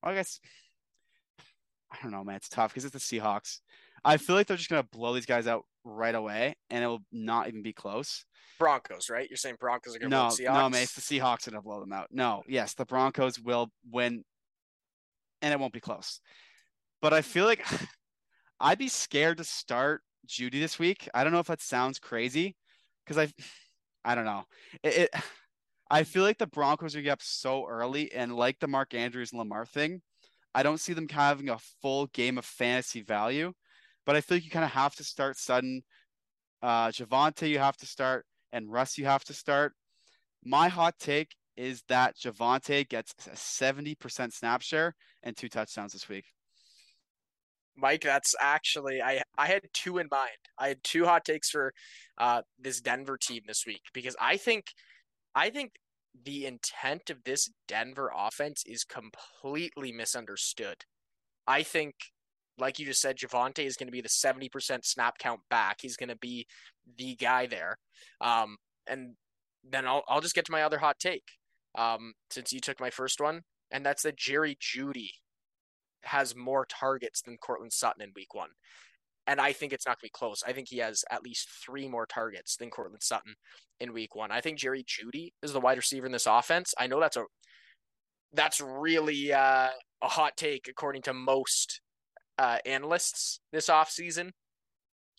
Well, 0.01 0.11
I 0.11 0.15
guess 0.15 0.39
I 1.91 1.97
don't 2.01 2.11
know, 2.11 2.23
man. 2.23 2.35
It's 2.37 2.49
tough 2.49 2.71
because 2.73 2.85
it's 2.85 2.93
the 2.93 3.19
Seahawks. 3.19 3.59
I 4.03 4.17
feel 4.17 4.35
like 4.35 4.47
they're 4.47 4.57
just 4.57 4.69
gonna 4.69 4.83
blow 4.83 5.13
these 5.13 5.25
guys 5.25 5.47
out 5.47 5.63
right 5.85 6.15
away, 6.15 6.55
and 6.69 6.83
it 6.83 6.87
will 6.87 7.03
not 7.11 7.47
even 7.47 7.61
be 7.61 7.73
close. 7.73 8.25
Broncos, 8.59 9.09
right? 9.09 9.29
You're 9.29 9.37
saying 9.37 9.57
Broncos 9.59 9.95
are 9.95 9.99
going 9.99 10.09
No, 10.09 10.29
to 10.29 10.35
blow 10.35 10.35
the 10.35 10.43
Seahawks? 10.43 10.53
no, 10.61 10.69
Mace. 10.69 10.93
The 10.93 11.01
Seahawks 11.01 11.41
to 11.51 11.61
blow 11.61 11.79
them 11.79 11.93
out. 11.93 12.07
No, 12.11 12.43
yes, 12.47 12.73
the 12.73 12.85
Broncos 12.85 13.39
will 13.39 13.71
win, 13.89 14.23
and 15.41 15.53
it 15.53 15.59
won't 15.59 15.73
be 15.73 15.79
close. 15.79 16.19
But 17.01 17.13
I 17.13 17.21
feel 17.21 17.45
like 17.45 17.65
I'd 18.59 18.77
be 18.79 18.87
scared 18.87 19.37
to 19.37 19.43
start 19.43 20.01
Jeudy 20.27 20.59
this 20.59 20.79
week. 20.79 21.07
I 21.13 21.23
don't 21.23 21.33
know 21.33 21.39
if 21.39 21.47
that 21.47 21.61
sounds 21.61 21.99
crazy, 21.99 22.55
because 23.05 23.17
I, 23.17 23.31
I 24.05 24.15
don't 24.15 24.25
know. 24.25 24.43
It, 24.83 24.97
it, 24.97 25.09
I 25.91 26.03
feel 26.03 26.23
like 26.23 26.39
the 26.39 26.47
Broncos 26.47 26.95
are 26.95 27.11
up 27.11 27.21
so 27.21 27.67
early, 27.67 28.11
and 28.13 28.35
like 28.35 28.59
the 28.59 28.67
Mark 28.67 28.93
Andrews 28.93 29.31
and 29.31 29.39
Lamar 29.39 29.65
thing, 29.65 30.01
I 30.55 30.63
don't 30.63 30.79
see 30.79 30.93
them 30.93 31.07
kind 31.07 31.31
of 31.31 31.37
having 31.37 31.49
a 31.49 31.59
full 31.81 32.07
game 32.07 32.37
of 32.37 32.45
fantasy 32.45 33.01
value. 33.01 33.53
But 34.05 34.15
I 34.15 34.21
feel 34.21 34.37
like 34.37 34.45
you 34.45 34.49
kind 34.49 34.65
of 34.65 34.71
have 34.71 34.95
to 34.95 35.03
start 35.03 35.37
Sutton. 35.37 35.83
Uh, 36.61 36.87
Javonte, 36.87 37.49
you 37.49 37.59
have 37.59 37.77
to 37.77 37.85
start, 37.85 38.25
and 38.51 38.71
Russ, 38.71 38.97
you 38.97 39.05
have 39.05 39.23
to 39.25 39.33
start. 39.33 39.73
My 40.43 40.67
hot 40.67 40.95
take 40.99 41.35
is 41.55 41.83
that 41.89 42.17
Javonte 42.17 42.87
gets 42.87 43.13
a 43.27 43.31
70% 43.31 44.33
snap 44.33 44.61
share 44.61 44.95
and 45.21 45.37
two 45.37 45.49
touchdowns 45.49 45.93
this 45.93 46.09
week. 46.09 46.25
Mike, 47.75 48.01
that's 48.01 48.35
actually 48.39 49.01
I 49.01 49.21
I 49.37 49.47
had 49.47 49.61
two 49.73 49.97
in 49.97 50.07
mind. 50.11 50.29
I 50.57 50.69
had 50.69 50.83
two 50.83 51.05
hot 51.05 51.25
takes 51.25 51.49
for 51.49 51.73
uh 52.17 52.41
this 52.59 52.81
Denver 52.81 53.17
team 53.17 53.41
this 53.47 53.63
week 53.65 53.81
because 53.93 54.15
I 54.19 54.37
think 54.37 54.65
I 55.35 55.49
think 55.49 55.73
the 56.25 56.45
intent 56.45 57.09
of 57.09 57.23
this 57.23 57.49
Denver 57.67 58.11
offense 58.15 58.63
is 58.67 58.83
completely 58.83 59.91
misunderstood. 59.91 60.85
I 61.47 61.63
think 61.63 61.95
like 62.57 62.79
you 62.79 62.85
just 62.85 63.01
said, 63.01 63.17
Javonte 63.17 63.65
is 63.65 63.75
going 63.75 63.87
to 63.87 63.91
be 63.91 64.01
the 64.01 64.09
70% 64.09 64.85
snap 64.85 65.17
count 65.17 65.41
back. 65.49 65.77
He's 65.81 65.97
going 65.97 66.09
to 66.09 66.17
be 66.17 66.45
the 66.97 67.15
guy 67.15 67.47
there. 67.47 67.77
Um, 68.21 68.57
and 68.87 69.15
then 69.67 69.87
I'll, 69.87 70.03
I'll 70.07 70.21
just 70.21 70.35
get 70.35 70.45
to 70.45 70.51
my 70.51 70.63
other 70.63 70.77
hot 70.77 70.99
take 70.99 71.23
um, 71.75 72.13
since 72.29 72.51
you 72.51 72.59
took 72.59 72.79
my 72.79 72.89
first 72.89 73.19
one, 73.19 73.41
and 73.71 73.85
that's 73.85 74.03
that 74.03 74.17
Jerry 74.17 74.57
Jeudy 74.61 75.09
has 76.03 76.35
more 76.35 76.65
targets 76.65 77.21
than 77.21 77.37
Courtland 77.37 77.73
Sutton 77.73 78.01
in 78.01 78.11
week 78.15 78.33
one. 78.33 78.49
And 79.25 79.39
I 79.39 79.53
think 79.53 79.71
it's 79.71 79.85
not 79.85 80.01
going 80.01 80.09
to 80.09 80.13
be 80.13 80.17
close. 80.17 80.43
I 80.45 80.51
think 80.51 80.67
he 80.69 80.79
has 80.79 81.03
at 81.09 81.23
least 81.23 81.47
three 81.65 81.87
more 81.87 82.05
targets 82.05 82.57
than 82.57 82.69
Courtland 82.69 83.03
Sutton 83.03 83.35
in 83.79 83.93
week 83.93 84.15
one. 84.15 84.31
I 84.31 84.41
think 84.41 84.57
Jerry 84.57 84.83
Jeudy 84.83 85.31
is 85.41 85.53
the 85.53 85.61
wide 85.61 85.77
receiver 85.77 86.05
in 86.05 86.11
this 86.11 86.27
offense. 86.27 86.73
I 86.77 86.87
know 86.87 86.99
that's 86.99 87.17
a 87.17 87.23
that's 88.33 88.59
really 88.59 89.31
uh, 89.31 89.69
a 90.01 90.07
hot 90.07 90.35
take 90.35 90.67
according 90.67 91.03
to 91.03 91.13
most 91.13 91.81
uh, 92.37 92.57
analysts 92.65 93.39
this 93.51 93.69
offseason. 93.69 94.31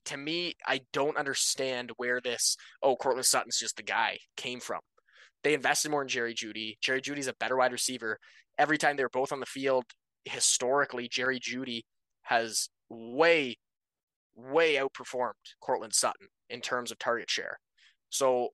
To 0.07 0.17
me, 0.17 0.55
I 0.67 0.81
don't 0.93 1.17
understand 1.17 1.93
where 1.97 2.21
this, 2.21 2.57
oh, 2.83 2.97
Courtland 2.97 3.25
Sutton's 3.25 3.59
just 3.59 3.77
the 3.77 3.83
guy, 3.83 4.19
came 4.37 4.61
from. 4.61 4.81
They 5.43 5.55
invested 5.55 5.91
more 5.91 6.03
in 6.03 6.09
Jerry 6.09 6.35
Jeudy. 6.35 6.75
Jerry 6.83 7.01
Jeudy's 7.01 7.29
a 7.29 7.35
better 7.35 7.57
wide 7.57 7.73
receiver. 7.73 8.19
Every 8.59 8.77
time 8.77 8.97
they're 8.97 9.09
both 9.09 9.33
on 9.33 9.41
the 9.41 9.47
field, 9.47 9.85
historically, 10.25 11.09
Jerry 11.09 11.41
Jeudy 11.41 11.83
has 12.23 12.69
way, 12.89 13.57
way 14.37 14.75
outperformed 14.75 15.33
Courtland 15.61 15.95
Sutton 15.95 16.29
in 16.51 16.61
terms 16.61 16.91
of 16.91 16.99
target 16.99 17.31
share. 17.31 17.59
So 18.11 18.51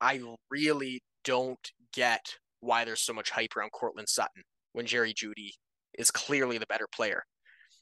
I 0.00 0.20
really 0.50 1.02
don't 1.24 1.70
get 1.92 2.24
why 2.60 2.84
there's 2.84 3.02
so 3.02 3.12
much 3.12 3.30
hype 3.30 3.56
around 3.56 3.70
Courtland 3.72 4.08
Sutton 4.08 4.42
when 4.72 4.86
Jerry 4.86 5.14
Jeudy 5.14 5.52
is 5.98 6.10
clearly 6.10 6.58
the 6.58 6.66
better 6.66 6.86
player. 6.94 7.22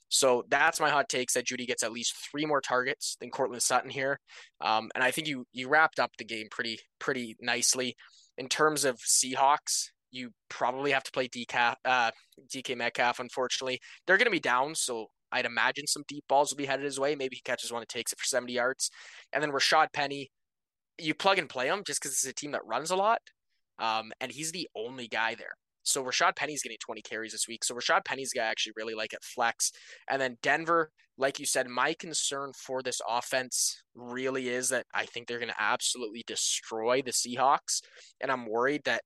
So 0.08 0.44
that's 0.48 0.78
my 0.78 0.90
hot 0.90 1.08
takes 1.08 1.34
that 1.34 1.46
Jeudy 1.46 1.66
gets 1.66 1.82
at 1.82 1.92
least 1.92 2.14
three 2.30 2.46
more 2.46 2.60
targets 2.60 3.16
than 3.20 3.30
Courtland 3.30 3.62
Sutton 3.62 3.90
here. 3.90 4.20
Um, 4.60 4.90
and 4.94 5.02
I 5.02 5.10
think 5.10 5.26
you 5.26 5.44
you 5.52 5.68
wrapped 5.68 5.98
up 5.98 6.12
the 6.18 6.24
game 6.24 6.46
pretty 6.50 6.78
pretty 7.00 7.36
nicely. 7.40 7.96
In 8.36 8.48
terms 8.48 8.84
of 8.84 8.96
Seahawks, 8.98 9.90
you 10.14 10.30
probably 10.48 10.92
have 10.92 11.02
to 11.02 11.10
play 11.10 11.26
DK, 11.26 11.74
uh, 11.84 12.10
DK 12.48 12.76
Metcalf. 12.76 13.18
Unfortunately, 13.18 13.80
they're 14.06 14.16
going 14.16 14.26
to 14.26 14.30
be 14.30 14.40
down, 14.40 14.74
so 14.74 15.08
I'd 15.32 15.44
imagine 15.44 15.88
some 15.88 16.04
deep 16.06 16.24
balls 16.28 16.50
will 16.50 16.56
be 16.56 16.66
headed 16.66 16.84
his 16.84 17.00
way. 17.00 17.16
Maybe 17.16 17.34
he 17.34 17.42
catches 17.42 17.72
one 17.72 17.82
and 17.82 17.88
takes 17.88 18.12
it 18.12 18.20
for 18.20 18.24
70 18.24 18.52
yards. 18.52 18.90
And 19.32 19.42
then 19.42 19.50
Rashad 19.50 19.88
Penny, 19.92 20.30
you 20.98 21.14
plug 21.14 21.38
and 21.38 21.48
play 21.48 21.66
him 21.66 21.82
just 21.84 22.00
because 22.00 22.12
it's 22.12 22.26
a 22.26 22.32
team 22.32 22.52
that 22.52 22.64
runs 22.64 22.92
a 22.92 22.96
lot. 22.96 23.18
Um, 23.80 24.12
and 24.20 24.30
he's 24.30 24.52
the 24.52 24.68
only 24.76 25.08
guy 25.08 25.34
there. 25.34 25.54
So 25.82 26.04
Rashad 26.04 26.36
Penny's 26.36 26.62
getting 26.62 26.78
20 26.80 27.02
carries 27.02 27.32
this 27.32 27.48
week. 27.48 27.64
So 27.64 27.74
Rashad 27.74 28.04
Penny's 28.04 28.32
guy 28.32 28.44
I 28.44 28.46
actually 28.46 28.74
really 28.76 28.94
like 28.94 29.12
at 29.12 29.24
flex. 29.24 29.72
And 30.08 30.22
then 30.22 30.38
Denver, 30.42 30.90
like 31.18 31.40
you 31.40 31.46
said, 31.46 31.66
my 31.66 31.94
concern 31.98 32.52
for 32.56 32.82
this 32.82 33.00
offense 33.08 33.82
really 33.96 34.48
is 34.48 34.68
that 34.68 34.86
I 34.94 35.06
think 35.06 35.26
they're 35.26 35.40
going 35.40 35.50
to 35.50 35.60
absolutely 35.62 36.22
destroy 36.28 37.02
the 37.02 37.10
Seahawks. 37.10 37.82
And 38.20 38.30
I'm 38.30 38.46
worried 38.46 38.82
that 38.84 39.02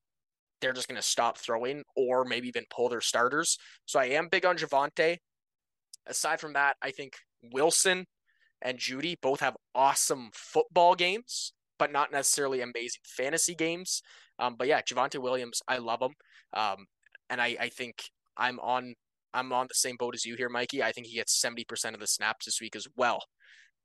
they're 0.61 0.73
just 0.73 0.89
going 0.89 1.01
to 1.01 1.07
stop 1.07 1.39
throwing 1.39 1.83
or 1.97 2.25
maybe 2.25 2.49
even 2.49 2.65
pull 2.71 2.89
their 2.89 3.01
starters. 3.01 3.59
So 3.87 3.99
I 3.99 4.07
am 4.07 4.29
big 4.29 4.45
on 4.45 4.57
Javonte. 4.57 5.19
Aside 6.07 6.41
from 6.41 6.55
that, 6.55 6.77
I 6.83 6.91
think 6.91 7.15
Wilson 7.53 8.07
and 8.63 8.79
Jeudy 8.79 9.17
both 9.21 9.41
have 9.41 9.57
awesome 9.75 10.31
football 10.33 10.95
games, 10.95 11.53
but 11.79 11.93
not 11.93 12.11
necessarily 12.11 12.61
amazing 12.61 13.03
fantasy 13.05 13.55
games. 13.55 14.03
Um, 14.39 14.57
but 14.59 14.69
yeah, 14.69 14.81
Javonte 14.83 15.21
Williams, 15.21 15.61
I 15.69 15.79
love 15.79 16.03
him. 16.03 16.15
Um, 16.55 16.87
and 17.31 17.41
I, 17.41 17.57
I 17.61 17.69
think 17.69 18.03
I'm 18.37 18.59
on 18.61 18.95
I'm 19.35 19.53
on 19.53 19.67
the 19.69 19.75
same 19.75 19.97
boat 19.99 20.15
as 20.15 20.25
you 20.25 20.37
here, 20.37 20.49
Mikey. 20.49 20.83
I 20.83 20.91
think 20.91 21.07
he 21.07 21.17
gets 21.17 21.39
70% 21.39 21.93
of 21.93 22.01
the 22.01 22.07
snaps 22.07 22.47
this 22.47 22.63
week 22.63 22.75
as 22.75 22.87
well. 22.97 23.21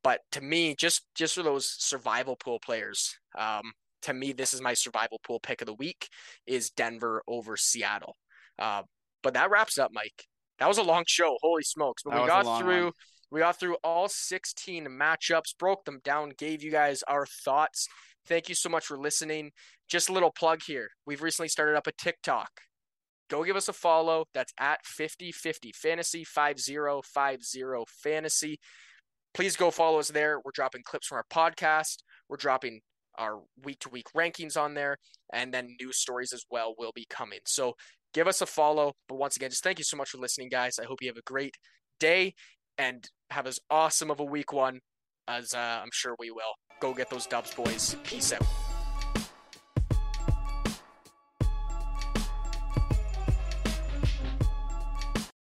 But 0.01 0.21
to 0.31 0.41
me, 0.41 0.75
just 0.77 1.05
just 1.15 1.35
for 1.35 1.43
those 1.43 1.75
survival 1.79 2.35
pool 2.35 2.59
players, 2.63 3.17
um, 3.37 3.73
to 4.03 4.13
me, 4.13 4.31
this 4.33 4.53
is 4.53 4.61
my 4.61 4.73
survival 4.73 5.19
pool 5.25 5.39
pick 5.39 5.61
of 5.61 5.65
the 5.65 5.73
week 5.73 6.07
is 6.45 6.69
Denver 6.69 7.23
over 7.27 7.57
Seattle. 7.57 8.15
Uh, 8.59 8.83
but 9.21 9.33
that 9.33 9.49
wraps 9.49 9.77
up, 9.77 9.91
Mike. 9.93 10.25
That 10.59 10.67
was 10.67 10.77
a 10.77 10.83
long 10.83 11.03
show. 11.07 11.37
Holy 11.41 11.63
smokes! 11.63 12.03
But 12.03 12.11
That 12.13 12.21
we 12.21 12.27
got 12.27 12.59
through. 12.61 12.83
one. 12.85 12.93
We 13.31 13.39
got 13.39 13.59
through 13.59 13.77
all 13.83 14.07
16 14.07 14.85
matchups, 14.85 15.57
broke 15.57 15.85
them 15.85 15.99
down, 16.03 16.33
gave 16.37 16.61
you 16.61 16.69
guys 16.71 17.01
our 17.07 17.25
thoughts. 17.25 17.87
Thank 18.27 18.47
you 18.47 18.53
so 18.53 18.69
much 18.69 18.85
for 18.85 18.97
listening. 18.97 19.51
Just 19.89 20.09
a 20.09 20.13
little 20.13 20.31
plug 20.31 20.61
here. 20.65 20.87
We've 21.07 21.21
recently 21.23 21.47
started 21.49 21.75
up 21.75 21.87
a 21.87 21.91
TikTok. 21.93 22.49
Go 23.29 23.43
give 23.43 23.55
us 23.55 23.67
a 23.67 23.73
follow. 23.73 24.25
That's 24.35 24.53
at 24.59 24.85
5050 24.85 25.71
fantasy, 25.73 26.23
5050 26.23 27.83
fantasy. 27.87 28.59
Please 29.33 29.55
go 29.55 29.71
follow 29.71 29.97
us 29.99 30.09
there. 30.09 30.39
We're 30.45 30.51
dropping 30.53 30.83
clips 30.85 31.07
from 31.07 31.17
our 31.17 31.25
podcast. 31.33 32.03
We're 32.29 32.37
dropping 32.37 32.81
our 33.17 33.41
week 33.63 33.79
to 33.79 33.89
week 33.89 34.07
rankings 34.15 34.57
on 34.57 34.73
there, 34.73 34.97
and 35.31 35.53
then 35.53 35.75
news 35.79 35.99
stories 35.99 36.33
as 36.33 36.43
well 36.49 36.73
will 36.77 36.91
be 36.93 37.05
coming. 37.09 37.39
So 37.45 37.73
give 38.13 38.27
us 38.27 38.41
a 38.41 38.45
follow. 38.45 38.93
But 39.07 39.15
once 39.15 39.35
again, 39.35 39.49
just 39.49 39.63
thank 39.63 39.79
you 39.79 39.85
so 39.85 39.97
much 39.97 40.09
for 40.09 40.17
listening, 40.17 40.49
guys. 40.49 40.79
I 40.79 40.85
hope 40.85 41.01
you 41.01 41.09
have 41.09 41.17
a 41.17 41.21
great 41.21 41.55
day 41.99 42.33
and 42.77 43.07
have 43.29 43.47
as 43.47 43.59
awesome 43.69 44.11
of 44.11 44.19
a 44.19 44.25
week 44.25 44.51
one 44.53 44.79
as 45.27 45.53
uh, 45.53 45.79
I'm 45.81 45.89
sure 45.93 46.15
we 46.19 46.31
will. 46.31 46.53
Go 46.79 46.93
get 46.93 47.09
those 47.09 47.25
dubs, 47.25 47.53
boys. 47.53 47.95
Peace 48.03 48.33
out. 48.33 48.62